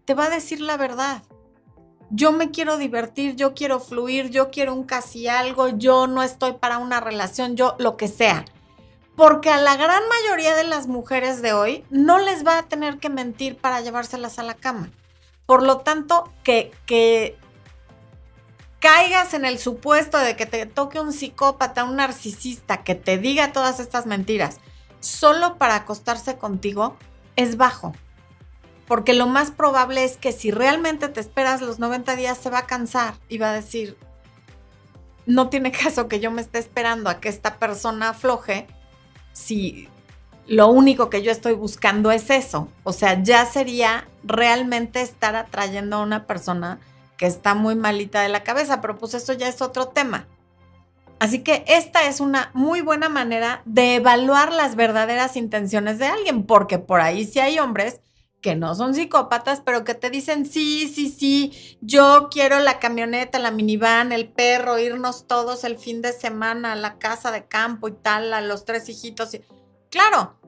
te 0.06 0.14
va 0.14 0.24
a 0.24 0.30
decir 0.30 0.60
la 0.60 0.78
verdad. 0.78 1.22
Yo 2.08 2.32
me 2.32 2.50
quiero 2.50 2.78
divertir, 2.78 3.36
yo 3.36 3.54
quiero 3.54 3.78
fluir, 3.78 4.30
yo 4.30 4.50
quiero 4.50 4.72
un 4.72 4.84
casi 4.84 5.28
algo, 5.28 5.68
yo 5.68 6.06
no 6.06 6.22
estoy 6.22 6.54
para 6.54 6.78
una 6.78 7.00
relación, 7.00 7.56
yo 7.56 7.76
lo 7.78 7.96
que 7.98 8.08
sea. 8.08 8.46
Porque 9.16 9.50
a 9.50 9.60
la 9.60 9.76
gran 9.76 10.02
mayoría 10.08 10.56
de 10.56 10.64
las 10.64 10.86
mujeres 10.86 11.42
de 11.42 11.52
hoy 11.52 11.84
no 11.90 12.18
les 12.18 12.46
va 12.46 12.58
a 12.58 12.68
tener 12.68 12.98
que 12.98 13.10
mentir 13.10 13.56
para 13.56 13.82
llevárselas 13.82 14.38
a 14.38 14.42
la 14.44 14.54
cama. 14.54 14.90
Por 15.44 15.62
lo 15.62 15.78
tanto, 15.78 16.32
que, 16.42 16.72
que 16.86 17.36
caigas 18.84 19.32
en 19.32 19.46
el 19.46 19.58
supuesto 19.58 20.18
de 20.18 20.36
que 20.36 20.44
te 20.44 20.66
toque 20.66 21.00
un 21.00 21.14
psicópata, 21.14 21.84
un 21.84 21.96
narcisista 21.96 22.84
que 22.84 22.94
te 22.94 23.16
diga 23.16 23.50
todas 23.50 23.80
estas 23.80 24.04
mentiras 24.04 24.60
solo 25.00 25.56
para 25.56 25.76
acostarse 25.76 26.36
contigo, 26.36 26.94
es 27.34 27.56
bajo. 27.56 27.94
Porque 28.86 29.14
lo 29.14 29.26
más 29.26 29.50
probable 29.50 30.04
es 30.04 30.18
que 30.18 30.32
si 30.32 30.50
realmente 30.50 31.08
te 31.08 31.18
esperas 31.20 31.62
los 31.62 31.78
90 31.78 32.14
días, 32.14 32.36
se 32.36 32.50
va 32.50 32.58
a 32.58 32.66
cansar 32.66 33.14
y 33.30 33.38
va 33.38 33.52
a 33.52 33.54
decir, 33.54 33.96
no 35.24 35.48
tiene 35.48 35.72
caso 35.84 36.06
que 36.06 36.20
yo 36.20 36.30
me 36.30 36.42
esté 36.42 36.58
esperando 36.58 37.08
a 37.08 37.20
que 37.20 37.30
esta 37.30 37.56
persona 37.56 38.10
afloje 38.10 38.66
si 39.32 39.88
lo 40.46 40.68
único 40.68 41.08
que 41.08 41.22
yo 41.22 41.32
estoy 41.32 41.54
buscando 41.54 42.10
es 42.10 42.28
eso. 42.28 42.68
O 42.82 42.92
sea, 42.92 43.22
ya 43.22 43.46
sería 43.46 44.08
realmente 44.24 45.00
estar 45.00 45.36
atrayendo 45.36 45.96
a 45.96 46.02
una 46.02 46.26
persona 46.26 46.80
que 47.16 47.26
está 47.26 47.54
muy 47.54 47.74
malita 47.74 48.22
de 48.22 48.28
la 48.28 48.42
cabeza, 48.42 48.80
pero 48.80 48.96
pues 48.98 49.14
eso 49.14 49.32
ya 49.32 49.48
es 49.48 49.62
otro 49.62 49.88
tema. 49.88 50.28
Así 51.20 51.40
que 51.40 51.64
esta 51.68 52.06
es 52.06 52.20
una 52.20 52.50
muy 52.54 52.80
buena 52.80 53.08
manera 53.08 53.62
de 53.64 53.96
evaluar 53.96 54.52
las 54.52 54.76
verdaderas 54.76 55.36
intenciones 55.36 55.98
de 55.98 56.06
alguien, 56.06 56.44
porque 56.44 56.78
por 56.78 57.00
ahí 57.00 57.24
sí 57.24 57.40
hay 57.40 57.58
hombres 57.58 58.00
que 58.44 58.54
no 58.56 58.74
son 58.74 58.94
psicópatas, 58.94 59.62
pero 59.64 59.84
que 59.84 59.94
te 59.94 60.10
dicen, 60.10 60.44
sí, 60.44 60.92
sí, 60.94 61.08
sí, 61.08 61.78
yo 61.80 62.28
quiero 62.30 62.58
la 62.58 62.78
camioneta, 62.78 63.38
la 63.38 63.50
minivan, 63.50 64.12
el 64.12 64.28
perro, 64.28 64.78
irnos 64.78 65.26
todos 65.26 65.64
el 65.64 65.78
fin 65.78 66.02
de 66.02 66.12
semana 66.12 66.72
a 66.72 66.76
la 66.76 66.98
casa 66.98 67.30
de 67.30 67.46
campo 67.46 67.88
y 67.88 67.92
tal, 67.92 68.34
a 68.34 68.42
los 68.42 68.66
tres 68.66 68.90
hijitos. 68.90 69.30
Claro, 69.88 70.38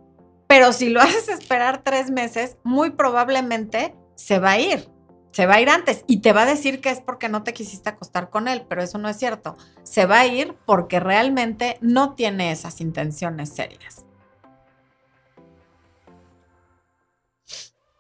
pero 0.46 0.74
si 0.74 0.90
lo 0.90 1.00
haces 1.00 1.30
esperar 1.30 1.82
tres 1.82 2.10
meses, 2.10 2.58
muy 2.64 2.90
probablemente 2.90 3.94
se 4.14 4.40
va 4.40 4.50
a 4.50 4.60
ir. 4.60 4.95
Se 5.36 5.44
va 5.44 5.56
a 5.56 5.60
ir 5.60 5.68
antes 5.68 6.02
y 6.06 6.22
te 6.22 6.32
va 6.32 6.44
a 6.44 6.46
decir 6.46 6.80
que 6.80 6.88
es 6.88 7.00
porque 7.00 7.28
no 7.28 7.42
te 7.42 7.52
quisiste 7.52 7.90
acostar 7.90 8.30
con 8.30 8.48
él, 8.48 8.64
pero 8.66 8.82
eso 8.82 8.96
no 8.96 9.06
es 9.06 9.18
cierto. 9.18 9.58
Se 9.82 10.06
va 10.06 10.20
a 10.20 10.26
ir 10.26 10.54
porque 10.64 10.98
realmente 10.98 11.76
no 11.82 12.14
tiene 12.14 12.52
esas 12.52 12.80
intenciones 12.80 13.50
serias. 13.50 14.06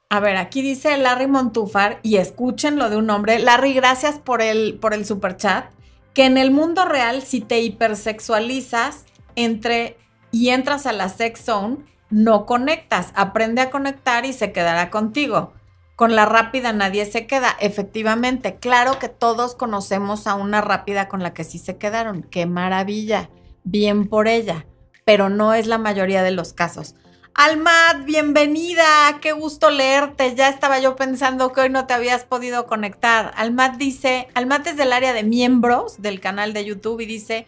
A 0.08 0.18
ver, 0.18 0.38
aquí 0.38 0.62
dice 0.62 0.96
Larry 0.96 1.26
Montúfar, 1.26 2.00
y 2.02 2.16
escuchen 2.16 2.78
lo 2.78 2.88
de 2.88 2.96
un 2.96 3.10
hombre. 3.10 3.38
Larry, 3.38 3.74
gracias 3.74 4.18
por 4.18 4.40
el, 4.40 4.78
por 4.80 4.94
el 4.94 5.04
super 5.04 5.36
chat. 5.36 5.66
Que 6.14 6.24
en 6.24 6.38
el 6.38 6.50
mundo 6.50 6.86
real, 6.86 7.20
si 7.20 7.42
te 7.42 7.60
hipersexualizas 7.60 9.04
entre 9.34 9.98
y 10.30 10.48
entras 10.48 10.86
a 10.86 10.92
la 10.92 11.10
sex 11.10 11.44
zone, 11.44 11.84
no 12.08 12.46
conectas. 12.46 13.12
Aprende 13.14 13.60
a 13.60 13.70
conectar 13.70 14.24
y 14.24 14.32
se 14.32 14.52
quedará 14.52 14.88
contigo. 14.90 15.52
Con 15.96 16.14
la 16.14 16.26
rápida 16.26 16.74
nadie 16.74 17.06
se 17.06 17.26
queda. 17.26 17.56
Efectivamente, 17.58 18.56
claro 18.56 18.98
que 18.98 19.08
todos 19.08 19.54
conocemos 19.54 20.26
a 20.26 20.34
una 20.34 20.60
rápida 20.60 21.08
con 21.08 21.22
la 21.22 21.32
que 21.32 21.42
sí 21.42 21.58
se 21.58 21.78
quedaron. 21.78 22.22
Qué 22.22 22.44
maravilla. 22.44 23.30
Bien 23.64 24.06
por 24.06 24.28
ella. 24.28 24.66
Pero 25.06 25.30
no 25.30 25.54
es 25.54 25.66
la 25.66 25.78
mayoría 25.78 26.22
de 26.22 26.32
los 26.32 26.52
casos. 26.52 26.96
Almat, 27.32 28.04
bienvenida, 28.04 28.84
qué 29.22 29.32
gusto 29.32 29.70
leerte. 29.70 30.34
Ya 30.34 30.50
estaba 30.50 30.78
yo 30.80 30.96
pensando 30.96 31.52
que 31.52 31.62
hoy 31.62 31.70
no 31.70 31.86
te 31.86 31.94
habías 31.94 32.24
podido 32.24 32.66
conectar. 32.66 33.32
Almat 33.34 33.76
dice, 33.76 34.28
Almat 34.34 34.66
es 34.66 34.76
del 34.76 34.92
área 34.92 35.14
de 35.14 35.22
miembros 35.22 36.02
del 36.02 36.20
canal 36.20 36.52
de 36.52 36.66
YouTube 36.66 37.00
y 37.00 37.06
dice 37.06 37.46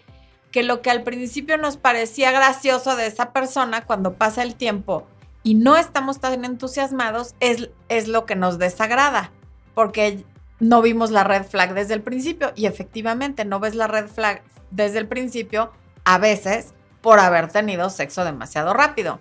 que 0.50 0.62
lo 0.62 0.80
que 0.80 0.90
al 0.90 1.02
principio 1.02 1.58
nos 1.58 1.76
parecía 1.76 2.30
gracioso 2.30 2.96
de 2.96 3.08
esa 3.08 3.34
persona 3.34 3.84
cuando 3.84 4.14
pasa 4.14 4.42
el 4.42 4.54
tiempo 4.54 5.06
y 5.48 5.54
no 5.54 5.78
estamos 5.78 6.20
tan 6.20 6.44
entusiasmados 6.44 7.34
es, 7.40 7.70
es 7.88 8.06
lo 8.06 8.26
que 8.26 8.36
nos 8.36 8.58
desagrada, 8.58 9.32
porque 9.74 10.22
no 10.60 10.82
vimos 10.82 11.10
la 11.10 11.24
red 11.24 11.42
flag 11.46 11.72
desde 11.72 11.94
el 11.94 12.02
principio 12.02 12.52
y 12.54 12.66
efectivamente 12.66 13.46
no 13.46 13.58
ves 13.58 13.74
la 13.74 13.86
red 13.86 14.08
flag 14.08 14.42
desde 14.70 14.98
el 14.98 15.08
principio 15.08 15.72
a 16.04 16.18
veces 16.18 16.74
por 17.00 17.18
haber 17.18 17.50
tenido 17.50 17.88
sexo 17.88 18.26
demasiado 18.26 18.74
rápido. 18.74 19.20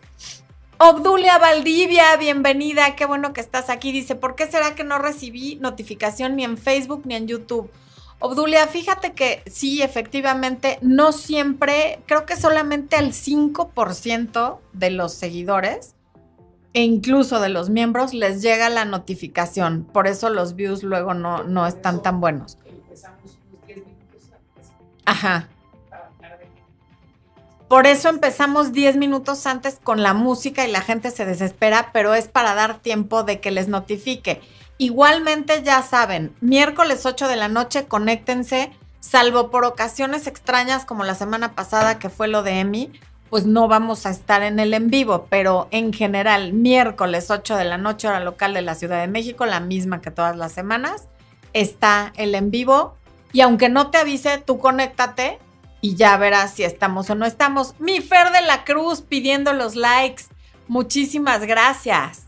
Obdulia 0.79 1.37
Valdivia, 1.37 2.17
bienvenida, 2.17 2.97
qué 2.97 3.05
bueno 3.05 3.31
que 3.31 3.39
estás 3.39 3.69
aquí. 3.69 3.93
Dice, 3.93 4.15
¿por 4.15 4.35
qué 4.35 4.47
será 4.47 4.75
que 4.75 4.83
no 4.83 4.97
recibí 4.99 5.55
notificación 5.61 6.35
ni 6.35 6.43
en 6.43 6.57
Facebook 6.57 7.03
ni 7.05 7.15
en 7.15 7.27
YouTube? 7.27 7.71
Obdulia, 8.19 8.67
fíjate 8.67 9.13
que 9.13 9.43
sí, 9.45 9.81
efectivamente, 9.81 10.77
no 10.81 11.13
siempre, 11.13 12.01
creo 12.05 12.25
que 12.25 12.35
solamente 12.35 12.97
al 12.97 13.13
5% 13.13 14.59
de 14.73 14.89
los 14.89 15.13
seguidores 15.13 15.93
e 16.77 16.83
incluso 16.83 17.39
de 17.39 17.49
los 17.49 17.71
miembros 17.71 18.13
les 18.13 18.43
llega 18.43 18.69
la 18.69 18.85
notificación. 18.85 19.83
Por 19.91 20.05
eso 20.05 20.29
los 20.29 20.55
views 20.55 20.83
luego 20.83 21.15
no, 21.15 21.43
no 21.43 21.65
están 21.65 22.03
tan 22.03 22.21
buenos. 22.21 22.59
Ajá. 25.03 25.47
Por 27.67 27.87
eso 27.87 28.09
empezamos 28.09 28.73
10 28.73 28.95
minutos 28.97 29.47
antes 29.47 29.79
con 29.81 30.03
la 30.03 30.13
música 30.13 30.67
y 30.67 30.71
la 30.71 30.81
gente 30.81 31.09
se 31.09 31.25
desespera, 31.25 31.89
pero 31.93 32.13
es 32.13 32.27
para 32.27 32.53
dar 32.53 32.77
tiempo 32.77 33.23
de 33.23 33.39
que 33.39 33.49
les 33.49 33.67
notifique. 33.67 34.39
Igualmente 34.77 35.63
ya 35.63 35.81
saben, 35.81 36.35
miércoles 36.41 37.07
8 37.07 37.27
de 37.27 37.37
la 37.37 37.47
noche, 37.47 37.87
conéctense 37.87 38.69
salvo 38.99 39.49
por 39.49 39.65
ocasiones 39.65 40.27
extrañas 40.27 40.85
como 40.85 41.03
la 41.05 41.15
semana 41.15 41.55
pasada 41.55 41.97
que 41.97 42.11
fue 42.11 42.27
lo 42.27 42.43
de 42.43 42.59
Emi, 42.59 42.91
pues 43.29 43.45
no 43.45 43.67
vamos 43.67 44.05
a 44.05 44.09
estar 44.09 44.41
en 44.43 44.59
el 44.59 44.73
en 44.73 44.89
vivo, 44.89 45.27
pero 45.29 45.67
en 45.71 45.91
general, 45.93 46.53
miércoles 46.53 47.29
8 47.29 47.55
de 47.55 47.65
la 47.65 47.77
noche 47.77 48.07
hora 48.07 48.19
local 48.19 48.53
de 48.53 48.61
la 48.61 48.75
Ciudad 48.75 49.01
de 49.01 49.07
México, 49.07 49.45
la 49.45 49.59
misma 49.59 50.01
que 50.01 50.11
todas 50.11 50.37
las 50.37 50.53
semanas, 50.53 51.07
está 51.53 52.13
el 52.15 52.35
en 52.35 52.51
vivo. 52.51 52.95
Y 53.33 53.41
aunque 53.41 53.69
no 53.69 53.89
te 53.91 53.97
avise, 53.97 54.37
tú 54.37 54.59
conéctate 54.59 55.39
y 55.81 55.95
ya 55.95 56.17
verás 56.17 56.53
si 56.53 56.63
estamos 56.63 57.09
o 57.09 57.15
no 57.15 57.25
estamos. 57.25 57.75
Mi 57.79 58.01
Fer 58.01 58.31
de 58.31 58.41
la 58.41 58.63
Cruz 58.63 59.01
pidiendo 59.01 59.53
los 59.53 59.75
likes. 59.75 60.23
Muchísimas 60.67 61.41
gracias. 61.41 62.27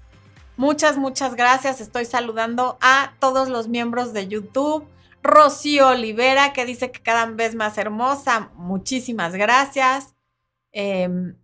Muchas, 0.58 0.98
muchas 0.98 1.36
gracias. 1.36 1.80
Estoy 1.80 2.06
saludando 2.06 2.78
a 2.82 3.14
todos 3.20 3.48
los 3.48 3.70
miembros 3.70 4.12
de 4.12 4.28
YouTube. 4.28 4.86
Rocío 5.24 5.90
Olivera, 5.90 6.54
que 6.54 6.66
dice 6.66 6.92
que 6.92 7.02
cada 7.02 7.26
vez 7.26 7.56
más 7.56 7.78
hermosa. 7.78 8.50
Muchísimas 8.56 9.34
gracias. 9.34 10.19
Em, 10.72 11.36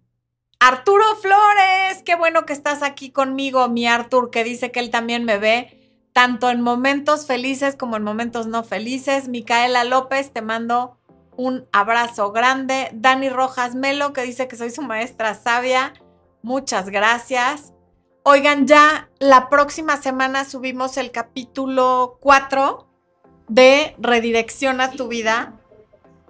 Arturo 0.59 1.03
Flores, 1.21 2.01
qué 2.05 2.15
bueno 2.15 2.45
que 2.45 2.53
estás 2.53 2.83
aquí 2.83 3.11
conmigo, 3.11 3.67
mi 3.67 3.87
Artur, 3.87 4.31
que 4.31 4.43
dice 4.43 4.71
que 4.71 4.79
él 4.79 4.89
también 4.89 5.25
me 5.25 5.37
ve 5.37 5.85
tanto 6.13 6.49
en 6.49 6.61
momentos 6.61 7.27
felices 7.27 7.75
como 7.75 7.97
en 7.97 8.03
momentos 8.03 8.47
no 8.47 8.63
felices. 8.63 9.27
Micaela 9.27 9.83
López, 9.83 10.31
te 10.31 10.41
mando 10.41 10.97
un 11.35 11.67
abrazo 11.73 12.31
grande. 12.31 12.89
Dani 12.93 13.29
Rojas 13.29 13.75
Melo, 13.75 14.13
que 14.13 14.21
dice 14.21 14.47
que 14.47 14.55
soy 14.55 14.69
su 14.69 14.81
maestra 14.81 15.35
sabia. 15.35 15.93
Muchas 16.41 16.89
gracias. 16.89 17.73
Oigan, 18.23 18.65
ya 18.65 19.09
la 19.19 19.49
próxima 19.49 19.97
semana 19.97 20.45
subimos 20.45 20.97
el 20.97 21.11
capítulo 21.11 22.17
4 22.21 22.87
de 23.49 23.95
Redirección 23.99 24.81
a 24.81 24.91
tu 24.91 25.07
vida. 25.07 25.59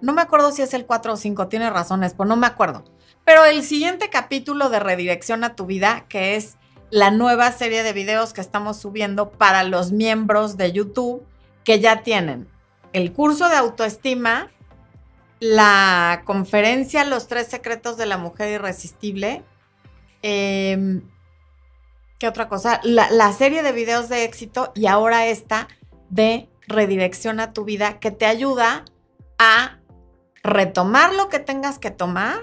No 0.00 0.12
me 0.12 0.22
acuerdo 0.22 0.52
si 0.52 0.62
es 0.62 0.74
el 0.74 0.86
4 0.86 1.12
o 1.14 1.16
5, 1.16 1.48
tiene 1.48 1.70
razones, 1.70 2.14
pues 2.14 2.28
no 2.28 2.36
me 2.36 2.46
acuerdo. 2.46 2.84
Pero 3.24 3.44
el 3.44 3.62
siguiente 3.62 4.10
capítulo 4.10 4.68
de 4.68 4.80
Redirección 4.80 5.42
a 5.44 5.56
tu 5.56 5.66
vida, 5.66 6.04
que 6.08 6.36
es 6.36 6.56
la 6.90 7.10
nueva 7.10 7.50
serie 7.52 7.82
de 7.82 7.92
videos 7.92 8.32
que 8.32 8.40
estamos 8.40 8.76
subiendo 8.76 9.30
para 9.30 9.64
los 9.64 9.92
miembros 9.92 10.56
de 10.56 10.72
YouTube 10.72 11.26
que 11.64 11.80
ya 11.80 12.02
tienen 12.02 12.48
el 12.96 13.12
curso 13.12 13.50
de 13.50 13.56
autoestima, 13.56 14.50
la 15.38 16.22
conferencia 16.24 17.04
Los 17.04 17.28
tres 17.28 17.46
secretos 17.46 17.98
de 17.98 18.06
la 18.06 18.16
mujer 18.16 18.48
irresistible. 18.48 19.44
Em, 20.22 21.02
¿Qué 22.18 22.26
otra 22.26 22.48
cosa? 22.48 22.80
La, 22.84 23.10
la 23.10 23.32
serie 23.32 23.62
de 23.62 23.72
videos 23.72 24.08
de 24.08 24.24
éxito 24.24 24.72
y 24.74 24.86
ahora 24.86 25.26
esta 25.26 25.68
de 26.08 26.48
redirección 26.68 27.38
a 27.38 27.52
tu 27.52 27.64
vida 27.64 27.98
que 27.98 28.10
te 28.10 28.24
ayuda 28.24 28.86
a 29.38 29.75
retomar 30.46 31.12
lo 31.12 31.28
que 31.28 31.38
tengas 31.38 31.78
que 31.78 31.90
tomar, 31.90 32.38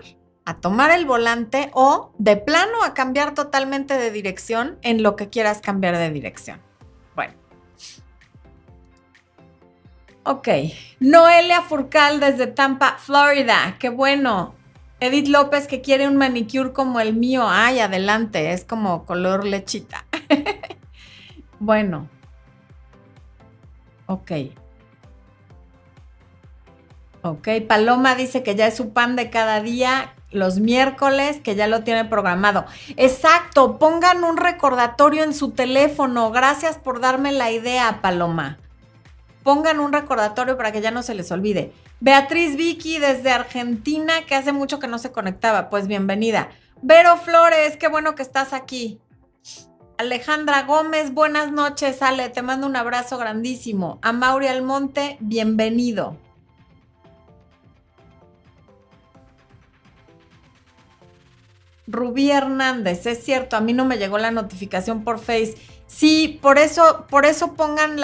a 0.45 0.55
tomar 0.55 0.91
el 0.91 1.05
volante 1.05 1.71
o 1.73 2.11
de 2.17 2.35
plano 2.35 2.83
a 2.83 2.93
cambiar 2.93 3.33
totalmente 3.33 3.97
de 3.97 4.11
dirección 4.11 4.77
en 4.81 5.01
lo 5.01 5.15
que 5.15 5.29
quieras 5.29 5.61
cambiar 5.61 5.97
de 5.97 6.11
dirección. 6.11 6.61
Bueno. 7.15 7.33
Ok. 10.23 10.47
Noelia 10.99 11.61
Furcal 11.61 12.19
desde 12.19 12.47
Tampa, 12.47 12.97
Florida. 12.97 13.77
Qué 13.79 13.89
bueno. 13.89 14.53
Edith 14.99 15.27
López 15.27 15.67
que 15.67 15.81
quiere 15.81 16.07
un 16.07 16.17
manicure 16.17 16.73
como 16.73 16.99
el 16.99 17.13
mío. 17.13 17.45
Ay, 17.47 17.79
adelante. 17.79 18.51
Es 18.51 18.65
como 18.65 19.05
color 19.05 19.45
lechita. 19.45 20.05
bueno. 21.59 22.09
Ok. 24.05 24.31
Ok, 27.23 27.47
Paloma 27.67 28.15
dice 28.15 28.43
que 28.43 28.53
ya 28.53 28.67
es 28.67 28.75
su 28.75 28.91
pan 28.91 29.15
de 29.15 29.29
cada 29.29 29.61
día 29.61 30.13
los 30.29 30.59
miércoles, 30.59 31.39
que 31.41 31.55
ya 31.55 31.67
lo 31.67 31.83
tiene 31.83 32.03
programado. 32.03 32.65
Exacto, 32.97 33.79
pongan 33.79 34.25
un 34.25 34.35
recordatorio 34.35 35.23
en 35.23 35.33
su 35.33 35.51
teléfono. 35.51 36.31
Gracias 36.31 36.77
por 36.77 36.99
darme 36.99 37.31
la 37.31 37.49
idea, 37.49 37.99
Paloma. 38.01 38.57
Pongan 39.43 39.79
un 39.79 39.93
recordatorio 39.93 40.57
para 40.57 40.73
que 40.73 40.81
ya 40.81 40.91
no 40.91 41.01
se 41.01 41.15
les 41.15 41.31
olvide. 41.31 41.71
Beatriz 42.01 42.57
Vicky 42.57 42.99
desde 42.99 43.31
Argentina, 43.31 44.25
que 44.27 44.35
hace 44.35 44.51
mucho 44.51 44.79
que 44.79 44.87
no 44.87 44.99
se 44.99 45.13
conectaba. 45.13 45.69
Pues 45.69 45.87
bienvenida. 45.87 46.49
Vero 46.81 47.15
Flores, 47.15 47.77
qué 47.77 47.87
bueno 47.87 48.15
que 48.15 48.23
estás 48.23 48.51
aquí. 48.51 48.99
Alejandra 49.97 50.63
Gómez, 50.63 51.13
buenas 51.13 51.53
noches, 51.53 52.01
Ale. 52.01 52.27
Te 52.27 52.41
mando 52.41 52.67
un 52.67 52.75
abrazo 52.75 53.17
grandísimo. 53.17 53.99
A 54.01 54.11
Mauri 54.11 54.47
Almonte, 54.47 55.15
bienvenido. 55.21 56.17
Rubí 61.87 62.31
Hernández, 62.31 63.05
es 63.05 63.23
cierto, 63.23 63.57
a 63.57 63.61
mí 63.61 63.73
no 63.73 63.85
me 63.85 63.97
llegó 63.97 64.17
la 64.17 64.31
notificación 64.31 65.03
por 65.03 65.19
Face. 65.19 65.55
Sí, 65.87 66.39
por 66.41 66.57
eso, 66.57 67.05
por 67.09 67.25
eso 67.25 67.53
pongan 67.53 67.99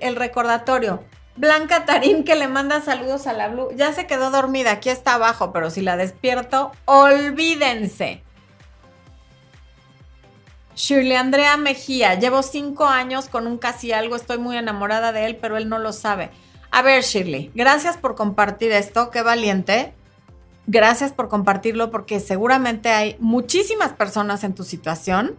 el 0.00 0.16
recordatorio. 0.16 1.04
Blanca 1.36 1.84
Tarín 1.84 2.24
que 2.24 2.34
le 2.34 2.48
manda 2.48 2.80
saludos 2.80 3.26
a 3.26 3.32
la 3.32 3.48
Blue. 3.48 3.68
Ya 3.76 3.92
se 3.92 4.06
quedó 4.06 4.30
dormida, 4.30 4.72
aquí 4.72 4.88
está 4.88 5.14
abajo, 5.14 5.52
pero 5.52 5.70
si 5.70 5.82
la 5.82 5.96
despierto, 5.96 6.72
olvídense. 6.86 8.22
Shirley 10.74 11.16
Andrea 11.16 11.56
Mejía, 11.56 12.14
llevo 12.14 12.42
cinco 12.42 12.86
años 12.86 13.28
con 13.28 13.46
un 13.46 13.56
casi 13.56 13.92
algo, 13.92 14.16
estoy 14.16 14.38
muy 14.38 14.56
enamorada 14.56 15.12
de 15.12 15.26
él, 15.26 15.36
pero 15.36 15.56
él 15.56 15.68
no 15.68 15.78
lo 15.78 15.92
sabe. 15.92 16.30
A 16.70 16.82
ver, 16.82 17.02
Shirley, 17.02 17.50
gracias 17.54 17.96
por 17.96 18.14
compartir 18.14 18.72
esto, 18.72 19.10
qué 19.10 19.22
valiente. 19.22 19.94
Gracias 20.66 21.12
por 21.12 21.28
compartirlo 21.28 21.90
porque 21.90 22.18
seguramente 22.18 22.88
hay 22.88 23.16
muchísimas 23.20 23.92
personas 23.92 24.42
en 24.42 24.54
tu 24.54 24.64
situación. 24.64 25.36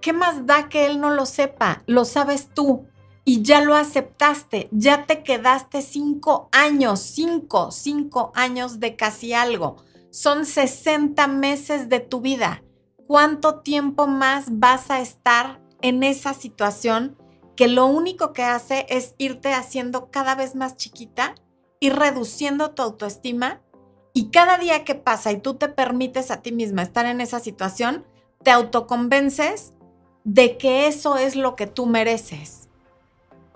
¿Qué 0.00 0.12
más 0.12 0.46
da 0.46 0.68
que 0.68 0.86
él 0.86 1.00
no 1.00 1.10
lo 1.10 1.26
sepa? 1.26 1.82
Lo 1.86 2.04
sabes 2.04 2.48
tú 2.52 2.86
y 3.24 3.42
ya 3.42 3.60
lo 3.60 3.76
aceptaste. 3.76 4.68
Ya 4.72 5.06
te 5.06 5.22
quedaste 5.22 5.82
cinco 5.82 6.48
años, 6.50 7.00
cinco, 7.00 7.70
cinco 7.70 8.32
años 8.34 8.80
de 8.80 8.96
casi 8.96 9.32
algo. 9.32 9.76
Son 10.10 10.44
60 10.44 11.28
meses 11.28 11.88
de 11.88 12.00
tu 12.00 12.20
vida. 12.20 12.64
¿Cuánto 13.06 13.60
tiempo 13.60 14.08
más 14.08 14.58
vas 14.58 14.90
a 14.90 15.00
estar 15.00 15.60
en 15.82 16.02
esa 16.02 16.34
situación 16.34 17.16
que 17.54 17.68
lo 17.68 17.86
único 17.86 18.32
que 18.32 18.42
hace 18.42 18.86
es 18.88 19.14
irte 19.18 19.52
haciendo 19.52 20.10
cada 20.10 20.34
vez 20.34 20.56
más 20.56 20.76
chiquita 20.76 21.34
ir 21.80 21.96
reduciendo 21.96 22.70
tu 22.72 22.82
autoestima 22.82 23.60
y 24.12 24.30
cada 24.30 24.58
día 24.58 24.84
que 24.84 24.94
pasa 24.94 25.32
y 25.32 25.40
tú 25.40 25.54
te 25.54 25.68
permites 25.68 26.30
a 26.30 26.42
ti 26.42 26.52
misma 26.52 26.82
estar 26.82 27.06
en 27.06 27.20
esa 27.20 27.40
situación, 27.40 28.04
te 28.42 28.50
autoconvences 28.50 29.72
de 30.24 30.58
que 30.58 30.86
eso 30.86 31.16
es 31.16 31.36
lo 31.36 31.56
que 31.56 31.66
tú 31.66 31.86
mereces. 31.86 32.68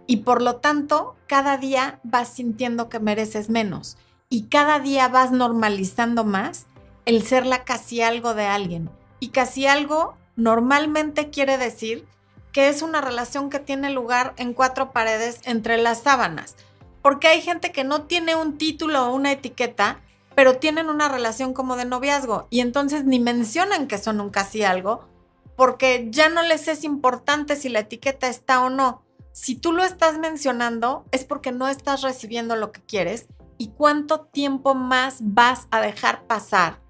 Y 0.07 0.19
por 0.19 0.43
lo 0.43 0.57
tanto, 0.57 1.17
cada 1.27 1.59
día 1.59 2.01
vas 2.03 2.29
sintiendo 2.29 2.89
que 2.89 3.01
mereces 3.01 3.51
menos 3.51 3.97
y 4.29 4.45
cada 4.45 4.79
día 4.79 5.09
vas 5.09 5.31
normalizando 5.31 6.25
más 6.25 6.67
el 7.05 7.23
ser 7.23 7.47
la 7.47 7.65
casi 7.65 8.01
algo 8.01 8.35
de 8.35 8.47
alguien. 8.47 8.91
Y 9.21 9.29
casi 9.29 9.67
algo 9.67 10.17
normalmente 10.37 11.31
quiere 11.31 11.59
decir 11.59 12.07
que 12.53 12.69
es 12.69 12.83
una 12.83 13.01
relación 13.01 13.51
que 13.51 13.59
tiene 13.59 13.91
lugar 13.91 14.35
en 14.37 14.55
cuatro 14.55 14.93
paredes 14.93 15.41
entre 15.45 15.79
las 15.79 16.03
sábanas 16.03 16.57
porque 17.05 17.29
hay 17.29 17.43
gente 17.43 17.71
que 17.71 17.85
no 17.85 18.05
tiene 18.05 18.35
un 18.35 18.57
título 18.57 19.05
o 19.05 19.15
una 19.15 19.31
etiqueta, 19.31 20.01
pero 20.35 20.57
tienen 20.57 20.89
una 20.89 21.07
relación 21.07 21.53
como 21.53 21.77
de 21.77 21.85
noviazgo 21.85 22.47
y 22.49 22.61
entonces 22.61 23.05
ni 23.05 23.21
mencionan 23.21 23.89
que 23.89 23.99
son 23.99 24.23
un 24.23 24.31
casi 24.31 24.63
algo, 24.63 25.07
porque 25.55 26.09
ya 26.11 26.31
no 26.31 26.43
les 26.43 26.67
es 26.67 26.83
importante 26.83 27.57
si 27.57 27.69
la 27.69 27.81
etiqueta 27.81 28.27
está 28.27 28.65
o 28.65 28.71
no. 28.71 29.03
Si 29.33 29.55
tú 29.55 29.73
lo 29.73 29.85
estás 29.85 30.17
mencionando 30.17 31.05
es 31.13 31.27
porque 31.27 31.53
no 31.53 31.69
estás 31.69 32.01
recibiendo 32.01 32.57
lo 32.57 32.73
que 32.73 32.81
quieres 32.81 33.27
y 33.59 33.69
cuánto 33.69 34.23
tiempo 34.23 34.75
más 34.75 35.19
vas 35.21 35.69
a 35.71 35.83
dejar 35.83 36.27
pasar 36.27 36.81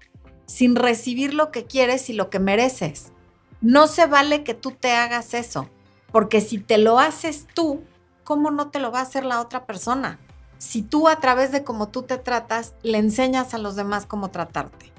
sin 0.45 0.77
recibir 0.77 1.33
lo 1.33 1.51
que 1.51 1.65
quieres 1.65 2.09
y 2.09 2.13
lo 2.13 2.29
que 2.29 2.39
mereces. 2.39 3.11
No 3.59 3.87
se 3.87 4.05
vale 4.05 4.45
que 4.45 4.53
tú 4.53 4.71
te 4.71 4.93
hagas 4.93 5.33
eso, 5.33 5.69
porque 6.13 6.39
si 6.39 6.57
te 6.57 6.77
lo 6.77 6.99
haces 6.99 7.47
tú, 7.53 7.83
¿cómo 8.25 8.51
no 8.51 8.69
te 8.69 8.79
lo 8.79 8.91
va 8.91 8.99
a 8.99 9.03
hacer 9.03 9.23
la 9.23 9.39
otra 9.39 9.65
persona? 9.65 10.19
Si 10.57 10.81
tú 10.81 11.07
a 11.07 11.21
través 11.21 11.53
de 11.53 11.63
cómo 11.63 11.87
tú 11.87 12.03
te 12.03 12.17
tratas, 12.17 12.73
le 12.83 12.97
enseñas 12.97 13.53
a 13.53 13.57
los 13.57 13.77
demás 13.77 14.05
cómo 14.05 14.31
tratarte. 14.31 14.91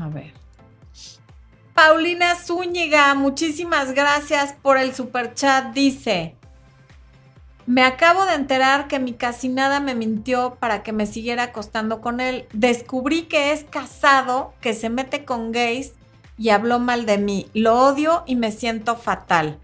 A 0.00 0.08
ver. 0.08 0.32
Paulina 1.74 2.34
Zúñiga, 2.36 3.14
muchísimas 3.14 3.92
gracias 3.92 4.54
por 4.62 4.78
el 4.78 4.94
super 4.94 5.34
chat. 5.34 5.72
Dice, 5.72 6.36
me 7.66 7.82
acabo 7.82 8.26
de 8.26 8.34
enterar 8.34 8.86
que 8.86 8.98
mi 8.98 9.14
casi 9.14 9.48
nada 9.48 9.80
me 9.80 9.94
mintió 9.94 10.56
para 10.60 10.82
que 10.82 10.92
me 10.92 11.06
siguiera 11.06 11.44
acostando 11.44 12.00
con 12.00 12.20
él. 12.20 12.46
Descubrí 12.52 13.22
que 13.22 13.52
es 13.52 13.64
casado, 13.64 14.52
que 14.60 14.74
se 14.74 14.90
mete 14.90 15.24
con 15.24 15.52
gays 15.52 15.94
y 16.36 16.50
habló 16.50 16.78
mal 16.78 17.06
de 17.06 17.18
mí. 17.18 17.48
Lo 17.54 17.78
odio 17.80 18.24
y 18.26 18.36
me 18.36 18.52
siento 18.52 18.96
fatal. 18.96 19.58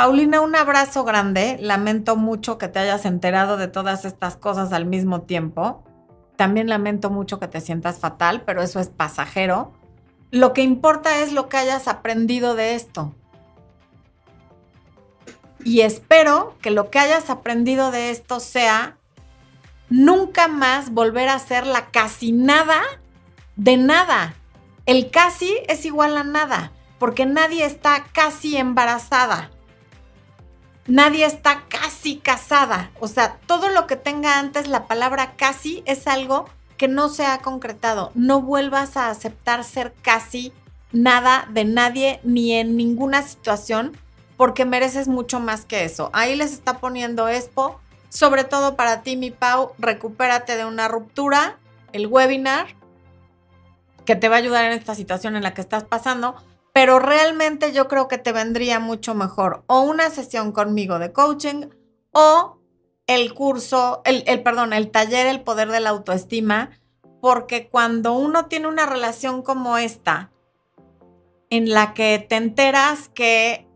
Paulina, 0.00 0.40
un 0.40 0.56
abrazo 0.56 1.04
grande. 1.04 1.58
Lamento 1.60 2.16
mucho 2.16 2.56
que 2.56 2.68
te 2.68 2.78
hayas 2.78 3.04
enterado 3.04 3.58
de 3.58 3.68
todas 3.68 4.06
estas 4.06 4.34
cosas 4.34 4.72
al 4.72 4.86
mismo 4.86 5.20
tiempo. 5.20 5.84
También 6.36 6.70
lamento 6.70 7.10
mucho 7.10 7.38
que 7.38 7.48
te 7.48 7.60
sientas 7.60 7.98
fatal, 7.98 8.40
pero 8.46 8.62
eso 8.62 8.80
es 8.80 8.88
pasajero. 8.88 9.74
Lo 10.30 10.54
que 10.54 10.62
importa 10.62 11.20
es 11.20 11.34
lo 11.34 11.50
que 11.50 11.58
hayas 11.58 11.86
aprendido 11.86 12.54
de 12.54 12.76
esto. 12.76 13.14
Y 15.64 15.82
espero 15.82 16.56
que 16.62 16.70
lo 16.70 16.88
que 16.88 16.98
hayas 16.98 17.28
aprendido 17.28 17.90
de 17.90 18.10
esto 18.10 18.40
sea 18.40 18.96
nunca 19.90 20.48
más 20.48 20.94
volver 20.94 21.28
a 21.28 21.34
hacer 21.34 21.66
la 21.66 21.90
casi 21.90 22.32
nada 22.32 22.80
de 23.56 23.76
nada. 23.76 24.32
El 24.86 25.10
casi 25.10 25.58
es 25.68 25.84
igual 25.84 26.16
a 26.16 26.24
nada, 26.24 26.72
porque 26.98 27.26
nadie 27.26 27.66
está 27.66 28.06
casi 28.14 28.56
embarazada. 28.56 29.50
Nadie 30.86 31.24
está 31.24 31.64
casi 31.68 32.16
casada. 32.16 32.90
O 33.00 33.08
sea, 33.08 33.38
todo 33.46 33.68
lo 33.68 33.86
que 33.86 33.96
tenga 33.96 34.38
antes 34.38 34.68
la 34.68 34.86
palabra 34.86 35.34
casi 35.36 35.82
es 35.86 36.06
algo 36.06 36.48
que 36.76 36.88
no 36.88 37.08
se 37.08 37.26
ha 37.26 37.38
concretado. 37.38 38.10
No 38.14 38.40
vuelvas 38.40 38.96
a 38.96 39.10
aceptar 39.10 39.64
ser 39.64 39.92
casi 40.02 40.52
nada 40.92 41.46
de 41.50 41.64
nadie 41.64 42.20
ni 42.24 42.52
en 42.52 42.76
ninguna 42.76 43.22
situación 43.22 43.96
porque 44.36 44.64
mereces 44.64 45.06
mucho 45.06 45.38
más 45.38 45.66
que 45.66 45.84
eso. 45.84 46.08
Ahí 46.14 46.34
les 46.34 46.52
está 46.52 46.78
poniendo 46.78 47.28
Expo, 47.28 47.78
sobre 48.08 48.44
todo 48.44 48.74
para 48.74 49.02
ti, 49.02 49.16
mi 49.16 49.30
Pau, 49.30 49.74
recupérate 49.78 50.56
de 50.56 50.64
una 50.64 50.88
ruptura, 50.88 51.58
el 51.92 52.06
webinar, 52.06 52.68
que 54.06 54.16
te 54.16 54.30
va 54.30 54.36
a 54.36 54.38
ayudar 54.38 54.64
en 54.64 54.72
esta 54.72 54.94
situación 54.94 55.36
en 55.36 55.42
la 55.42 55.52
que 55.52 55.60
estás 55.60 55.84
pasando, 55.84 56.34
pero 56.72 56.98
realmente 56.98 57.72
yo 57.72 57.88
creo 57.88 58.08
que 58.08 58.18
te 58.18 58.32
vendría 58.32 58.78
mucho 58.78 59.14
mejor 59.14 59.64
o 59.66 59.80
una 59.80 60.10
sesión 60.10 60.52
conmigo 60.52 60.98
de 60.98 61.12
coaching 61.12 61.66
o 62.12 62.58
el 63.06 63.34
curso, 63.34 64.02
el, 64.04 64.22
el 64.26 64.42
perdón, 64.42 64.72
el 64.72 64.90
taller 64.90 65.26
El 65.26 65.42
Poder 65.42 65.68
de 65.70 65.80
la 65.80 65.90
Autoestima, 65.90 66.70
porque 67.20 67.68
cuando 67.68 68.12
uno 68.12 68.46
tiene 68.46 68.68
una 68.68 68.86
relación 68.86 69.42
como 69.42 69.78
esta, 69.78 70.30
en 71.50 71.70
la 71.70 71.92
que 71.92 72.24
te 72.28 72.36
enteras 72.36 73.08
que 73.08 73.66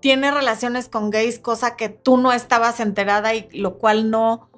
tiene 0.00 0.30
relaciones 0.30 0.88
con 0.88 1.10
gays, 1.10 1.38
cosa 1.38 1.76
que 1.76 1.88
tú 1.88 2.16
no 2.16 2.32
estabas 2.32 2.80
enterada 2.80 3.34
y 3.34 3.48
lo 3.52 3.78
cual 3.78 4.10
no 4.10 4.48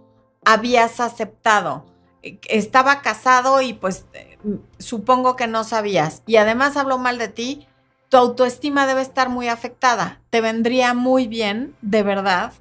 habías 0.44 1.00
aceptado. 1.00 1.86
Estaba 2.22 3.00
casado 3.00 3.60
y 3.62 3.72
pues 3.72 4.06
supongo 4.78 5.36
que 5.36 5.46
no 5.46 5.64
sabías. 5.64 6.22
Y 6.26 6.36
además 6.36 6.76
habló 6.76 6.98
mal 6.98 7.18
de 7.18 7.28
ti, 7.28 7.66
tu 8.08 8.16
autoestima 8.16 8.86
debe 8.86 9.02
estar 9.02 9.28
muy 9.28 9.48
afectada. 9.48 10.20
Te 10.30 10.40
vendría 10.40 10.94
muy 10.94 11.28
bien, 11.28 11.76
de 11.80 12.02
verdad, 12.02 12.52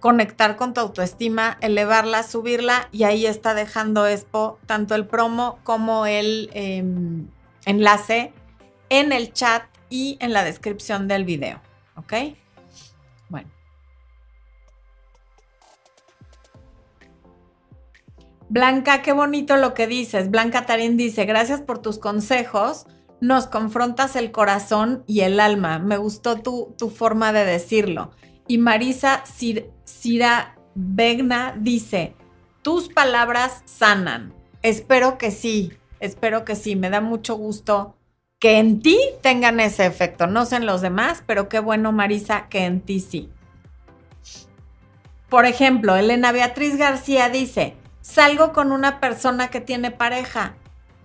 conectar 0.00 0.56
con 0.56 0.74
tu 0.74 0.80
autoestima, 0.80 1.58
elevarla, 1.60 2.22
subirla 2.22 2.88
y 2.92 3.02
ahí 3.04 3.26
está 3.26 3.54
dejando 3.54 4.06
Expo 4.06 4.58
tanto 4.66 4.94
el 4.94 5.06
promo 5.06 5.58
como 5.64 6.06
el 6.06 6.50
em, 6.54 7.28
enlace 7.64 8.32
en 8.88 9.12
el 9.12 9.32
chat 9.32 9.64
y 9.90 10.16
en 10.20 10.32
la 10.32 10.44
descripción 10.44 11.08
del 11.08 11.24
video. 11.24 11.60
¿Ok? 11.96 12.12
Blanca, 18.48 19.02
qué 19.02 19.12
bonito 19.12 19.56
lo 19.56 19.74
que 19.74 19.86
dices. 19.86 20.30
Blanca 20.30 20.64
Tarín 20.64 20.96
dice, 20.96 21.26
gracias 21.26 21.60
por 21.60 21.80
tus 21.80 21.98
consejos. 21.98 22.86
Nos 23.20 23.46
confrontas 23.46 24.16
el 24.16 24.30
corazón 24.30 25.04
y 25.06 25.20
el 25.20 25.40
alma. 25.40 25.78
Me 25.78 25.98
gustó 25.98 26.40
tu, 26.40 26.74
tu 26.78 26.88
forma 26.88 27.32
de 27.32 27.44
decirlo. 27.44 28.10
Y 28.46 28.58
Marisa 28.58 29.22
Cira 29.84 30.56
Vegna 30.74 31.54
dice, 31.58 32.14
tus 32.62 32.88
palabras 32.88 33.62
sanan. 33.66 34.32
Espero 34.62 35.18
que 35.18 35.30
sí, 35.30 35.72
espero 36.00 36.44
que 36.44 36.56
sí. 36.56 36.74
Me 36.74 36.88
da 36.88 37.00
mucho 37.02 37.36
gusto 37.36 37.96
que 38.38 38.58
en 38.58 38.80
ti 38.80 38.98
tengan 39.20 39.60
ese 39.60 39.84
efecto. 39.84 40.26
No 40.26 40.46
sé 40.46 40.56
en 40.56 40.66
los 40.66 40.80
demás, 40.80 41.22
pero 41.26 41.48
qué 41.48 41.58
bueno, 41.60 41.92
Marisa, 41.92 42.48
que 42.48 42.64
en 42.64 42.80
ti 42.80 43.00
sí. 43.00 43.28
Por 45.28 45.44
ejemplo, 45.44 45.96
Elena 45.96 46.32
Beatriz 46.32 46.78
García 46.78 47.28
dice, 47.28 47.74
salgo 48.08 48.52
con 48.52 48.72
una 48.72 49.00
persona 49.00 49.50
que 49.50 49.60
tiene 49.60 49.90
pareja. 49.90 50.54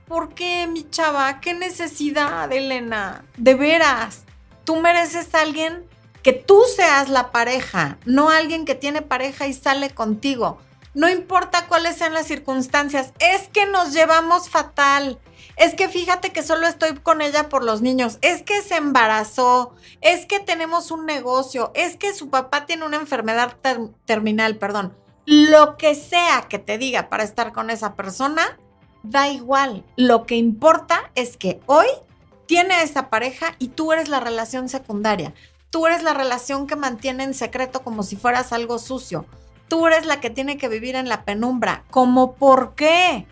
¿Por 0.07 0.33
qué, 0.33 0.67
mi 0.67 0.89
chava? 0.89 1.41
¿Qué 1.41 1.53
necesidad, 1.53 2.51
Elena? 2.51 3.25
De 3.37 3.55
veras, 3.55 4.23
tú 4.63 4.77
mereces 4.77 5.33
a 5.35 5.41
alguien 5.41 5.85
que 6.21 6.33
tú 6.33 6.61
seas 6.75 7.09
la 7.09 7.31
pareja, 7.31 7.97
no 8.05 8.29
alguien 8.29 8.65
que 8.65 8.75
tiene 8.75 9.01
pareja 9.01 9.47
y 9.47 9.53
sale 9.53 9.89
contigo. 9.89 10.59
No 10.93 11.09
importa 11.09 11.67
cuáles 11.67 11.97
sean 11.97 12.13
las 12.13 12.27
circunstancias, 12.27 13.11
es 13.19 13.49
que 13.49 13.65
nos 13.65 13.93
llevamos 13.93 14.49
fatal 14.49 15.19
es 15.55 15.75
que 15.75 15.87
fíjate 15.87 16.31
que 16.31 16.41
solo 16.41 16.67
estoy 16.67 16.95
con 16.95 17.21
ella 17.21 17.49
por 17.49 17.63
los 17.63 17.81
niños, 17.81 18.17
es 18.21 18.41
que 18.41 18.61
se 18.61 18.75
embarazó, 18.75 19.75
es 20.01 20.25
que 20.25 20.39
tenemos 20.39 20.89
un 20.89 21.05
negocio, 21.05 21.71
es 21.75 21.95
que 21.95 22.13
su 22.13 22.29
papá 22.29 22.65
tiene 22.65 22.85
una 22.85 22.97
enfermedad 22.97 23.55
terminal, 24.05 24.57
perdón. 24.57 24.97
Lo 25.25 25.77
que 25.77 25.95
sea 25.95 26.47
que 26.49 26.59
te 26.59 26.77
diga 26.77 27.09
para 27.09 27.23
estar 27.23 27.53
con 27.53 27.69
esa 27.69 27.95
persona, 27.95 28.59
da 29.03 29.29
igual. 29.29 29.83
Lo 29.95 30.25
que 30.25 30.35
importa 30.35 31.11
es 31.15 31.37
que 31.37 31.61
hoy 31.65 31.87
tiene 32.45 32.81
esa 32.83 33.09
pareja 33.09 33.55
y 33.59 33.69
tú 33.69 33.93
eres 33.93 34.09
la 34.09 34.19
relación 34.19 34.69
secundaria. 34.69 35.33
Tú 35.69 35.87
eres 35.87 36.03
la 36.03 36.13
relación 36.13 36.67
que 36.67 36.75
mantiene 36.75 37.23
en 37.23 37.33
secreto 37.33 37.83
como 37.83 38.03
si 38.03 38.15
fueras 38.15 38.53
algo 38.53 38.79
sucio. 38.79 39.25
Tú 39.67 39.87
eres 39.87 40.05
la 40.05 40.19
que 40.19 40.29
tiene 40.29 40.57
que 40.57 40.67
vivir 40.67 40.95
en 40.95 41.09
la 41.09 41.25
penumbra. 41.25 41.83
¿Cómo 41.89 42.35
por 42.35 42.75
qué? 42.75 43.25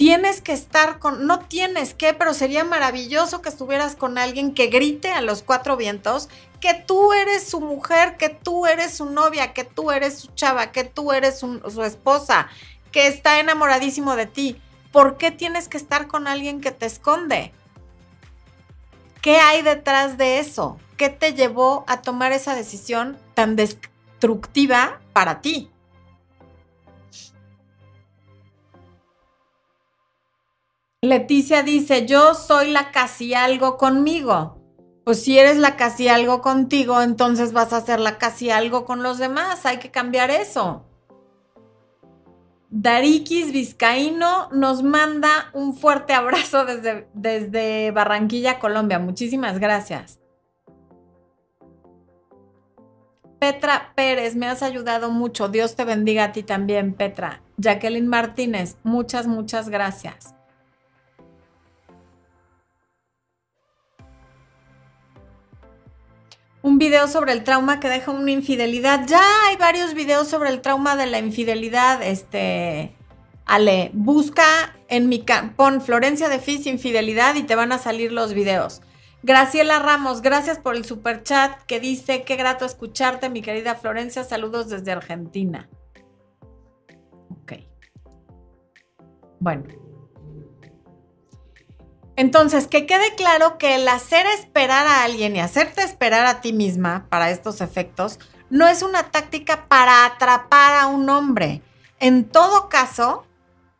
tienes 0.00 0.40
que 0.40 0.54
estar 0.54 0.98
con, 0.98 1.26
no 1.26 1.40
tienes 1.40 1.92
que, 1.92 2.14
pero 2.14 2.32
sería 2.32 2.64
maravilloso 2.64 3.42
que 3.42 3.50
estuvieras 3.50 3.96
con 3.96 4.16
alguien 4.16 4.54
que 4.54 4.68
grite 4.68 5.10
a 5.10 5.20
los 5.20 5.42
cuatro 5.42 5.76
vientos 5.76 6.30
que 6.60 6.74
tú 6.74 7.12
eres 7.12 7.48
su 7.48 7.60
mujer, 7.60 8.16
que 8.16 8.28
tú 8.28 8.66
eres 8.66 8.94
su 8.94 9.06
novia, 9.06 9.52
que 9.52 9.64
tú 9.64 9.90
eres 9.90 10.18
su 10.18 10.28
chava, 10.34 10.72
que 10.72 10.84
tú 10.84 11.12
eres 11.12 11.38
su, 11.38 11.82
esposa, 11.82 12.48
que 12.92 13.06
está 13.06 13.40
enamoradísimo 13.40 14.14
de 14.14 14.26
ti. 14.26 14.60
¿Por 14.92 15.16
qué 15.16 15.30
tienes 15.30 15.68
que 15.68 15.78
estar 15.78 16.06
con 16.06 16.26
alguien 16.26 16.60
que 16.60 16.70
te 16.70 16.86
esconde? 16.86 17.52
¿Qué 19.22 19.36
hay 19.36 19.62
detrás 19.62 20.18
de 20.18 20.38
eso? 20.38 20.78
¿Qué 20.96 21.08
te 21.08 21.32
llevó 21.32 21.84
a 21.86 22.02
tomar 22.02 22.32
esa 22.32 22.54
decisión 22.54 23.18
tan 23.34 23.56
destructiva 23.56 25.00
para 25.12 25.40
ti? 25.40 25.70
Leticia 31.02 31.62
dice, 31.62 32.04
yo 32.04 32.34
soy 32.34 32.70
la 32.70 32.90
casi 32.90 33.32
algo 33.32 33.78
conmigo. 33.78 34.59
Pues 35.04 35.22
si 35.22 35.38
eres 35.38 35.56
la 35.56 35.76
casi 35.76 36.08
algo 36.08 36.42
contigo, 36.42 37.00
entonces 37.02 37.52
vas 37.52 37.72
a 37.72 37.78
hacer 37.78 38.00
la 38.00 38.18
casi 38.18 38.50
algo 38.50 38.84
con 38.84 39.02
los 39.02 39.18
demás. 39.18 39.66
Hay 39.66 39.78
que 39.78 39.90
cambiar 39.90 40.30
eso. 40.30 40.84
Darikis 42.70 43.52
Vizcaíno 43.52 44.48
nos 44.52 44.82
manda 44.84 45.50
un 45.52 45.74
fuerte 45.74 46.12
abrazo 46.12 46.64
desde, 46.64 47.08
desde 47.14 47.90
Barranquilla, 47.90 48.60
Colombia. 48.60 48.98
Muchísimas 48.98 49.58
gracias. 49.58 50.20
Petra 53.40 53.92
Pérez, 53.96 54.36
me 54.36 54.46
has 54.46 54.62
ayudado 54.62 55.10
mucho. 55.10 55.48
Dios 55.48 55.74
te 55.74 55.84
bendiga 55.84 56.24
a 56.24 56.32
ti 56.32 56.42
también, 56.42 56.92
Petra. 56.92 57.42
Jacqueline 57.56 58.06
Martínez, 58.06 58.76
muchas, 58.84 59.26
muchas 59.26 59.70
gracias. 59.70 60.34
Un 66.62 66.78
video 66.78 67.08
sobre 67.08 67.32
el 67.32 67.44
trauma 67.44 67.80
que 67.80 67.88
deja 67.88 68.10
una 68.10 68.30
infidelidad. 68.30 69.06
Ya 69.06 69.22
hay 69.48 69.56
varios 69.56 69.94
videos 69.94 70.28
sobre 70.28 70.50
el 70.50 70.60
trauma 70.60 70.96
de 70.96 71.06
la 71.06 71.18
infidelidad. 71.18 72.02
Este, 72.02 72.94
Ale, 73.46 73.90
busca 73.94 74.44
en 74.88 75.08
mi 75.08 75.24
pon 75.56 75.80
Florencia 75.80 76.28
de 76.28 76.38
Fis 76.38 76.66
infidelidad 76.66 77.34
y 77.34 77.42
te 77.42 77.54
van 77.54 77.72
a 77.72 77.78
salir 77.78 78.12
los 78.12 78.34
videos. 78.34 78.82
Graciela 79.22 79.78
Ramos, 79.78 80.22
gracias 80.22 80.58
por 80.58 80.74
el 80.74 80.84
super 80.84 81.22
chat 81.22 81.62
que 81.64 81.78
dice, 81.78 82.22
qué 82.22 82.36
grato 82.36 82.64
escucharte, 82.64 83.28
mi 83.28 83.42
querida 83.42 83.74
Florencia, 83.74 84.24
saludos 84.24 84.70
desde 84.70 84.92
Argentina. 84.92 85.68
Ok. 87.28 87.52
Bueno. 89.40 89.89
Entonces, 92.20 92.66
que 92.66 92.84
quede 92.84 93.14
claro 93.14 93.56
que 93.56 93.76
el 93.76 93.88
hacer 93.88 94.26
esperar 94.26 94.86
a 94.86 95.04
alguien 95.04 95.34
y 95.36 95.40
hacerte 95.40 95.82
esperar 95.82 96.26
a 96.26 96.42
ti 96.42 96.52
misma 96.52 97.06
para 97.08 97.30
estos 97.30 97.62
efectos 97.62 98.18
no 98.50 98.68
es 98.68 98.82
una 98.82 99.04
táctica 99.04 99.64
para 99.68 100.04
atrapar 100.04 100.74
a 100.74 100.88
un 100.88 101.08
hombre. 101.08 101.62
En 101.98 102.28
todo 102.28 102.68
caso, 102.68 103.24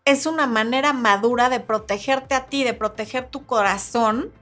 es 0.07 0.25
una 0.25 0.47
manera 0.47 0.95
madura 0.95 1.51
de 1.51 1.61
protegerte 1.61 2.35
a 2.35 2.47
ti, 2.47 2.65
de 2.65 2.73
proteger 2.73 3.29
tu 3.29 3.45
corazón 3.45 4.33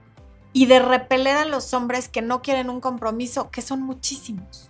y 0.53 0.67
de 0.67 0.79
repeler 0.79 1.35
a 1.35 1.43
los 1.43 1.73
hombres 1.73 2.07
que 2.07 2.21
no 2.21 2.41
quieren 2.41 2.69
un 2.69 2.79
compromiso, 2.79 3.51
que 3.51 3.61
son 3.61 3.81
muchísimos. 3.81 4.69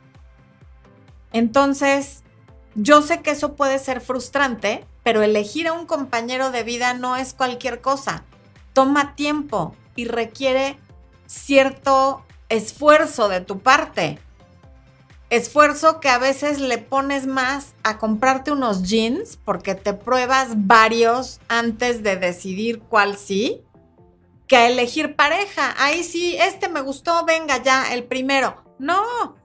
Entonces, 1.34 2.24
yo 2.74 3.04
sé 3.04 3.22
que 3.22 3.30
eso 3.30 3.56
puede 3.56 3.78
ser 3.78 4.02
frustrante, 4.02 4.88
pero 5.04 5.22
elegir 5.22 5.68
a 5.68 5.74
un 5.74 5.86
compañero 5.86 6.50
de 6.50 6.64
vida 6.64 6.96
no 6.96 7.16
es 7.16 7.36
cualquier 7.36 7.80
cosa. 7.80 8.26
Toma 8.80 9.14
tiempo 9.14 9.76
y 9.98 10.06
requiere 10.06 10.80
cierto 11.26 12.24
esfuerzo 12.48 13.28
de 13.28 13.42
tu 13.42 13.60
parte. 13.60 14.20
Esfuerzo 15.30 16.00
que 16.00 16.08
a 16.08 16.18
veces 16.18 16.62
le 16.62 16.78
pones 16.78 17.28
más 17.28 17.74
a 17.84 17.98
comprarte 17.98 18.54
unos 18.54 18.84
jeans 18.84 19.38
porque 19.44 19.76
te 19.76 19.94
pruebas 19.94 20.66
varios 20.66 21.42
antes 21.50 22.04
de 22.04 22.16
decidir 22.16 22.80
cuál 22.80 23.18
sí, 23.18 23.66
que 24.48 24.56
a 24.56 24.70
elegir 24.70 25.18
pareja. 25.18 25.76
Ahí 25.78 26.06
sí, 26.06 26.38
este 26.38 26.70
me 26.70 26.80
gustó, 26.80 27.26
venga 27.26 27.62
ya, 27.62 27.94
el 27.94 28.06
primero. 28.06 28.64
No, 28.80 29.36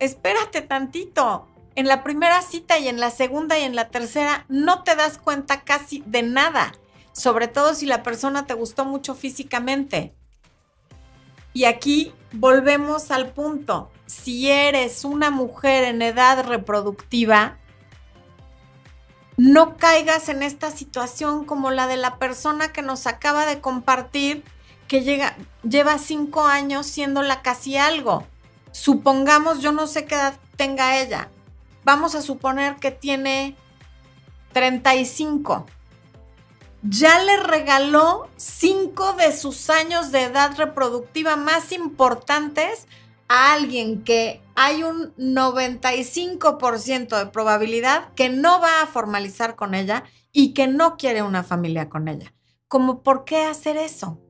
espérate 0.00 0.62
tantito. 0.62 1.46
En 1.76 1.86
la 1.86 2.02
primera 2.02 2.42
cita 2.42 2.80
y 2.80 2.88
en 2.88 2.98
la 2.98 3.10
segunda 3.12 3.56
y 3.56 3.62
en 3.62 3.76
la 3.76 3.88
tercera 3.88 4.46
no 4.48 4.82
te 4.82 4.96
das 4.96 5.16
cuenta 5.16 5.60
casi 5.60 6.02
de 6.06 6.24
nada, 6.24 6.72
sobre 7.12 7.48
todo 7.48 7.74
si 7.74 7.86
la 7.86 8.02
persona 8.02 8.46
te 8.46 8.54
gustó 8.54 8.84
mucho 8.84 9.14
físicamente. 9.14 10.14
Y 11.52 11.64
aquí 11.64 12.12
volvemos 12.32 13.10
al 13.10 13.32
punto. 13.32 13.90
Si 14.06 14.50
eres 14.50 15.04
una 15.04 15.30
mujer 15.30 15.84
en 15.84 16.02
edad 16.02 16.44
reproductiva, 16.46 17.58
no 19.36 19.76
caigas 19.76 20.28
en 20.28 20.42
esta 20.42 20.70
situación 20.70 21.44
como 21.44 21.70
la 21.70 21.86
de 21.86 21.96
la 21.96 22.18
persona 22.18 22.72
que 22.72 22.82
nos 22.82 23.06
acaba 23.06 23.46
de 23.46 23.60
compartir 23.60 24.44
que 24.86 25.02
llega, 25.02 25.36
lleva 25.62 25.98
cinco 25.98 26.44
años 26.44 26.86
siéndola 26.86 27.42
casi 27.42 27.76
algo. 27.76 28.26
Supongamos, 28.72 29.60
yo 29.60 29.72
no 29.72 29.86
sé 29.86 30.04
qué 30.04 30.16
edad 30.16 30.34
tenga 30.56 31.00
ella. 31.00 31.30
Vamos 31.84 32.14
a 32.14 32.22
suponer 32.22 32.76
que 32.76 32.90
tiene 32.90 33.56
35 34.52 35.66
ya 36.82 37.22
le 37.22 37.36
regaló 37.38 38.28
cinco 38.36 39.12
de 39.14 39.36
sus 39.36 39.70
años 39.70 40.12
de 40.12 40.24
edad 40.24 40.56
reproductiva 40.56 41.36
más 41.36 41.72
importantes 41.72 42.86
a 43.28 43.52
alguien 43.52 44.02
que 44.02 44.42
hay 44.54 44.82
un 44.82 45.14
95% 45.16 47.18
de 47.18 47.26
probabilidad 47.26 48.12
que 48.14 48.28
no 48.28 48.60
va 48.60 48.82
a 48.82 48.86
formalizar 48.86 49.56
con 49.56 49.74
ella 49.74 50.04
y 50.32 50.54
que 50.54 50.66
no 50.66 50.96
quiere 50.96 51.22
una 51.22 51.44
familia 51.44 51.88
con 51.88 52.08
ella. 52.08 52.34
¿Cómo 52.66 53.02
por 53.02 53.24
qué 53.24 53.42
hacer 53.42 53.76
eso? 53.76 54.20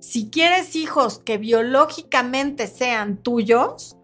Si 0.00 0.30
quieres 0.30 0.76
hijos 0.76 1.18
que 1.18 1.38
biológicamente 1.38 2.66
sean 2.66 3.18
tuyos, 3.18 3.96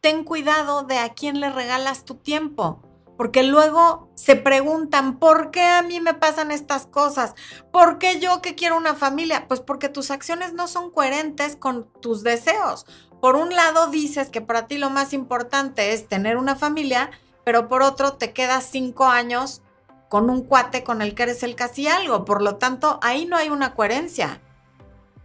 ten 0.00 0.24
cuidado 0.24 0.82
de 0.82 0.98
a 0.98 1.14
quién 1.14 1.40
le 1.40 1.50
regalas 1.50 2.04
tu 2.04 2.14
tiempo 2.14 2.82
porque 3.22 3.44
luego 3.44 4.10
se 4.16 4.34
preguntan, 4.34 5.20
¿por 5.20 5.52
qué 5.52 5.62
a 5.62 5.82
mí 5.82 6.00
me 6.00 6.12
pasan 6.12 6.50
estas 6.50 6.86
cosas? 6.86 7.36
¿Por 7.70 7.98
qué 7.98 8.18
yo 8.18 8.42
que 8.42 8.56
quiero 8.56 8.76
una 8.76 8.96
familia? 8.96 9.46
Pues 9.46 9.60
porque 9.60 9.88
tus 9.88 10.10
acciones 10.10 10.54
no 10.54 10.66
son 10.66 10.90
coherentes 10.90 11.54
con 11.54 11.86
tus 12.00 12.24
deseos. 12.24 12.84
Por 13.20 13.36
un 13.36 13.54
lado 13.54 13.86
dices 13.86 14.28
que 14.28 14.40
para 14.40 14.66
ti 14.66 14.76
lo 14.76 14.90
más 14.90 15.12
importante 15.12 15.92
es 15.92 16.08
tener 16.08 16.36
una 16.36 16.56
familia, 16.56 17.12
pero 17.44 17.68
por 17.68 17.82
otro 17.82 18.14
te 18.14 18.32
quedas 18.32 18.64
cinco 18.68 19.04
años 19.04 19.62
con 20.08 20.28
un 20.28 20.42
cuate 20.42 20.82
con 20.82 21.00
el 21.00 21.14
que 21.14 21.22
eres 21.22 21.44
el 21.44 21.54
casi 21.54 21.86
algo. 21.86 22.24
Por 22.24 22.42
lo 22.42 22.56
tanto, 22.56 22.98
ahí 23.02 23.24
no 23.26 23.36
hay 23.36 23.50
una 23.50 23.74
coherencia. 23.74 24.40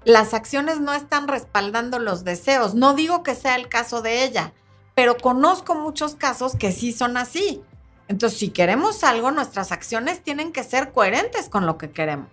Las 0.05 0.35
acciones 0.35 0.79
no 0.79 0.93
están 0.93 1.27
respaldando 1.27 1.97
los 1.97 2.23
deseos. 2.23 2.75
No 2.75 2.93
digo 2.93 3.23
que 3.23 3.33
sea 3.33 3.55
el 3.55 3.69
caso 3.69 4.03
de 4.03 4.23
ella, 4.23 4.53
pero 4.93 5.17
conozco 5.17 5.73
muchos 5.73 6.13
casos 6.13 6.55
que 6.55 6.71
sí 6.71 6.91
son 6.91 7.17
así. 7.17 7.63
Entonces, 8.07 8.39
si 8.39 8.49
queremos 8.49 9.03
algo, 9.03 9.31
nuestras 9.31 9.71
acciones 9.71 10.23
tienen 10.23 10.51
que 10.51 10.63
ser 10.63 10.91
coherentes 10.91 11.49
con 11.49 11.65
lo 11.65 11.77
que 11.77 11.91
queremos. 11.91 12.31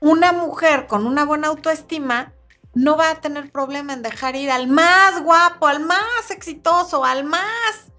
Una 0.00 0.32
mujer 0.32 0.86
con 0.86 1.06
una 1.06 1.24
buena 1.24 1.48
autoestima 1.48 2.32
no 2.74 2.96
va 2.96 3.10
a 3.10 3.20
tener 3.20 3.50
problema 3.50 3.92
en 3.92 4.02
dejar 4.02 4.36
ir 4.36 4.50
al 4.50 4.66
más 4.66 5.22
guapo, 5.22 5.66
al 5.66 5.80
más 5.80 6.30
exitoso, 6.30 7.04
al 7.04 7.24
más 7.24 7.90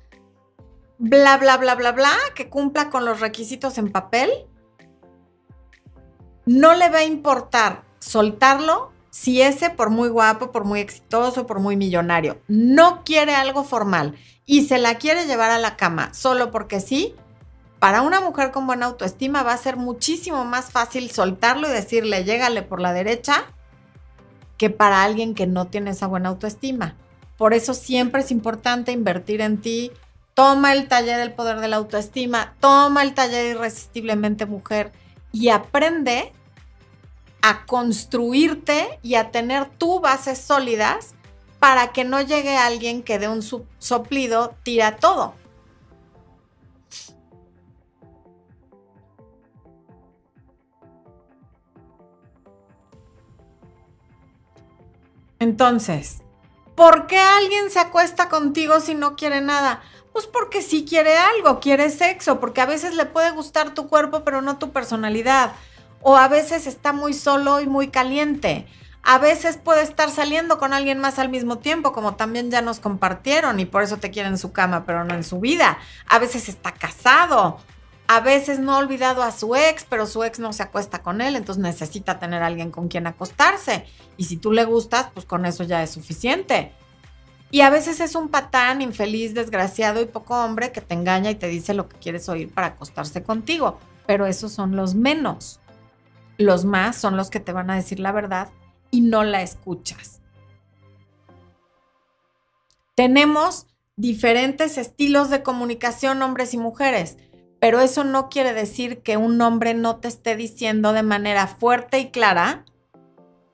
bla, 0.98 1.38
bla, 1.38 1.58
bla, 1.58 1.76
bla, 1.76 1.92
bla, 1.92 2.14
que 2.36 2.50
cumpla 2.50 2.90
con 2.90 3.06
los 3.06 3.20
requisitos 3.20 3.78
en 3.78 3.92
papel. 3.92 4.30
No 6.46 6.74
le 6.74 6.90
va 6.90 7.00
a 7.00 7.04
importar 7.04 7.84
soltarlo 8.00 8.92
si 9.12 9.42
ese, 9.42 9.70
por 9.70 9.90
muy 9.90 10.10
guapo, 10.10 10.52
por 10.52 10.64
muy 10.64 10.80
exitoso, 10.80 11.46
por 11.46 11.60
muy 11.60 11.76
millonario, 11.76 12.42
no 12.48 13.04
quiere 13.04 13.36
algo 13.36 13.64
formal 13.64 14.16
y 14.46 14.66
se 14.66 14.80
la 14.80 14.96
quiere 14.96 15.28
llevar 15.28 15.52
a 15.52 15.60
la 15.60 15.76
cama 15.76 16.14
solo 16.14 16.50
porque 16.50 16.80
sí, 16.80 17.14
para 17.80 18.02
una 18.04 18.22
mujer 18.22 18.52
con 18.52 18.66
buena 18.66 18.86
autoestima 18.86 19.44
va 19.44 19.54
a 19.54 19.58
ser 19.58 19.76
muchísimo 19.76 20.46
más 20.46 20.72
fácil 20.72 21.12
soltarlo 21.12 21.68
y 21.68 21.74
decirle, 21.74 22.24
llégale 22.24 22.62
por 22.62 22.80
la 22.80 22.94
derecha, 22.94 23.46
que 24.58 24.70
para 24.70 25.04
alguien 25.04 25.36
que 25.36 25.46
no 25.46 25.68
tiene 25.68 25.92
esa 25.92 26.08
buena 26.08 26.30
autoestima. 26.30 26.96
Por 27.38 27.54
eso 27.54 27.74
siempre 27.74 28.22
es 28.22 28.32
importante 28.32 28.92
invertir 28.92 29.42
en 29.42 29.60
ti. 29.60 29.92
Toma 30.36 30.72
el 30.74 30.88
taller 30.88 31.18
del 31.18 31.34
poder 31.34 31.60
de 31.60 31.68
la 31.68 31.78
autoestima, 31.78 32.54
toma 32.60 33.02
el 33.02 33.14
taller 33.14 33.56
irresistiblemente 33.56 34.46
mujer 34.46 34.92
y 35.32 35.50
aprende 35.50 36.32
a 37.42 37.66
construirte 37.66 39.00
y 39.02 39.16
a 39.16 39.32
tener 39.32 39.70
tu 39.70 40.00
bases 40.00 40.40
sólidas 40.40 41.16
para 41.60 41.92
que 41.92 42.04
no 42.04 42.22
llegue 42.22 42.58
alguien 42.58 43.04
que 43.04 43.20
de 43.20 43.28
un 43.28 43.42
soplido 43.78 44.56
tira 44.64 44.98
todo. 44.98 45.36
Entonces, 55.40 56.22
¿por 56.76 57.08
qué 57.08 57.18
alguien 57.18 57.72
se 57.72 57.80
acuesta 57.80 58.30
contigo 58.30 58.80
si 58.80 58.94
no 58.94 59.16
quiere 59.16 59.42
nada? 59.42 59.82
Pues 60.14 60.28
porque 60.28 60.62
sí 60.62 60.86
quiere 60.86 61.18
algo, 61.18 61.60
quiere 61.60 61.90
sexo, 61.90 62.40
porque 62.40 62.62
a 62.62 62.68
veces 62.68 62.94
le 62.94 63.06
puede 63.06 63.32
gustar 63.32 63.74
tu 63.74 63.88
cuerpo 63.88 64.24
pero 64.24 64.42
no 64.42 64.60
tu 64.60 64.72
personalidad 64.72 65.54
o 66.02 66.18
a 66.18 66.28
veces 66.28 66.68
está 66.68 66.94
muy 66.94 67.14
solo 67.14 67.62
y 67.62 67.68
muy 67.68 67.90
caliente. 67.90 68.68
A 69.04 69.18
veces 69.18 69.58
puede 69.58 69.82
estar 69.82 70.12
saliendo 70.12 70.60
con 70.60 70.74
alguien 70.74 71.00
más 71.00 71.18
al 71.18 71.30
mismo 71.30 71.58
tiempo, 71.58 71.92
como 71.92 72.16
también 72.16 72.52
ya 72.52 72.62
nos 72.62 72.80
compartieron 72.80 73.60
y 73.60 73.66
por 73.66 73.82
eso 73.82 73.98
te 73.98 74.12
quiere 74.12 74.30
en 74.30 74.38
su 74.38 74.52
cama, 74.52 74.86
pero 74.86 75.04
no 75.04 75.16
en 75.16 75.24
su 75.24 75.40
vida. 75.40 75.80
A 76.08 76.20
veces 76.20 76.50
está 76.50 76.72
casado. 76.72 77.58
A 78.08 78.20
veces 78.20 78.60
no 78.60 78.76
ha 78.76 78.80
olvidado 78.80 79.24
a 79.24 79.32
su 79.32 79.56
ex, 79.56 79.86
pero 79.90 80.06
su 80.06 80.24
ex 80.26 80.38
no 80.38 80.52
se 80.52 80.64
acuesta 80.64 81.02
con 81.02 81.22
él, 81.22 81.38
entonces 81.38 81.64
necesita 81.64 82.20
tener 82.20 82.44
alguien 82.44 82.70
con 82.70 82.90
quien 82.90 83.08
acostarse. 83.08 83.86
Y 84.18 84.26
si 84.26 84.36
tú 84.36 84.52
le 84.52 84.66
gustas, 84.66 85.08
pues 85.14 85.26
con 85.26 85.46
eso 85.46 85.64
ya 85.64 85.82
es 85.82 85.92
suficiente. 85.92 86.74
Y 87.52 87.62
a 87.62 87.70
veces 87.70 88.02
es 88.02 88.16
un 88.16 88.28
patán 88.28 88.82
infeliz, 88.82 89.34
desgraciado 89.34 90.02
y 90.02 90.08
poco 90.08 90.36
hombre 90.36 90.74
que 90.74 90.82
te 90.82 90.94
engaña 90.94 91.32
y 91.32 91.36
te 91.36 91.48
dice 91.48 91.74
lo 91.74 91.88
que 91.88 91.98
quieres 92.00 92.28
oír 92.28 92.54
para 92.54 92.68
acostarse 92.68 93.24
contigo. 93.24 93.80
Pero 94.08 94.26
esos 94.26 94.52
son 94.52 94.76
los 94.76 94.94
menos. 94.94 95.61
Los 96.42 96.66
más 96.66 96.96
son 96.96 97.18
los 97.18 97.30
que 97.30 97.40
te 97.40 97.54
van 97.54 97.70
a 97.70 97.76
decir 97.76 98.00
la 98.00 98.12
verdad 98.12 98.50
y 98.90 99.02
no 99.02 99.24
la 99.24 99.44
escuchas. 99.44 100.22
Tenemos 102.96 103.68
diferentes 103.96 104.80
estilos 104.80 105.30
de 105.30 105.44
comunicación 105.44 106.22
hombres 106.24 106.56
y 106.56 106.58
mujeres, 106.58 107.18
pero 107.60 107.80
eso 107.80 108.04
no 108.04 108.28
quiere 108.28 108.54
decir 108.54 109.04
que 109.04 109.18
un 109.18 109.40
hombre 109.40 109.76
no 109.76 109.98
te 109.98 110.08
esté 110.08 110.36
diciendo 110.36 110.94
de 110.94 111.04
manera 111.04 111.46
fuerte 111.46 112.00
y 112.00 112.10
clara 112.10 112.66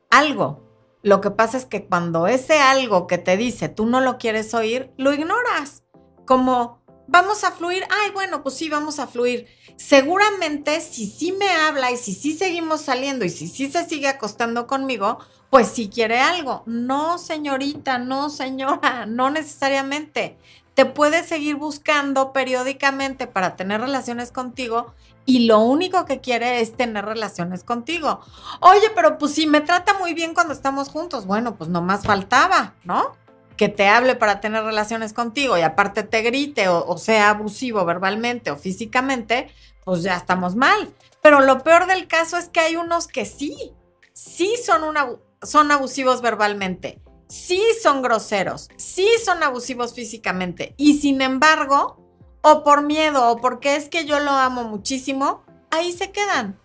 algo. 0.10 0.64
Lo 1.04 1.20
que 1.20 1.32
pasa 1.32 1.58
es 1.58 1.66
que 1.66 1.86
cuando 1.86 2.28
ese 2.28 2.60
algo 2.60 3.06
que 3.06 3.18
te 3.18 3.36
dice 3.36 3.68
tú 3.68 3.86
no 3.86 4.00
lo 4.00 4.18
quieres 4.18 4.54
oír, 4.54 4.92
lo 4.98 5.14
ignoras. 5.14 5.84
Como 6.26 6.82
vamos 7.08 7.44
a 7.44 7.52
fluir, 7.52 7.84
ay, 7.90 8.12
bueno, 8.12 8.44
pues 8.44 8.56
sí, 8.56 8.70
vamos 8.70 9.00
a 9.00 9.08
fluir. 9.08 9.48
Seguramente 9.78 10.80
si 10.82 11.08
sí 11.08 11.32
me 11.32 11.50
habla 11.50 11.92
y 11.92 11.98
si 11.98 12.14
sí 12.14 12.38
seguimos 12.38 12.82
saliendo 12.82 13.26
y 13.26 13.30
si 13.30 13.48
sí 13.48 13.72
se 13.72 13.88
sigue 13.88 14.08
acostando 14.08 14.68
conmigo, 14.68 15.20
pues 15.50 15.70
sí 15.70 15.90
quiere 15.90 16.20
algo. 16.20 16.64
No, 16.66 17.18
señorita, 17.18 17.98
no, 17.98 18.30
señora, 18.30 19.06
no 19.08 19.30
necesariamente. 19.30 20.38
Te 20.74 20.86
puede 20.86 21.24
seguir 21.24 21.56
buscando 21.56 22.34
periódicamente 22.34 23.26
para 23.26 23.56
tener 23.56 23.82
relaciones 23.82 24.32
contigo 24.32 24.94
y 25.26 25.48
lo 25.48 25.60
único 25.60 26.06
que 26.06 26.22
quiere 26.22 26.62
es 26.62 26.78
tener 26.78 27.04
relaciones 27.04 27.64
contigo. 27.64 28.22
Oye, 28.62 28.92
pero 28.94 29.18
pues 29.18 29.34
sí, 29.34 29.48
me 29.48 29.62
trata 29.62 29.98
muy 29.98 30.14
bien 30.14 30.36
cuando 30.36 30.54
estamos 30.54 30.90
juntos. 30.90 31.26
Bueno, 31.26 31.56
pues 31.56 31.70
no 31.70 31.82
más 31.82 32.04
faltaba, 32.04 32.76
¿no? 32.84 33.16
Que 33.58 33.70
te 33.70 33.88
hable 33.88 34.16
para 34.16 34.40
tener 34.40 34.64
relaciones 34.64 35.14
contigo 35.14 35.58
y 35.58 35.62
aparte 35.62 36.04
te 36.04 36.22
grite 36.22 36.70
o, 36.70 36.98
sea 36.98 37.32
abusivo 37.32 37.84
verbalmente 37.84 38.52
o 38.52 38.56
físicamente, 38.56 39.50
pues 39.84 40.04
ya 40.04 40.16
estamos 40.16 40.56
mal. 40.56 40.94
Pero 41.22 41.42
lo 41.42 41.64
peor 41.64 41.88
del 41.88 42.08
caso 42.08 42.38
es 42.38 42.50
que 42.50 42.60
hay 42.60 42.76
unos 42.76 43.08
que 43.08 43.26
sí, 43.26 43.74
sí 44.14 44.54
son, 44.64 44.84
una, 44.84 45.08
son 45.42 45.72
abusivos 45.72 46.22
verbalmente, 46.22 47.02
sí 47.28 47.62
son 47.82 48.02
groseros, 48.02 48.70
sí 48.78 49.10
son 49.26 49.44
abusivos 49.44 49.94
físicamente. 49.94 50.76
Y 50.78 51.00
sin 51.00 51.22
embargo, 51.22 51.98
o 52.42 52.64
por 52.64 52.84
miedo 52.84 53.30
o 53.30 53.42
porque 53.42 53.76
es 53.76 53.90
que 53.90 54.06
yo 54.06 54.20
lo 54.20 54.32
amo 54.32 54.64
muchísimo, 54.64 55.44
ahí 55.72 55.92
se 55.92 56.12
quedan. 56.12 56.60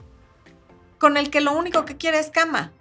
Con 0.99 1.16
el 1.16 1.30
que 1.30 1.40
lo 1.40 1.53
único 1.53 1.84
que 1.84 1.97
quiere 1.97 2.18
es 2.18 2.30
cama. 2.30 2.72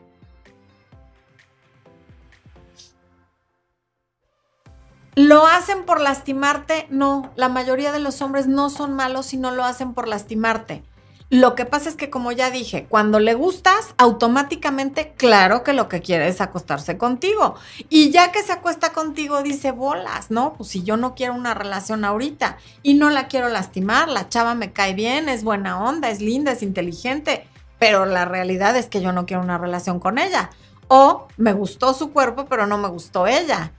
¿Lo 5.28 5.46
hacen 5.46 5.84
por 5.84 6.02
lastimarte? 6.02 6.88
No, 6.90 7.32
la 7.36 7.48
mayoría 7.48 7.92
de 7.92 8.00
los 8.00 8.24
hombres 8.24 8.48
no 8.48 8.72
son 8.72 8.96
malos 8.96 9.36
y 9.36 9.38
no 9.38 9.52
lo 9.52 9.64
hacen 9.64 9.94
por 9.94 10.08
lastimarte. 10.08 10.82
Lo 11.30 11.54
que 11.54 11.66
pasa 11.66 11.90
es 11.90 11.96
que, 11.96 12.10
como 12.10 12.32
ya 12.32 12.50
dije, 12.50 12.88
cuando 12.90 13.20
le 13.20 13.36
gustas, 13.36 13.94
automáticamente, 14.00 15.14
claro 15.18 15.64
que 15.64 15.74
lo 15.74 15.90
que 15.90 16.02
quiere 16.02 16.28
es 16.28 16.42
acostarse 16.42 16.98
contigo. 16.98 17.54
Y 17.88 18.10
ya 18.10 18.32
que 18.32 18.42
se 18.42 18.52
acuesta 18.52 18.94
contigo, 18.94 19.44
dice 19.44 19.72
bolas, 19.72 20.32
¿no? 20.32 20.54
Pues 20.54 20.70
si 20.70 20.82
yo 20.82 20.98
no 20.98 21.14
quiero 21.14 21.36
una 21.36 21.54
relación 21.54 22.04
ahorita 22.04 22.58
y 22.82 22.96
no 22.96 23.12
la 23.12 23.28
quiero 23.28 23.48
lastimar, 23.48 24.10
la 24.10 24.28
chava 24.28 24.56
me 24.56 24.74
cae 24.74 24.96
bien, 24.96 25.30
es 25.30 25.44
buena 25.44 25.84
onda, 25.84 26.10
es 26.10 26.20
linda, 26.20 26.54
es 26.54 26.64
inteligente, 26.64 27.46
pero 27.78 28.08
la 28.08 28.26
realidad 28.26 28.76
es 28.76 28.88
que 28.88 29.02
yo 29.02 29.12
no 29.12 29.28
quiero 29.28 29.44
una 29.44 29.60
relación 29.60 30.00
con 30.00 30.18
ella. 30.18 30.50
O 30.88 31.28
me 31.38 31.54
gustó 31.54 31.94
su 31.94 32.12
cuerpo, 32.12 32.48
pero 32.48 32.66
no 32.66 32.80
me 32.80 32.88
gustó 32.88 33.28
ella. 33.28 33.72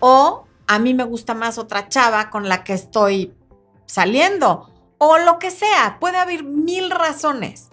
O 0.00 0.47
a 0.68 0.78
mí 0.78 0.94
me 0.94 1.04
gusta 1.04 1.34
más 1.34 1.58
otra 1.58 1.88
chava 1.88 2.30
con 2.30 2.48
la 2.48 2.62
que 2.62 2.74
estoy 2.74 3.34
saliendo 3.86 4.70
o 4.98 5.18
lo 5.18 5.38
que 5.38 5.50
sea. 5.50 5.96
Puede 5.98 6.18
haber 6.18 6.44
mil 6.44 6.90
razones. 6.90 7.70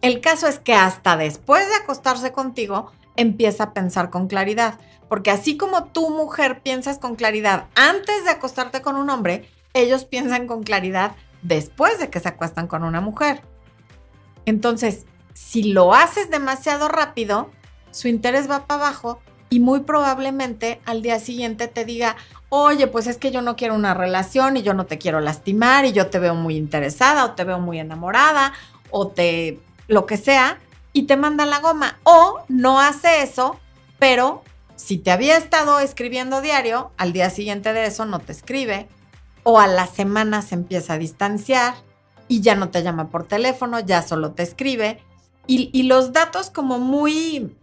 El 0.00 0.20
caso 0.20 0.46
es 0.46 0.60
que 0.60 0.72
hasta 0.72 1.16
después 1.16 1.68
de 1.68 1.74
acostarse 1.74 2.30
contigo, 2.30 2.92
empieza 3.16 3.64
a 3.64 3.72
pensar 3.74 4.10
con 4.10 4.28
claridad. 4.28 4.78
Porque 5.08 5.32
así 5.32 5.56
como 5.56 5.86
tú, 5.86 6.10
mujer, 6.10 6.62
piensas 6.62 6.98
con 6.98 7.16
claridad 7.16 7.66
antes 7.74 8.24
de 8.24 8.30
acostarte 8.30 8.82
con 8.82 8.94
un 8.94 9.10
hombre, 9.10 9.50
ellos 9.74 10.04
piensan 10.04 10.46
con 10.46 10.62
claridad 10.62 11.16
después 11.42 11.98
de 11.98 12.08
que 12.08 12.20
se 12.20 12.28
acuestan 12.28 12.68
con 12.68 12.84
una 12.84 13.00
mujer. 13.00 13.42
Entonces, 14.46 15.06
si 15.34 15.72
lo 15.72 15.92
haces 15.92 16.30
demasiado 16.30 16.86
rápido, 16.88 17.50
su 17.90 18.06
interés 18.06 18.48
va 18.48 18.66
para 18.66 18.86
abajo 18.86 19.20
y 19.50 19.60
muy 19.60 19.80
probablemente 19.80 20.80
al 20.84 21.02
día 21.02 21.18
siguiente 21.18 21.68
te 21.68 21.84
diga, 21.84 22.16
oye, 22.48 22.86
pues 22.86 23.06
es 23.06 23.16
que 23.16 23.30
yo 23.30 23.42
no 23.42 23.56
quiero 23.56 23.74
una 23.74 23.94
relación 23.94 24.56
y 24.56 24.62
yo 24.62 24.74
no 24.74 24.86
te 24.86 24.98
quiero 24.98 25.20
lastimar 25.20 25.84
y 25.84 25.92
yo 25.92 26.08
te 26.08 26.18
veo 26.18 26.34
muy 26.34 26.56
interesada 26.56 27.24
o 27.24 27.32
te 27.32 27.44
veo 27.44 27.58
muy 27.58 27.78
enamorada 27.78 28.52
o 28.90 29.08
te 29.08 29.58
lo 29.86 30.06
que 30.06 30.16
sea 30.16 30.58
y 30.92 31.04
te 31.04 31.16
manda 31.16 31.46
la 31.46 31.60
goma. 31.60 31.98
O 32.04 32.40
no 32.48 32.80
hace 32.80 33.22
eso, 33.22 33.58
pero 33.98 34.42
si 34.76 34.98
te 34.98 35.10
había 35.10 35.36
estado 35.36 35.80
escribiendo 35.80 36.40
diario, 36.40 36.92
al 36.96 37.12
día 37.12 37.30
siguiente 37.30 37.72
de 37.72 37.86
eso 37.86 38.04
no 38.04 38.18
te 38.20 38.32
escribe 38.32 38.88
o 39.42 39.60
a 39.60 39.66
la 39.66 39.86
semana 39.86 40.42
se 40.42 40.54
empieza 40.54 40.94
a 40.94 40.98
distanciar 40.98 41.74
y 42.28 42.42
ya 42.42 42.54
no 42.54 42.68
te 42.68 42.82
llama 42.82 43.08
por 43.08 43.26
teléfono, 43.26 43.80
ya 43.80 44.02
solo 44.02 44.32
te 44.32 44.42
escribe. 44.42 45.02
Y, 45.46 45.70
y 45.72 45.84
los 45.84 46.12
datos 46.12 46.50
como 46.50 46.78
muy 46.78 47.56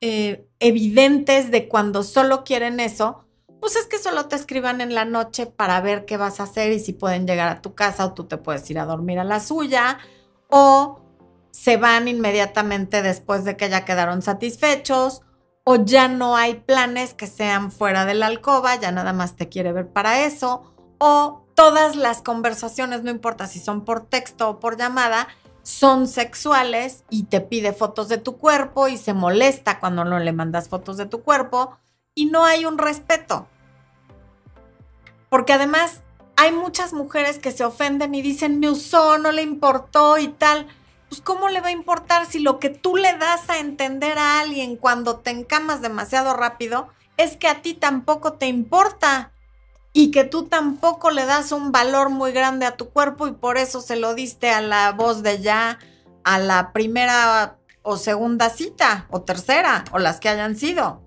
eh, 0.00 0.48
evidentes 0.60 1.50
de 1.50 1.68
cuando 1.68 2.02
solo 2.02 2.44
quieren 2.44 2.80
eso, 2.80 3.24
pues 3.60 3.76
es 3.76 3.86
que 3.86 3.98
solo 3.98 4.26
te 4.26 4.36
escriban 4.36 4.80
en 4.80 4.94
la 4.94 5.04
noche 5.04 5.46
para 5.46 5.80
ver 5.80 6.04
qué 6.04 6.16
vas 6.16 6.40
a 6.40 6.44
hacer 6.44 6.72
y 6.72 6.78
si 6.78 6.92
pueden 6.92 7.26
llegar 7.26 7.48
a 7.48 7.62
tu 7.62 7.74
casa 7.74 8.04
o 8.04 8.14
tú 8.14 8.24
te 8.24 8.36
puedes 8.36 8.68
ir 8.70 8.78
a 8.78 8.86
dormir 8.86 9.18
a 9.18 9.24
la 9.24 9.40
suya 9.40 9.98
o 10.48 11.00
se 11.50 11.76
van 11.76 12.06
inmediatamente 12.06 13.02
después 13.02 13.44
de 13.44 13.56
que 13.56 13.68
ya 13.68 13.84
quedaron 13.84 14.22
satisfechos 14.22 15.22
o 15.64 15.76
ya 15.76 16.08
no 16.08 16.36
hay 16.36 16.54
planes 16.54 17.14
que 17.14 17.26
sean 17.26 17.72
fuera 17.72 18.04
de 18.04 18.14
la 18.14 18.26
alcoba, 18.26 18.76
ya 18.76 18.92
nada 18.92 19.12
más 19.12 19.36
te 19.36 19.48
quiere 19.48 19.72
ver 19.72 19.88
para 19.88 20.24
eso 20.24 20.62
o 20.98 21.44
todas 21.54 21.96
las 21.96 22.22
conversaciones, 22.22 23.02
no 23.02 23.10
importa 23.10 23.46
si 23.46 23.58
son 23.58 23.84
por 23.84 24.06
texto 24.06 24.48
o 24.48 24.60
por 24.60 24.76
llamada, 24.76 25.28
son 25.68 26.08
sexuales 26.08 27.04
y 27.10 27.24
te 27.24 27.42
pide 27.42 27.74
fotos 27.74 28.08
de 28.08 28.16
tu 28.16 28.38
cuerpo 28.38 28.88
y 28.88 28.96
se 28.96 29.12
molesta 29.12 29.80
cuando 29.80 30.02
no 30.02 30.18
le 30.18 30.32
mandas 30.32 30.70
fotos 30.70 30.96
de 30.96 31.04
tu 31.04 31.22
cuerpo 31.22 31.76
y 32.14 32.24
no 32.24 32.46
hay 32.46 32.64
un 32.64 32.78
respeto. 32.78 33.46
Porque 35.28 35.52
además 35.52 36.00
hay 36.36 36.52
muchas 36.52 36.94
mujeres 36.94 37.38
que 37.38 37.52
se 37.52 37.66
ofenden 37.66 38.14
y 38.14 38.22
dicen, 38.22 38.60
me 38.60 38.70
usó, 38.70 39.18
no 39.18 39.30
le 39.30 39.42
importó 39.42 40.16
y 40.16 40.28
tal. 40.28 40.66
Pues 41.10 41.20
¿cómo 41.20 41.50
le 41.50 41.60
va 41.60 41.68
a 41.68 41.72
importar 41.72 42.24
si 42.24 42.38
lo 42.38 42.58
que 42.60 42.70
tú 42.70 42.96
le 42.96 43.18
das 43.18 43.50
a 43.50 43.58
entender 43.58 44.16
a 44.16 44.40
alguien 44.40 44.74
cuando 44.74 45.16
te 45.16 45.32
encamas 45.32 45.82
demasiado 45.82 46.32
rápido 46.32 46.88
es 47.18 47.36
que 47.36 47.46
a 47.46 47.60
ti 47.60 47.74
tampoco 47.74 48.32
te 48.32 48.46
importa? 48.46 49.32
Y 49.98 50.12
que 50.12 50.22
tú 50.22 50.44
tampoco 50.44 51.10
le 51.10 51.26
das 51.26 51.50
un 51.50 51.72
valor 51.72 52.08
muy 52.08 52.30
grande 52.30 52.66
a 52.66 52.76
tu 52.76 52.90
cuerpo 52.90 53.26
y 53.26 53.32
por 53.32 53.58
eso 53.58 53.80
se 53.80 53.96
lo 53.96 54.14
diste 54.14 54.48
a 54.48 54.60
la 54.60 54.92
voz 54.92 55.24
de 55.24 55.42
ya 55.42 55.80
a 56.22 56.38
la 56.38 56.72
primera 56.72 57.58
o 57.82 57.96
segunda 57.96 58.48
cita 58.48 59.08
o 59.10 59.22
tercera 59.22 59.82
o 59.90 59.98
las 59.98 60.20
que 60.20 60.28
hayan 60.28 60.54
sido. 60.54 61.02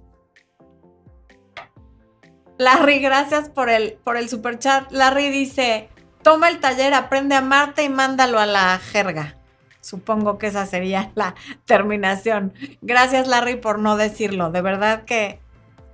Larry, 2.57 2.99
gracias 2.99 3.47
por 3.47 3.69
el, 3.69 3.93
por 4.03 4.17
el 4.17 4.27
super 4.27 4.59
chat. 4.59 4.91
Larry 4.91 5.29
dice, 5.29 5.87
toma 6.21 6.49
el 6.49 6.59
taller, 6.59 6.93
aprende 6.93 7.35
a 7.35 7.37
amarte 7.37 7.85
y 7.85 7.89
mándalo 7.89 8.39
a 8.39 8.45
la 8.45 8.77
jerga. 8.77 9.37
Supongo 9.79 10.37
que 10.37 10.47
esa 10.47 10.65
sería 10.65 11.13
la 11.15 11.35
terminación. 11.63 12.53
Gracias 12.81 13.25
Larry 13.25 13.55
por 13.55 13.79
no 13.79 13.95
decirlo. 13.95 14.51
De 14.51 14.61
verdad 14.61 15.05
que 15.05 15.39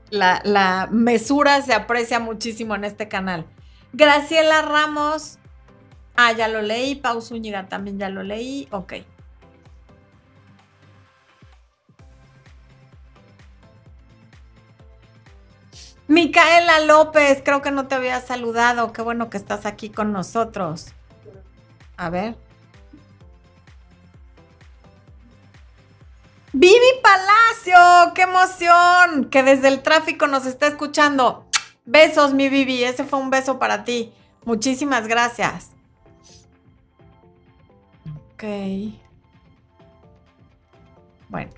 la, 0.10 0.88
mesura 0.92 1.62
se 1.62 1.74
aprecia 1.74 2.20
muchísimo 2.20 2.76
en 2.76 2.84
este 2.84 3.08
canal. 3.08 3.46
Graciela 3.94 4.62
Ramos. 4.62 5.40
Ah, 6.16 6.32
ya 6.32 6.48
lo 6.48 6.62
leí. 6.62 6.96
Pau 6.96 7.22
Zúñiga 7.22 7.68
también 7.68 8.00
ya 8.00 8.10
lo 8.10 8.24
leí. 8.24 8.68
Ok. 8.72 8.94
Micaela 16.08 16.80
López, 16.80 17.42
creo 17.44 17.62
que 17.62 17.72
no 17.72 17.88
te 17.88 17.96
había 17.96 18.22
saludado. 18.22 18.94
Qué 18.94 19.02
bueno 19.02 19.30
que 19.30 19.38
estás 19.38 19.66
aquí 19.66 19.90
con 19.90 20.14
nosotros. 20.14 20.94
A 21.98 22.10
ver. 22.10 22.47
Qué 28.16 28.22
emoción 28.22 29.30
que 29.30 29.44
desde 29.44 29.68
el 29.68 29.84
tráfico 29.84 30.28
nos 30.28 30.46
está 30.46 30.68
escuchando. 30.68 31.46
Besos, 31.86 32.34
mi 32.34 32.48
Vivi, 32.50 32.84
ese 32.84 33.04
fue 33.04 33.20
un 33.20 33.30
beso 33.30 33.60
para 33.60 33.84
ti. 33.84 34.14
Muchísimas 34.46 35.08
gracias. 35.08 35.72
Ok. 38.34 38.44
Bueno. 41.30 41.52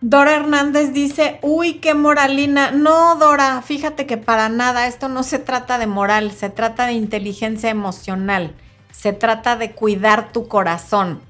Dora 0.00 0.36
Hernández 0.36 0.92
dice, 0.92 1.40
uy, 1.42 1.74
qué 1.80 1.92
moralina. 1.92 2.70
No, 2.70 3.16
Dora, 3.16 3.62
fíjate 3.62 4.06
que 4.06 4.16
para 4.16 4.48
nada, 4.48 4.86
esto 4.86 5.08
no 5.08 5.24
se 5.24 5.40
trata 5.40 5.76
de 5.76 5.88
moral, 5.88 6.30
se 6.30 6.50
trata 6.50 6.86
de 6.86 6.92
inteligencia 6.92 7.68
emocional, 7.68 8.54
se 8.92 9.12
trata 9.12 9.56
de 9.56 9.72
cuidar 9.72 10.30
tu 10.30 10.46
corazón. 10.46 11.20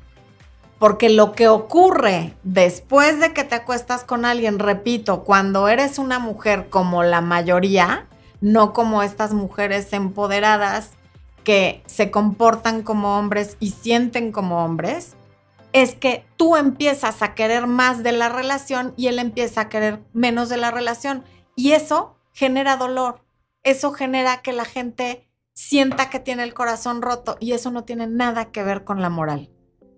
Porque 0.78 1.08
lo 1.08 1.32
que 1.32 1.48
ocurre 1.48 2.34
después 2.42 3.18
de 3.20 3.32
que 3.32 3.42
te 3.42 3.54
acuestas 3.54 4.04
con 4.04 4.26
alguien, 4.26 4.58
repito, 4.58 5.24
cuando 5.24 5.68
eres 5.68 5.98
una 5.98 6.18
mujer 6.18 6.68
como 6.68 7.02
la 7.02 7.22
mayoría, 7.22 8.06
no 8.42 8.74
como 8.74 9.02
estas 9.02 9.32
mujeres 9.32 9.90
empoderadas 9.94 10.90
que 11.42 11.82
se 11.86 12.10
comportan 12.10 12.82
como 12.82 13.18
hombres 13.18 13.56
y 13.60 13.70
sienten 13.70 14.30
como 14.30 14.62
hombres, 14.62 15.16
es 15.72 15.94
que 15.94 16.24
tú 16.36 16.56
empiezas 16.56 17.22
a 17.22 17.34
querer 17.34 17.66
más 17.66 18.02
de 18.02 18.12
la 18.12 18.28
relación 18.28 18.94
y 18.96 19.08
él 19.08 19.18
empieza 19.18 19.62
a 19.62 19.68
querer 19.68 20.02
menos 20.12 20.48
de 20.48 20.56
la 20.56 20.70
relación. 20.70 21.24
Y 21.56 21.72
eso 21.72 22.16
genera 22.32 22.76
dolor, 22.76 23.24
eso 23.62 23.92
genera 23.92 24.42
que 24.42 24.52
la 24.52 24.64
gente 24.64 25.28
sienta 25.52 26.08
que 26.08 26.20
tiene 26.20 26.44
el 26.44 26.54
corazón 26.54 27.02
roto 27.02 27.36
y 27.40 27.52
eso 27.52 27.70
no 27.70 27.84
tiene 27.84 28.06
nada 28.06 28.52
que 28.52 28.62
ver 28.62 28.84
con 28.84 29.02
la 29.02 29.10
moral. 29.10 29.50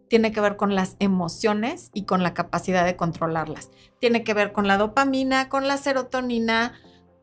Tiene 0.08 0.32
que 0.32 0.40
ver 0.40 0.56
con 0.56 0.74
las 0.74 0.96
emociones 0.98 1.90
y 1.94 2.04
con 2.04 2.22
la 2.22 2.34
capacidad 2.34 2.84
de 2.84 2.96
controlarlas. 2.96 3.70
Tiene 4.00 4.24
que 4.24 4.34
ver 4.34 4.52
con 4.52 4.66
la 4.66 4.76
dopamina, 4.76 5.48
con 5.48 5.68
la 5.68 5.76
serotonina, 5.76 6.72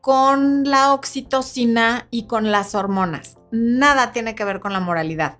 con 0.00 0.64
la 0.64 0.94
oxitocina 0.94 2.06
y 2.10 2.26
con 2.26 2.50
las 2.50 2.74
hormonas. 2.74 3.36
Nada 3.50 4.12
tiene 4.12 4.34
que 4.34 4.44
ver 4.44 4.60
con 4.60 4.72
la 4.72 4.80
moralidad 4.80 5.38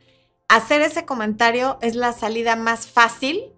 hacer 0.48 0.80
ese 0.80 1.04
comentario 1.04 1.78
es 1.82 1.94
la 1.94 2.12
salida 2.12 2.56
más 2.56 2.86
fácil 2.86 3.52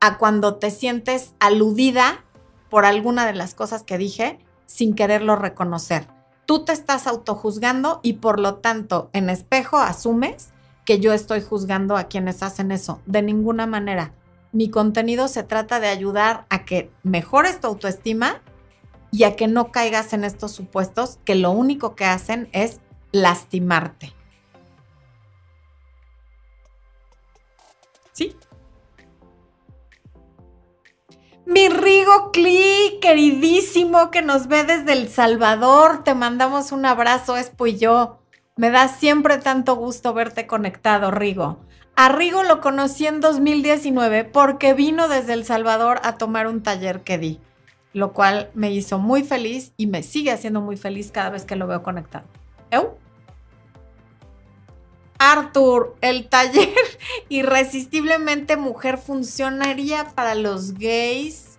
a 0.00 0.18
cuando 0.18 0.56
te 0.56 0.70
sientes 0.70 1.34
aludida 1.40 2.24
por 2.70 2.84
alguna 2.84 3.26
de 3.26 3.34
las 3.34 3.54
cosas 3.54 3.82
que 3.82 3.98
dije 3.98 4.38
sin 4.66 4.94
quererlo 4.94 5.36
reconocer. 5.36 6.08
Tú 6.46 6.64
te 6.64 6.72
estás 6.72 7.06
autojuzgando 7.06 8.00
y 8.02 8.14
por 8.14 8.38
lo 8.38 8.56
tanto 8.56 9.10
en 9.12 9.30
espejo 9.30 9.78
asumes 9.78 10.52
que 10.84 11.00
yo 11.00 11.12
estoy 11.12 11.40
juzgando 11.40 11.96
a 11.96 12.04
quienes 12.04 12.42
hacen 12.42 12.70
eso. 12.70 13.00
De 13.06 13.22
ninguna 13.22 13.66
manera. 13.66 14.12
Mi 14.52 14.70
contenido 14.70 15.28
se 15.28 15.42
trata 15.42 15.80
de 15.80 15.88
ayudar 15.88 16.46
a 16.48 16.64
que 16.64 16.90
mejores 17.02 17.60
tu 17.60 17.66
autoestima 17.66 18.40
y 19.10 19.24
a 19.24 19.34
que 19.34 19.48
no 19.48 19.72
caigas 19.72 20.12
en 20.12 20.22
estos 20.24 20.52
supuestos 20.52 21.18
que 21.24 21.34
lo 21.34 21.50
único 21.50 21.96
que 21.96 22.04
hacen 22.04 22.48
es 22.52 22.80
lastimarte. 23.10 24.15
¿Sí? 28.16 28.34
Mi 31.44 31.68
Rigo 31.68 32.32
Cli, 32.32 32.98
queridísimo 33.02 34.10
que 34.10 34.22
nos 34.22 34.48
ve 34.48 34.64
desde 34.64 34.94
El 34.94 35.10
Salvador, 35.10 36.02
te 36.02 36.14
mandamos 36.14 36.72
un 36.72 36.86
abrazo, 36.86 37.36
Espo 37.36 37.66
y 37.66 37.76
yo. 37.76 38.18
Me 38.56 38.70
da 38.70 38.88
siempre 38.88 39.36
tanto 39.36 39.76
gusto 39.76 40.14
verte 40.14 40.46
conectado, 40.46 41.10
Rigo. 41.10 41.58
A 41.94 42.08
Rigo 42.08 42.42
lo 42.42 42.62
conocí 42.62 43.06
en 43.06 43.20
2019 43.20 44.24
porque 44.24 44.72
vino 44.72 45.08
desde 45.08 45.34
El 45.34 45.44
Salvador 45.44 46.00
a 46.02 46.16
tomar 46.16 46.46
un 46.46 46.62
taller 46.62 47.02
que 47.02 47.18
di, 47.18 47.38
lo 47.92 48.14
cual 48.14 48.50
me 48.54 48.72
hizo 48.72 48.98
muy 48.98 49.24
feliz 49.24 49.74
y 49.76 49.88
me 49.88 50.02
sigue 50.02 50.32
haciendo 50.32 50.62
muy 50.62 50.78
feliz 50.78 51.12
cada 51.12 51.28
vez 51.28 51.44
que 51.44 51.56
lo 51.56 51.66
veo 51.66 51.82
conectado. 51.82 52.24
¿Eu? 52.70 52.96
Arthur, 55.18 55.96
el 56.00 56.28
taller 56.28 56.74
Irresistiblemente 57.28 58.56
Mujer 58.56 58.98
funcionaría 58.98 60.10
para 60.14 60.34
los 60.34 60.74
gays. 60.74 61.58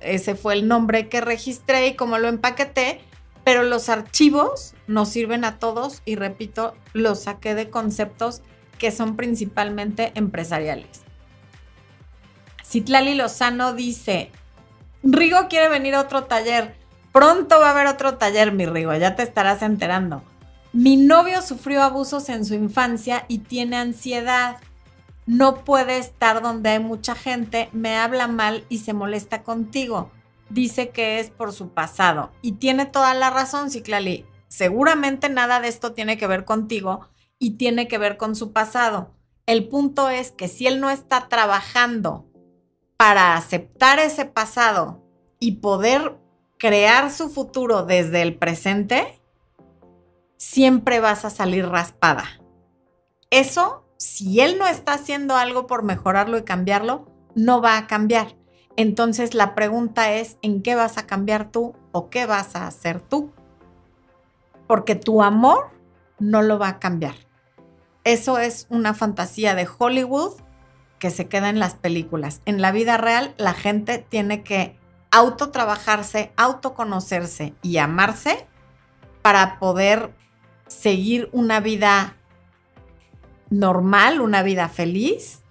ese 0.00 0.34
fue 0.34 0.54
el 0.54 0.68
nombre 0.68 1.08
que 1.08 1.20
registré 1.20 1.88
y 1.88 1.96
como 1.96 2.16
lo 2.16 2.28
empaqueté, 2.28 3.02
pero 3.44 3.62
los 3.62 3.88
archivos 3.88 4.74
nos 4.86 5.10
sirven 5.10 5.44
a 5.44 5.58
todos 5.58 6.00
y 6.06 6.14
repito, 6.16 6.74
los 6.94 7.24
saqué 7.24 7.54
de 7.54 7.68
conceptos 7.68 8.42
que 8.78 8.90
son 8.90 9.16
principalmente 9.16 10.12
empresariales. 10.14 11.02
Citlali 12.70 13.16
Lozano 13.16 13.72
dice, 13.72 14.30
Rigo 15.02 15.48
quiere 15.48 15.68
venir 15.68 15.96
a 15.96 16.02
otro 16.02 16.26
taller. 16.26 16.76
Pronto 17.10 17.58
va 17.58 17.66
a 17.66 17.70
haber 17.72 17.88
otro 17.88 18.16
taller, 18.16 18.52
mi 18.52 18.64
Rigo, 18.64 18.94
ya 18.94 19.16
te 19.16 19.24
estarás 19.24 19.62
enterando. 19.62 20.22
Mi 20.72 20.96
novio 20.96 21.42
sufrió 21.42 21.82
abusos 21.82 22.28
en 22.28 22.44
su 22.44 22.54
infancia 22.54 23.24
y 23.26 23.38
tiene 23.38 23.76
ansiedad. 23.76 24.58
No 25.26 25.64
puede 25.64 25.98
estar 25.98 26.42
donde 26.42 26.70
hay 26.70 26.78
mucha 26.78 27.16
gente, 27.16 27.68
me 27.72 27.96
habla 27.96 28.28
mal 28.28 28.64
y 28.68 28.78
se 28.78 28.92
molesta 28.92 29.42
contigo. 29.42 30.12
Dice 30.48 30.90
que 30.90 31.18
es 31.18 31.28
por 31.28 31.52
su 31.52 31.70
pasado. 31.70 32.30
Y 32.40 32.52
tiene 32.52 32.86
toda 32.86 33.14
la 33.14 33.30
razón, 33.30 33.72
Ciclali. 33.72 34.26
Seguramente 34.46 35.28
nada 35.28 35.58
de 35.58 35.66
esto 35.66 35.92
tiene 35.92 36.16
que 36.16 36.28
ver 36.28 36.44
contigo 36.44 37.08
y 37.36 37.56
tiene 37.56 37.88
que 37.88 37.98
ver 37.98 38.16
con 38.16 38.36
su 38.36 38.52
pasado. 38.52 39.10
El 39.46 39.66
punto 39.66 40.08
es 40.08 40.30
que 40.30 40.46
si 40.46 40.68
él 40.68 40.78
no 40.78 40.90
está 40.90 41.26
trabajando 41.26 42.29
para 43.00 43.34
aceptar 43.34 43.98
ese 43.98 44.26
pasado 44.26 45.02
y 45.38 45.52
poder 45.52 46.18
crear 46.58 47.10
su 47.10 47.30
futuro 47.30 47.84
desde 47.84 48.20
el 48.20 48.36
presente, 48.36 49.22
siempre 50.36 51.00
vas 51.00 51.24
a 51.24 51.30
salir 51.30 51.66
raspada. 51.66 52.26
Eso, 53.30 53.86
si 53.96 54.42
él 54.42 54.58
no 54.58 54.66
está 54.66 54.92
haciendo 54.92 55.36
algo 55.36 55.66
por 55.66 55.82
mejorarlo 55.82 56.36
y 56.36 56.42
cambiarlo, 56.42 57.06
no 57.34 57.62
va 57.62 57.78
a 57.78 57.86
cambiar. 57.86 58.36
Entonces 58.76 59.32
la 59.32 59.54
pregunta 59.54 60.12
es, 60.12 60.36
¿en 60.42 60.60
qué 60.60 60.74
vas 60.74 60.98
a 60.98 61.06
cambiar 61.06 61.50
tú 61.50 61.74
o 61.92 62.10
qué 62.10 62.26
vas 62.26 62.54
a 62.54 62.66
hacer 62.66 63.00
tú? 63.00 63.32
Porque 64.66 64.94
tu 64.94 65.22
amor 65.22 65.70
no 66.18 66.42
lo 66.42 66.58
va 66.58 66.68
a 66.68 66.78
cambiar. 66.78 67.14
Eso 68.04 68.36
es 68.38 68.66
una 68.68 68.92
fantasía 68.92 69.54
de 69.54 69.66
Hollywood 69.78 70.34
que 71.00 71.10
se 71.10 71.26
queda 71.26 71.48
en 71.48 71.58
las 71.58 71.74
películas. 71.74 72.42
En 72.44 72.62
la 72.62 72.70
vida 72.70 72.96
real, 72.98 73.34
la 73.38 73.54
gente 73.54 73.98
tiene 73.98 74.44
que 74.44 74.78
autotrabajarse, 75.10 76.30
autoconocerse 76.36 77.54
y 77.62 77.78
amarse 77.78 78.46
para 79.22 79.58
poder 79.58 80.14
seguir 80.68 81.28
una 81.32 81.58
vida 81.58 82.16
normal, 83.48 84.20
una 84.20 84.42
vida 84.42 84.68
feliz, 84.68 85.42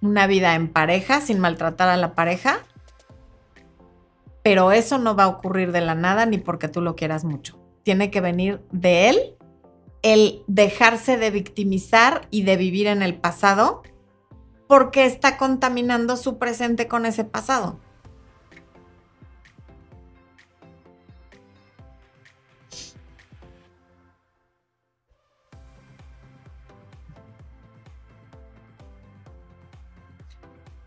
una 0.00 0.26
vida 0.26 0.54
en 0.54 0.72
pareja, 0.72 1.20
sin 1.20 1.40
maltratar 1.40 1.88
a 1.88 1.96
la 1.96 2.14
pareja. 2.14 2.60
Pero 4.42 4.72
eso 4.72 4.98
no 4.98 5.14
va 5.14 5.24
a 5.24 5.28
ocurrir 5.28 5.72
de 5.72 5.82
la 5.82 5.94
nada 5.94 6.26
ni 6.26 6.38
porque 6.38 6.68
tú 6.68 6.80
lo 6.80 6.96
quieras 6.96 7.24
mucho. 7.24 7.60
Tiene 7.82 8.10
que 8.10 8.20
venir 8.20 8.62
de 8.70 9.10
él 9.10 9.36
el 10.02 10.42
dejarse 10.46 11.16
de 11.16 11.30
victimizar 11.30 12.26
y 12.30 12.42
de 12.42 12.56
vivir 12.56 12.86
en 12.86 13.02
el 13.02 13.14
pasado 13.14 13.82
porque 14.72 15.04
está 15.04 15.36
contaminando 15.36 16.16
su 16.16 16.38
presente 16.38 16.88
con 16.88 17.04
ese 17.04 17.24
pasado. 17.24 17.78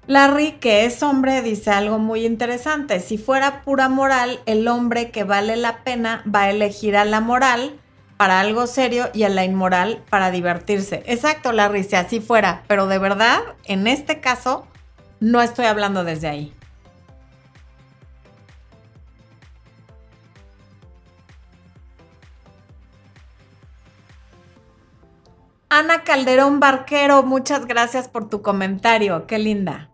Larry, 0.07 0.53
que 0.53 0.85
es 0.85 1.03
hombre, 1.03 1.43
dice 1.43 1.69
algo 1.69 1.99
muy 1.99 2.25
interesante. 2.25 2.99
Si 2.99 3.19
fuera 3.19 3.61
pura 3.61 3.87
moral, 3.87 4.39
el 4.47 4.67
hombre 4.67 5.11
que 5.11 5.23
vale 5.23 5.57
la 5.57 5.83
pena 5.83 6.23
va 6.25 6.45
a 6.45 6.49
elegir 6.49 6.97
a 6.97 7.05
la 7.05 7.21
moral 7.21 7.79
para 8.17 8.39
algo 8.39 8.67
serio 8.67 9.09
y 9.13 9.23
a 9.23 9.29
la 9.29 9.43
inmoral 9.43 10.03
para 10.09 10.31
divertirse. 10.31 11.03
Exacto, 11.05 11.51
Larry, 11.51 11.83
si 11.83 11.95
así 11.95 12.19
fuera, 12.19 12.63
pero 12.67 12.87
de 12.87 12.97
verdad, 12.97 13.41
en 13.65 13.87
este 13.87 14.21
caso, 14.21 14.65
no 15.19 15.41
estoy 15.41 15.65
hablando 15.65 16.03
desde 16.03 16.27
ahí. 16.27 16.53
Ana 25.69 26.03
Calderón 26.03 26.61
Barquero, 26.61 27.23
muchas 27.23 27.65
gracias 27.65 28.07
por 28.07 28.29
tu 28.29 28.41
comentario, 28.41 29.27
qué 29.27 29.37
linda. 29.39 29.89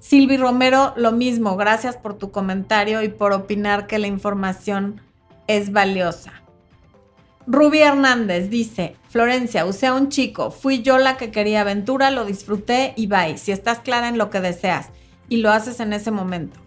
Silvi 0.00 0.36
Romero, 0.36 0.92
lo 0.96 1.12
mismo, 1.12 1.56
gracias 1.56 1.96
por 1.96 2.18
tu 2.18 2.30
comentario 2.30 3.02
y 3.02 3.08
por 3.08 3.32
opinar 3.32 3.86
que 3.86 3.98
la 3.98 4.06
información 4.06 5.00
es 5.46 5.72
valiosa. 5.72 6.32
Ruby 7.46 7.80
Hernández 7.80 8.48
dice, 8.48 8.96
Florencia, 9.10 9.66
usé 9.66 9.86
a 9.86 9.94
un 9.94 10.08
chico, 10.08 10.50
fui 10.50 10.82
yo 10.82 10.96
la 10.96 11.16
que 11.16 11.30
quería 11.30 11.60
aventura, 11.60 12.10
lo 12.10 12.24
disfruté 12.24 12.94
y 12.96 13.06
bye. 13.06 13.36
Si 13.36 13.52
estás 13.52 13.80
clara 13.80 14.08
en 14.08 14.16
lo 14.16 14.30
que 14.30 14.40
deseas 14.40 14.88
y 15.28 15.38
lo 15.38 15.50
haces 15.50 15.80
en 15.80 15.92
ese 15.92 16.10
momento. 16.10 16.58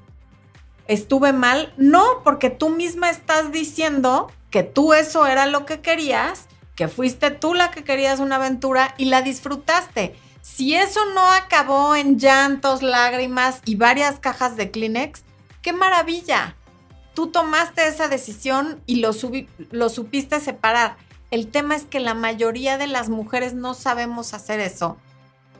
¿Estuve 0.87 1.33
mal? 1.33 1.73
No, 1.77 2.05
porque 2.23 2.49
tú 2.49 2.69
misma 2.69 3.09
estás 3.09 3.51
diciendo 3.51 4.31
que 4.51 4.63
tú 4.63 4.93
eso 4.93 5.25
era 5.25 5.47
lo 5.47 5.65
que 5.65 5.81
querías, 5.81 6.47
que 6.75 6.87
fuiste 6.87 7.31
tú 7.31 7.53
la 7.53 7.71
que 7.71 7.83
querías 7.83 8.19
una 8.19 8.35
aventura 8.35 8.93
y 8.97 9.05
la 9.05 9.21
disfrutaste. 9.21 10.15
Si 10.41 10.75
eso 10.75 11.01
no 11.13 11.29
acabó 11.31 11.95
en 11.95 12.19
llantos, 12.19 12.83
lágrimas 12.83 13.61
y 13.65 13.75
varias 13.75 14.19
cajas 14.19 14.55
de 14.55 14.71
Kleenex, 14.71 15.23
qué 15.61 15.73
maravilla 15.73 16.55
tú 17.17 17.31
tomaste 17.31 17.87
esa 17.87 18.09
decisión 18.09 18.79
y 18.85 18.97
lo, 18.97 19.09
lo 19.71 19.89
supiste 19.89 20.39
separar. 20.39 20.97
El 21.31 21.47
tema 21.47 21.75
es 21.75 21.83
que 21.83 21.99
la 21.99 22.13
mayoría 22.13 22.77
de 22.77 22.85
las 22.85 23.09
mujeres 23.09 23.55
no 23.55 23.73
sabemos 23.73 24.35
hacer 24.35 24.59
eso. 24.59 24.97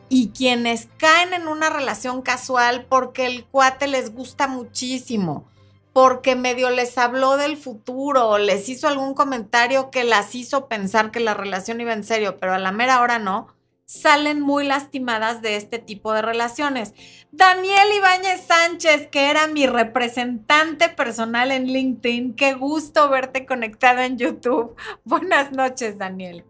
Y 0.08 0.28
quienes 0.28 0.86
caen 0.98 1.34
en 1.34 1.48
una 1.48 1.68
relación 1.68 2.22
casual 2.22 2.86
porque 2.88 3.26
el 3.26 3.44
cuate 3.44 3.88
les 3.88 4.14
gusta 4.14 4.46
muchísimo, 4.46 5.48
porque 5.92 6.36
medio 6.36 6.70
les 6.70 6.96
habló 6.96 7.36
del 7.36 7.56
futuro 7.56 8.28
o 8.28 8.38
les 8.38 8.68
hizo 8.68 8.86
algún 8.86 9.14
comentario 9.14 9.90
que 9.90 10.04
las 10.04 10.36
hizo 10.36 10.68
pensar 10.68 11.10
que 11.10 11.18
la 11.18 11.34
relación 11.34 11.80
iba 11.80 11.92
en 11.92 12.04
serio, 12.04 12.36
pero 12.38 12.54
a 12.54 12.60
la 12.60 12.70
mera 12.70 13.00
hora 13.00 13.18
no, 13.18 13.48
salen 13.88 14.40
muy 14.42 14.66
lastimadas 14.66 15.40
de 15.40 15.56
este 15.56 15.78
tipo 15.78 16.12
de 16.12 16.20
relaciones. 16.20 16.92
Daniel 17.32 17.88
Ibáñez 17.96 18.42
Sánchez, 18.46 19.08
que 19.08 19.30
era 19.30 19.46
mi 19.46 19.66
representante 19.66 20.90
personal 20.90 21.50
en 21.50 21.66
LinkedIn, 21.66 22.34
qué 22.34 22.52
gusto 22.52 23.08
verte 23.08 23.46
conectado 23.46 24.00
en 24.00 24.18
YouTube. 24.18 24.76
Buenas 25.04 25.52
noches, 25.52 25.96
Daniel. 25.96 26.44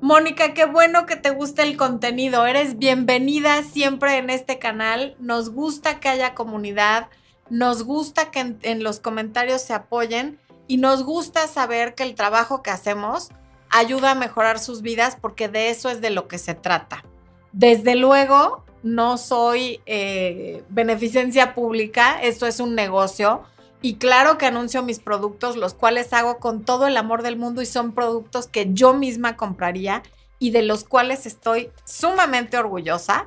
Mónica, 0.00 0.54
qué 0.54 0.64
bueno 0.64 1.04
que 1.04 1.16
te 1.16 1.30
guste 1.30 1.62
el 1.62 1.76
contenido. 1.76 2.46
Eres 2.46 2.78
bienvenida 2.78 3.62
siempre 3.64 4.16
en 4.16 4.30
este 4.30 4.58
canal. 4.58 5.16
Nos 5.18 5.50
gusta 5.50 6.00
que 6.00 6.08
haya 6.08 6.34
comunidad 6.34 7.08
nos 7.50 7.82
gusta 7.82 8.30
que 8.30 8.56
en, 8.62 8.82
los 8.84 9.00
comentarios 9.00 9.60
se 9.60 9.74
apoyen 9.74 10.38
y 10.68 10.76
nos 10.76 11.02
gusta 11.02 11.48
saber 11.48 11.96
que 11.96 12.04
el 12.04 12.14
trabajo 12.14 12.62
que 12.62 12.70
hacemos 12.70 13.30
ayuda 13.70 14.12
a 14.12 14.14
mejorar 14.14 14.58
sus 14.58 14.82
vidas 14.82 15.16
porque 15.20 15.48
de 15.48 15.70
eso 15.70 15.88
es 15.88 16.00
de 16.00 16.10
lo 16.10 16.28
que 16.28 16.38
se 16.38 16.54
trata. 16.54 17.04
Desde 17.52 17.94
luego, 17.94 18.64
no 18.82 19.18
soy 19.18 19.80
eh, 19.86 20.62
beneficencia 20.68 21.54
pública, 21.54 22.20
esto 22.22 22.46
es 22.46 22.60
un 22.60 22.74
negocio 22.74 23.42
y 23.82 23.94
claro 23.94 24.36
que 24.36 24.46
anuncio 24.46 24.82
mis 24.82 24.98
productos, 24.98 25.56
los 25.56 25.74
cuales 25.74 26.12
hago 26.12 26.38
con 26.38 26.64
todo 26.64 26.86
el 26.86 26.96
amor 26.96 27.22
del 27.22 27.36
mundo 27.36 27.62
y 27.62 27.66
son 27.66 27.92
productos 27.92 28.46
que 28.46 28.68
yo 28.72 28.92
misma 28.92 29.36
compraría 29.36 30.02
y 30.38 30.50
de 30.50 30.62
los 30.62 30.84
cuales 30.84 31.26
estoy 31.26 31.70
sumamente 31.84 32.58
orgullosa, 32.58 33.26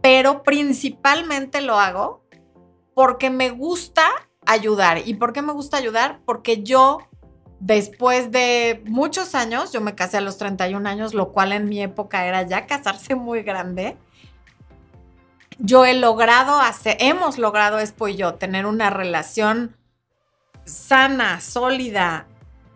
pero 0.00 0.42
principalmente 0.42 1.60
lo 1.60 1.78
hago 1.78 2.22
porque 2.94 3.30
me 3.30 3.50
gusta 3.50 4.04
ayudar. 4.46 5.06
¿Y 5.06 5.14
por 5.14 5.32
qué 5.32 5.42
me 5.42 5.52
gusta 5.52 5.76
ayudar? 5.76 6.20
Porque 6.24 6.62
yo, 6.62 6.98
después 7.62 8.32
de 8.32 8.82
muchos 8.86 9.36
años, 9.36 9.72
yo 9.72 9.80
me 9.80 9.94
casé 9.94 10.16
a 10.16 10.20
los 10.20 10.36
31 10.36 10.86
años, 10.88 11.14
lo 11.14 11.30
cual 11.30 11.52
en 11.52 11.68
mi 11.68 11.80
época 11.80 12.26
era 12.26 12.42
ya 12.42 12.66
casarse 12.66 13.14
muy 13.14 13.42
grande. 13.42 13.96
Yo 15.58 15.84
he 15.84 15.94
logrado 15.94 16.58
hacer, 16.60 16.96
hemos 16.98 17.38
logrado, 17.38 17.78
Espo 17.78 18.08
y 18.08 18.16
yo, 18.16 18.34
tener 18.34 18.66
una 18.66 18.90
relación 18.90 19.76
sana, 20.64 21.40
sólida, 21.40 22.26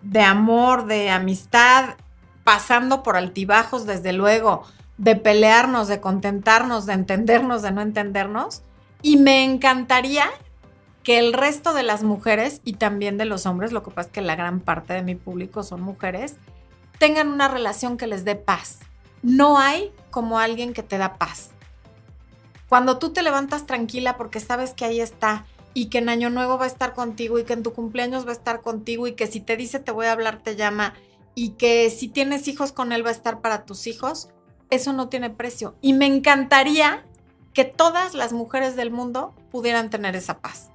de 0.03 0.21
amor, 0.21 0.87
de 0.87 1.11
amistad, 1.11 1.97
pasando 2.45 3.03
por 3.03 3.17
altibajos, 3.17 3.87
desde 3.87 4.13
luego, 4.13 4.63
de 4.99 5.17
pelearnos, 5.17 5.89
de 5.89 6.01
contentarnos, 6.01 6.87
de 6.87 6.93
entendernos, 6.93 7.63
de 7.63 7.73
no 7.73 7.83
entendernos 7.83 8.63
y 9.03 9.17
me 9.17 9.45
encantaría 9.45 10.27
que 11.07 11.21
el 11.21 11.33
resto 11.33 11.73
de 11.73 11.85
las 11.85 12.03
mujeres 12.03 12.61
y 12.65 12.73
también 12.73 13.17
de 13.17 13.27
los 13.27 13.47
hombres, 13.47 13.71
lo 13.71 13.85
que 13.85 13.93
pasa 13.93 14.09
es 14.09 14.13
que 14.13 14.23
la 14.23 14.35
gran 14.35 14.59
parte 14.59 14.93
de 14.93 15.03
mi 15.03 15.15
público 15.15 15.63
son 15.63 15.81
mujeres, 15.81 16.35
tengan 16.99 17.29
una 17.29 17.47
relación 17.47 17.97
que 17.97 18.09
les 18.09 18.25
dé 18.25 18.35
paz. 18.35 18.81
No 19.23 19.57
hay 19.57 19.93
como 20.11 20.41
alguien 20.41 20.73
que 20.73 20.83
te 20.83 20.99
da 20.99 21.15
paz. 21.15 21.51
Cuando 22.69 22.99
tú 22.99 23.13
te 23.13 23.23
levantas 23.23 23.67
tranquila 23.67 24.17
porque 24.17 24.41
sabes 24.41 24.75
que 24.75 24.85
ahí 24.85 25.01
está 25.01 25.47
y 25.75 25.91
que 25.91 25.99
en 25.99 26.09
Año 26.09 26.29
Nuevo 26.29 26.59
va 26.59 26.65
a 26.65 26.67
estar 26.67 26.93
contigo 26.93 27.39
y 27.39 27.45
que 27.45 27.53
en 27.53 27.63
tu 27.63 27.73
cumpleaños 27.73 28.27
va 28.27 28.31
a 28.31 28.33
estar 28.33 28.61
contigo 28.61 29.07
y 29.07 29.13
que 29.13 29.29
si 29.29 29.39
te 29.39 29.57
dice 29.57 29.79
te 29.79 29.93
voy 29.93 30.07
a 30.07 30.13
hablar 30.13 30.43
te 30.43 30.57
llama 30.57 30.95
y 31.37 31.51
que 31.51 31.89
si 31.91 32.09
tienes 32.09 32.49
hijos 32.49 32.73
con 32.73 32.91
él 32.91 33.07
va 33.07 33.11
a 33.11 33.13
estar 33.13 33.41
para 33.41 33.65
tus 33.65 33.87
hijos, 33.87 34.31
eso 34.71 34.93
no 34.93 35.09
tiene 35.09 35.31
precio. 35.31 35.77
Y 35.81 35.93
me 35.93 36.07
encantaría 36.07 37.07
que 37.55 37.65
todas 37.65 38.15
las 38.15 38.33
mujeres 38.33 38.75
del 38.75 38.91
mundo 38.91 39.37
pudieran 39.53 39.89
tener 39.89 40.17
esa 40.17 40.41
paz. 40.41 40.73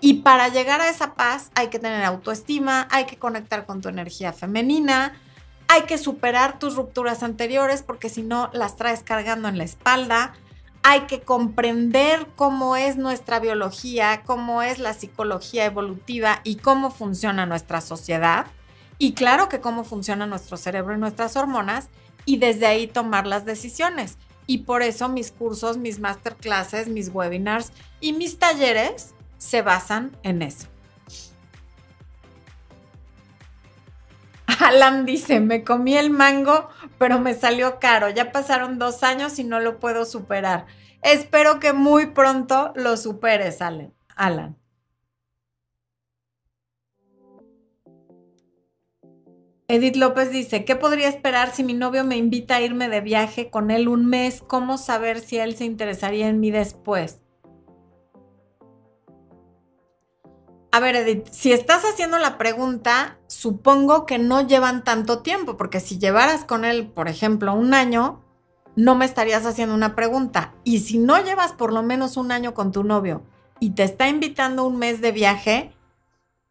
Y 0.00 0.14
para 0.14 0.48
llegar 0.48 0.80
a 0.80 0.88
esa 0.88 1.14
paz 1.14 1.50
hay 1.54 1.68
que 1.68 1.78
tener 1.78 2.04
autoestima, 2.04 2.86
hay 2.90 3.06
que 3.06 3.18
conectar 3.18 3.66
con 3.66 3.80
tu 3.80 3.88
energía 3.88 4.32
femenina, 4.32 5.14
hay 5.66 5.82
que 5.82 5.98
superar 5.98 6.58
tus 6.58 6.76
rupturas 6.76 7.22
anteriores 7.22 7.82
porque 7.82 8.08
si 8.08 8.22
no 8.22 8.48
las 8.52 8.76
traes 8.76 9.02
cargando 9.02 9.48
en 9.48 9.58
la 9.58 9.64
espalda. 9.64 10.32
Hay 10.84 11.02
que 11.02 11.20
comprender 11.20 12.28
cómo 12.36 12.76
es 12.76 12.96
nuestra 12.96 13.40
biología, 13.40 14.22
cómo 14.24 14.62
es 14.62 14.78
la 14.78 14.94
psicología 14.94 15.66
evolutiva 15.66 16.40
y 16.44 16.56
cómo 16.56 16.90
funciona 16.90 17.44
nuestra 17.44 17.80
sociedad. 17.80 18.46
Y 18.96 19.12
claro 19.12 19.48
que 19.48 19.60
cómo 19.60 19.84
funciona 19.84 20.26
nuestro 20.26 20.56
cerebro 20.56 20.94
y 20.94 20.98
nuestras 20.98 21.36
hormonas 21.36 21.88
y 22.24 22.38
desde 22.38 22.66
ahí 22.66 22.86
tomar 22.86 23.26
las 23.26 23.44
decisiones. 23.44 24.16
Y 24.46 24.58
por 24.58 24.82
eso 24.82 25.08
mis 25.08 25.32
cursos, 25.32 25.76
mis 25.76 25.98
masterclasses, 25.98 26.88
mis 26.88 27.10
webinars 27.12 27.72
y 28.00 28.12
mis 28.12 28.38
talleres 28.38 29.14
se 29.38 29.62
basan 29.62 30.16
en 30.22 30.42
eso. 30.42 30.68
Alan 34.60 35.06
dice, 35.06 35.40
me 35.40 35.64
comí 35.64 35.96
el 35.96 36.10
mango, 36.10 36.68
pero 36.98 37.18
me 37.20 37.34
salió 37.34 37.78
caro. 37.78 38.10
Ya 38.10 38.32
pasaron 38.32 38.78
dos 38.78 39.02
años 39.02 39.38
y 39.38 39.44
no 39.44 39.60
lo 39.60 39.78
puedo 39.78 40.04
superar. 40.04 40.66
Espero 41.02 41.60
que 41.60 41.72
muy 41.72 42.06
pronto 42.06 42.72
lo 42.74 42.96
superes, 42.96 43.60
Alan. 43.62 44.56
Edith 49.70 49.96
López 49.96 50.30
dice, 50.30 50.64
¿qué 50.64 50.76
podría 50.76 51.08
esperar 51.08 51.52
si 51.52 51.62
mi 51.62 51.74
novio 51.74 52.02
me 52.02 52.16
invita 52.16 52.56
a 52.56 52.62
irme 52.62 52.88
de 52.88 53.02
viaje 53.02 53.50
con 53.50 53.70
él 53.70 53.86
un 53.86 54.06
mes? 54.06 54.42
¿Cómo 54.46 54.78
saber 54.78 55.20
si 55.20 55.36
él 55.36 55.56
se 55.56 55.66
interesaría 55.66 56.28
en 56.28 56.40
mí 56.40 56.50
después? 56.50 57.20
A 60.70 60.80
ver, 60.80 60.96
Edith, 60.96 61.26
si 61.30 61.52
estás 61.52 61.84
haciendo 61.84 62.18
la 62.18 62.36
pregunta, 62.36 63.18
supongo 63.26 64.04
que 64.04 64.18
no 64.18 64.46
llevan 64.46 64.84
tanto 64.84 65.20
tiempo, 65.20 65.56
porque 65.56 65.80
si 65.80 65.98
llevaras 65.98 66.44
con 66.44 66.64
él, 66.66 66.88
por 66.88 67.08
ejemplo, 67.08 67.54
un 67.54 67.72
año, 67.72 68.22
no 68.76 68.94
me 68.94 69.06
estarías 69.06 69.46
haciendo 69.46 69.74
una 69.74 69.96
pregunta. 69.96 70.54
Y 70.64 70.80
si 70.80 70.98
no 70.98 71.22
llevas 71.24 71.52
por 71.52 71.72
lo 71.72 71.82
menos 71.82 72.18
un 72.18 72.32
año 72.32 72.52
con 72.52 72.70
tu 72.70 72.84
novio 72.84 73.22
y 73.60 73.70
te 73.70 73.82
está 73.82 74.08
invitando 74.08 74.64
un 74.64 74.76
mes 74.76 75.00
de 75.00 75.10
viaje, 75.10 75.72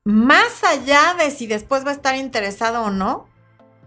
más 0.03 0.63
allá 0.63 1.15
de 1.19 1.29
si 1.29 1.45
después 1.45 1.85
va 1.85 1.91
a 1.91 1.93
estar 1.93 2.15
interesado 2.15 2.83
o 2.83 2.89
no, 2.89 3.27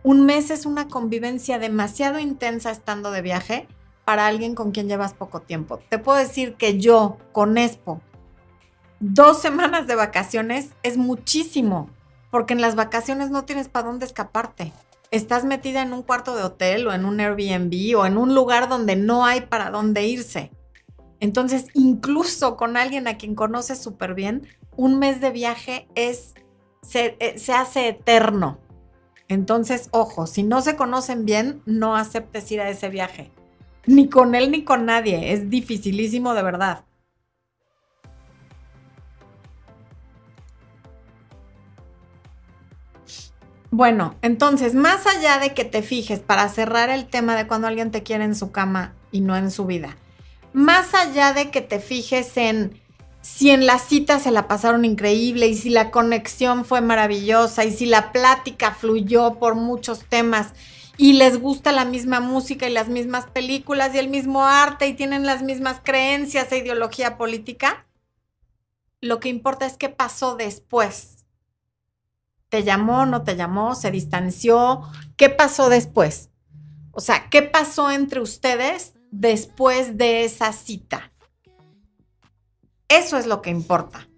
un 0.04 0.24
mes 0.24 0.50
es 0.50 0.64
una 0.64 0.86
convivencia 0.86 1.58
demasiado 1.58 2.20
intensa 2.20 2.70
estando 2.70 3.10
de 3.10 3.20
viaje 3.20 3.68
para 4.04 4.26
alguien 4.26 4.54
con 4.54 4.70
quien 4.70 4.88
llevas 4.88 5.12
poco 5.12 5.40
tiempo. 5.40 5.80
Te 5.88 5.98
puedo 5.98 6.18
decir 6.18 6.54
que 6.54 6.78
yo, 6.78 7.18
con 7.32 7.58
Expo, 7.58 8.00
dos 9.00 9.40
semanas 9.40 9.86
de 9.86 9.96
vacaciones 9.96 10.70
es 10.82 10.96
muchísimo, 10.96 11.90
porque 12.30 12.54
en 12.54 12.60
las 12.60 12.76
vacaciones 12.76 13.30
no 13.30 13.44
tienes 13.44 13.68
para 13.68 13.88
dónde 13.88 14.06
escaparte. 14.06 14.72
Estás 15.10 15.44
metida 15.44 15.82
en 15.82 15.92
un 15.92 16.02
cuarto 16.02 16.36
de 16.36 16.44
hotel 16.44 16.86
o 16.86 16.92
en 16.92 17.04
un 17.04 17.18
Airbnb 17.18 17.98
o 17.98 18.06
en 18.06 18.16
un 18.16 18.34
lugar 18.34 18.68
donde 18.68 18.94
no 18.94 19.26
hay 19.26 19.40
para 19.40 19.70
dónde 19.70 20.06
irse. 20.06 20.52
Entonces, 21.18 21.66
incluso 21.74 22.56
con 22.56 22.76
alguien 22.76 23.08
a 23.08 23.18
quien 23.18 23.34
conoces 23.34 23.78
súper 23.78 24.14
bien, 24.14 24.46
un 24.76 24.98
mes 24.98 25.20
de 25.20 25.30
viaje 25.30 25.88
es, 25.94 26.34
eh, 26.94 27.34
se, 27.36 27.52
hace 27.52 27.88
eterno. 27.88 28.58
Entonces, 29.28 29.88
ojo, 29.92 30.26
si 30.26 30.42
no 30.42 30.60
se 30.60 30.76
conocen 30.76 31.24
bien, 31.24 31.62
no 31.66 31.96
aceptes 31.96 32.50
ir 32.52 32.60
a 32.60 32.70
ese 32.70 32.88
viaje. 32.88 33.30
Ni 33.86 34.08
con 34.08 34.34
él 34.34 34.50
ni 34.50 34.64
con 34.64 34.86
nadie. 34.86 35.32
Es 35.32 35.50
dificilísimo 35.50 36.34
de 36.34 36.42
verdad. 36.42 36.84
Bueno, 43.70 44.16
entonces, 44.22 44.74
más 44.74 45.06
allá 45.06 45.38
de 45.38 45.54
que 45.54 45.64
te 45.64 45.82
fijes 45.82 46.20
para 46.20 46.48
cerrar 46.48 46.90
el 46.90 47.06
tema 47.06 47.36
de 47.36 47.46
cuando 47.46 47.68
alguien 47.68 47.92
te 47.92 48.02
quiere 48.02 48.24
en 48.24 48.34
su 48.34 48.50
cama 48.50 48.94
y 49.12 49.20
no 49.20 49.36
en 49.36 49.50
su 49.50 49.64
vida, 49.64 49.96
más 50.52 50.94
allá 50.94 51.32
de 51.32 51.50
que 51.50 51.60
te 51.60 51.78
fijes 51.78 52.36
en 52.36 52.80
si 53.22 53.50
en 53.50 53.66
la 53.66 53.78
cita 53.78 54.18
se 54.18 54.30
la 54.30 54.48
pasaron 54.48 54.84
increíble 54.84 55.46
y 55.46 55.54
si 55.54 55.70
la 55.70 55.90
conexión 55.90 56.64
fue 56.64 56.80
maravillosa 56.80 57.64
y 57.64 57.70
si 57.70 57.86
la 57.86 58.12
plática 58.12 58.72
fluyó 58.72 59.34
por 59.34 59.54
muchos 59.54 60.04
temas 60.06 60.54
y 60.96 61.12
les 61.14 61.38
gusta 61.38 61.70
la 61.70 61.84
misma 61.84 62.20
música 62.20 62.68
y 62.68 62.72
las 62.72 62.88
mismas 62.88 63.26
películas 63.26 63.94
y 63.94 63.98
el 63.98 64.08
mismo 64.08 64.44
arte 64.44 64.88
y 64.88 64.94
tienen 64.94 65.26
las 65.26 65.42
mismas 65.42 65.80
creencias 65.82 66.50
e 66.50 66.58
ideología 66.58 67.18
política, 67.18 67.86
lo 69.00 69.20
que 69.20 69.28
importa 69.28 69.66
es 69.66 69.76
qué 69.76 69.90
pasó 69.90 70.36
después. 70.36 71.19
¿Te 72.50 72.64
llamó, 72.64 73.06
no 73.06 73.22
te 73.22 73.36
llamó, 73.36 73.76
se 73.76 73.92
distanció? 73.92 74.82
¿Qué 75.16 75.30
pasó 75.30 75.68
después? 75.68 76.30
O 76.90 77.00
sea, 77.00 77.30
¿qué 77.30 77.42
pasó 77.42 77.92
entre 77.92 78.20
ustedes 78.20 78.94
después 79.12 79.96
de 79.96 80.24
esa 80.24 80.52
cita? 80.52 81.12
Eso 82.88 83.16
es 83.16 83.26
lo 83.26 83.40
que 83.40 83.50
importa. 83.50 84.08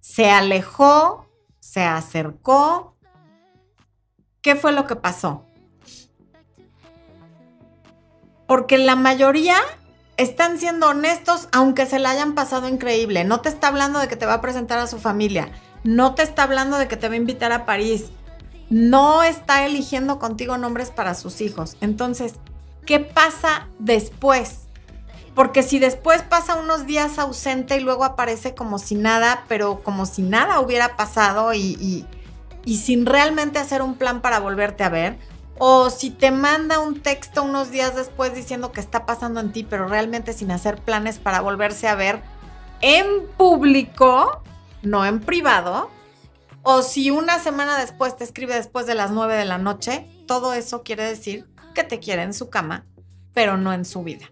Se 0.00 0.30
alejó, 0.30 1.28
se 1.60 1.84
acercó. 1.84 2.96
¿Qué 4.40 4.56
fue 4.56 4.72
lo 4.72 4.86
que 4.86 4.96
pasó? 4.96 5.46
Porque 8.46 8.78
la 8.78 8.96
mayoría 8.96 9.56
están 10.16 10.58
siendo 10.58 10.88
honestos 10.88 11.48
aunque 11.52 11.84
se 11.84 11.98
la 11.98 12.10
hayan 12.10 12.34
pasado 12.34 12.66
increíble. 12.66 13.24
No 13.24 13.42
te 13.42 13.50
está 13.50 13.68
hablando 13.68 13.98
de 13.98 14.08
que 14.08 14.16
te 14.16 14.24
va 14.24 14.34
a 14.34 14.40
presentar 14.40 14.78
a 14.78 14.86
su 14.86 14.98
familia. 14.98 15.52
No 15.84 16.14
te 16.14 16.22
está 16.22 16.44
hablando 16.44 16.78
de 16.78 16.88
que 16.88 16.96
te 16.96 17.08
va 17.08 17.14
a 17.14 17.18
invitar 17.18 17.52
a 17.52 17.64
París. 17.64 18.06
No 18.70 19.22
está 19.22 19.66
eligiendo 19.66 20.18
contigo 20.18 20.56
nombres 20.58 20.90
para 20.90 21.14
sus 21.14 21.40
hijos. 21.40 21.76
Entonces, 21.80 22.34
¿qué 22.86 23.00
pasa 23.00 23.68
después? 23.78 24.60
Porque 25.34 25.62
si 25.62 25.78
después 25.78 26.22
pasa 26.22 26.56
unos 26.56 26.86
días 26.86 27.18
ausente 27.18 27.76
y 27.76 27.80
luego 27.80 28.04
aparece 28.04 28.54
como 28.54 28.78
si 28.78 28.94
nada, 28.94 29.44
pero 29.48 29.82
como 29.82 30.06
si 30.06 30.22
nada 30.22 30.60
hubiera 30.60 30.96
pasado 30.96 31.54
y, 31.54 32.06
y 32.64 32.76
sin 32.76 33.06
realmente 33.06 33.58
hacer 33.58 33.82
un 33.82 33.94
plan 33.94 34.20
para 34.20 34.40
volverte 34.40 34.84
a 34.84 34.88
ver, 34.88 35.18
o 35.58 35.90
si 35.90 36.10
te 36.10 36.30
manda 36.30 36.80
un 36.80 37.00
texto 37.02 37.42
unos 37.42 37.70
días 37.70 37.94
después 37.94 38.34
diciendo 38.34 38.72
que 38.72 38.80
está 38.80 39.06
pasando 39.06 39.40
en 39.40 39.52
ti, 39.52 39.64
pero 39.68 39.86
realmente 39.86 40.32
sin 40.32 40.50
hacer 40.50 40.76
planes 40.76 41.18
para 41.18 41.40
volverse 41.40 41.88
a 41.88 41.94
ver 41.94 42.20
en 42.80 43.06
público, 43.36 44.42
no 44.82 45.06
en 45.06 45.20
privado, 45.20 45.90
o 46.62 46.82
si 46.82 47.10
una 47.10 47.38
semana 47.38 47.78
después 47.78 48.16
te 48.16 48.24
escribe 48.24 48.54
después 48.54 48.86
de 48.86 48.94
las 48.94 49.10
9 49.10 49.34
de 49.34 49.44
la 49.44 49.58
noche, 49.58 50.08
todo 50.26 50.52
eso 50.52 50.82
quiere 50.82 51.04
decir 51.04 51.48
que 51.74 51.82
te 51.82 51.98
quiere 51.98 52.22
en 52.22 52.34
su 52.34 52.50
cama, 52.50 52.86
pero 53.34 53.56
no 53.56 53.72
en 53.72 53.84
su 53.84 54.02
vida. 54.04 54.26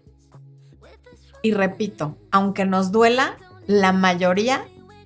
Y 1.41 1.53
repito, 1.53 2.17
aunque 2.31 2.65
nos 2.65 2.91
duela, 2.91 3.37
la 3.67 3.91
mayoría 3.91 4.65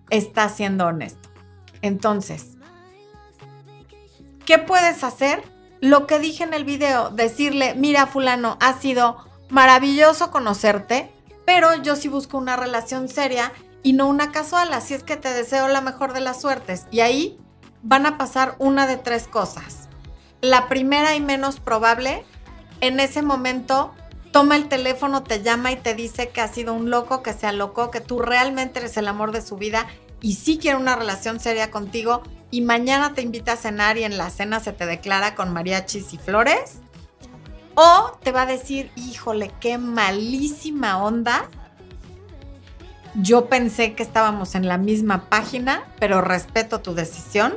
está 0.10 0.50
siendo 0.50 0.86
honesto. 0.88 1.30
Entonces, 1.82 2.58
¿qué 4.46 4.60
puedes 4.60 5.04
hacer? 5.04 5.44
Lo 5.82 6.08
que 6.08 6.20
dije 6.20 6.44
en 6.44 6.54
el 6.54 6.66
video, 6.66 7.10
decirle, 7.10 7.74
mira 7.76 8.08
fulano, 8.08 8.58
ha 8.60 8.74
sido 8.74 9.18
maravilloso 9.50 10.32
conocerte, 10.32 11.12
pero 11.46 11.76
yo 11.76 11.96
sí 11.96 12.08
busco 12.08 12.38
una 12.38 12.56
relación 12.56 13.08
seria 13.08 13.52
y 13.86 13.94
no 13.94 14.08
una 14.08 14.32
casual, 14.32 14.74
así 14.74 14.96
es 14.96 15.04
que 15.04 15.16
te 15.16 15.32
deseo 15.32 15.68
la 15.68 15.80
mejor 15.80 16.14
de 16.14 16.20
las 16.20 16.42
suertes. 16.42 16.88
Y 16.90 17.02
ahí 17.02 17.38
van 17.84 18.08
a 18.08 18.18
pasar 18.18 18.56
una 18.58 18.88
de 18.88 18.98
tres 18.98 19.28
cosas. 19.28 19.90
La 20.42 20.68
primera 20.68 21.14
y 21.14 21.22
menos 21.22 21.60
probable, 21.60 22.26
en 22.82 23.00
ese 23.00 23.22
momento 23.22 23.94
toma 24.32 24.56
el 24.56 24.70
teléfono, 24.70 25.22
te 25.22 25.44
llama 25.44 25.72
y 25.72 25.76
te 25.76 25.94
dice 25.94 26.30
que 26.30 26.42
ha 26.42 26.48
sido 26.48 26.74
un 26.74 26.90
loco, 26.90 27.22
que 27.22 27.34
sea 27.34 27.52
loco, 27.52 27.92
que 27.92 28.02
tú 28.02 28.18
realmente 28.18 28.80
eres 28.80 28.98
el 28.98 29.08
amor 29.08 29.32
de 29.32 29.44
su 29.44 29.56
vida 29.56 29.86
y 30.20 30.34
sí 30.34 30.58
quiere 30.58 30.80
una 30.80 30.96
relación 30.96 31.40
seria 31.40 31.70
contigo 31.70 32.24
y 32.50 32.62
mañana 32.62 33.14
te 33.14 33.22
invita 33.22 33.52
a 33.52 33.58
cenar 33.58 34.00
y 34.00 34.04
en 34.04 34.18
la 34.18 34.32
cena 34.32 34.62
se 34.62 34.74
te 34.74 34.88
declara 34.88 35.36
con 35.36 35.54
mariachis 35.54 36.12
y 36.12 36.18
flores. 36.18 36.80
O 37.76 38.18
te 38.24 38.32
va 38.32 38.44
a 38.44 38.48
decir, 38.48 38.90
híjole, 38.96 39.52
qué 39.60 39.78
malísima 39.78 41.04
onda, 41.04 41.52
yo 43.22 43.48
pensé 43.48 43.94
que 43.94 44.04
estábamos 44.04 44.56
en 44.56 44.68
la 44.68 44.78
misma 44.78 45.30
página, 45.30 45.86
pero 46.00 46.22
respeto 46.22 46.82
tu 46.82 46.94
decisión. 46.94 47.54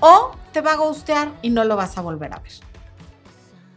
O 0.00 0.32
te 0.52 0.60
va 0.60 0.72
a 0.72 0.76
gustear 0.76 1.32
y 1.42 1.50
no 1.50 1.64
lo 1.64 1.76
vas 1.76 1.96
a 1.98 2.02
volver 2.02 2.34
a 2.34 2.38
ver. 2.40 2.52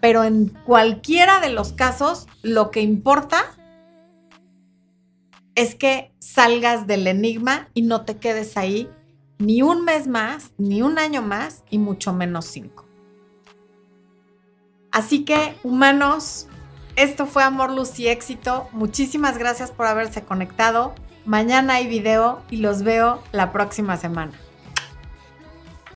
Pero 0.02 0.24
en 0.24 0.50
cualquiera 0.50 1.40
de 1.40 1.50
los 1.50 1.74
casos, 1.74 2.28
lo 2.42 2.72
que 2.72 2.82
importa 2.82 3.44
es 5.56 5.76
que 5.76 6.14
salgas 6.20 6.88
del 6.88 7.08
enigma 7.08 7.70
y 7.74 7.82
no 7.82 8.06
te 8.06 8.18
quedes 8.18 8.56
ahí 8.56 8.90
ni 9.40 9.62
un 9.62 9.84
mes 9.84 10.08
más, 10.08 10.52
ni 10.58 10.82
un 10.82 11.00
año 11.00 11.22
más 11.22 11.64
y 11.70 11.78
mucho 11.78 12.14
menos 12.14 12.46
cinco. 12.46 12.86
Así 14.92 15.24
que, 15.24 15.56
humanos, 15.64 16.48
esto 16.96 17.26
fue 17.26 17.44
Amor, 17.44 17.72
Luz 17.72 18.00
y 18.00 18.08
Éxito. 18.08 18.68
Muchísimas 18.72 19.38
gracias 19.38 19.72
por 19.72 19.86
haberse 19.86 20.24
conectado. 20.24 20.94
Mañana 21.26 21.76
hay 21.76 21.88
video 21.88 22.42
y 22.50 22.58
los 22.58 22.84
veo 22.84 23.22
la 23.32 23.52
próxima 23.52 23.98
semana. 23.98 24.32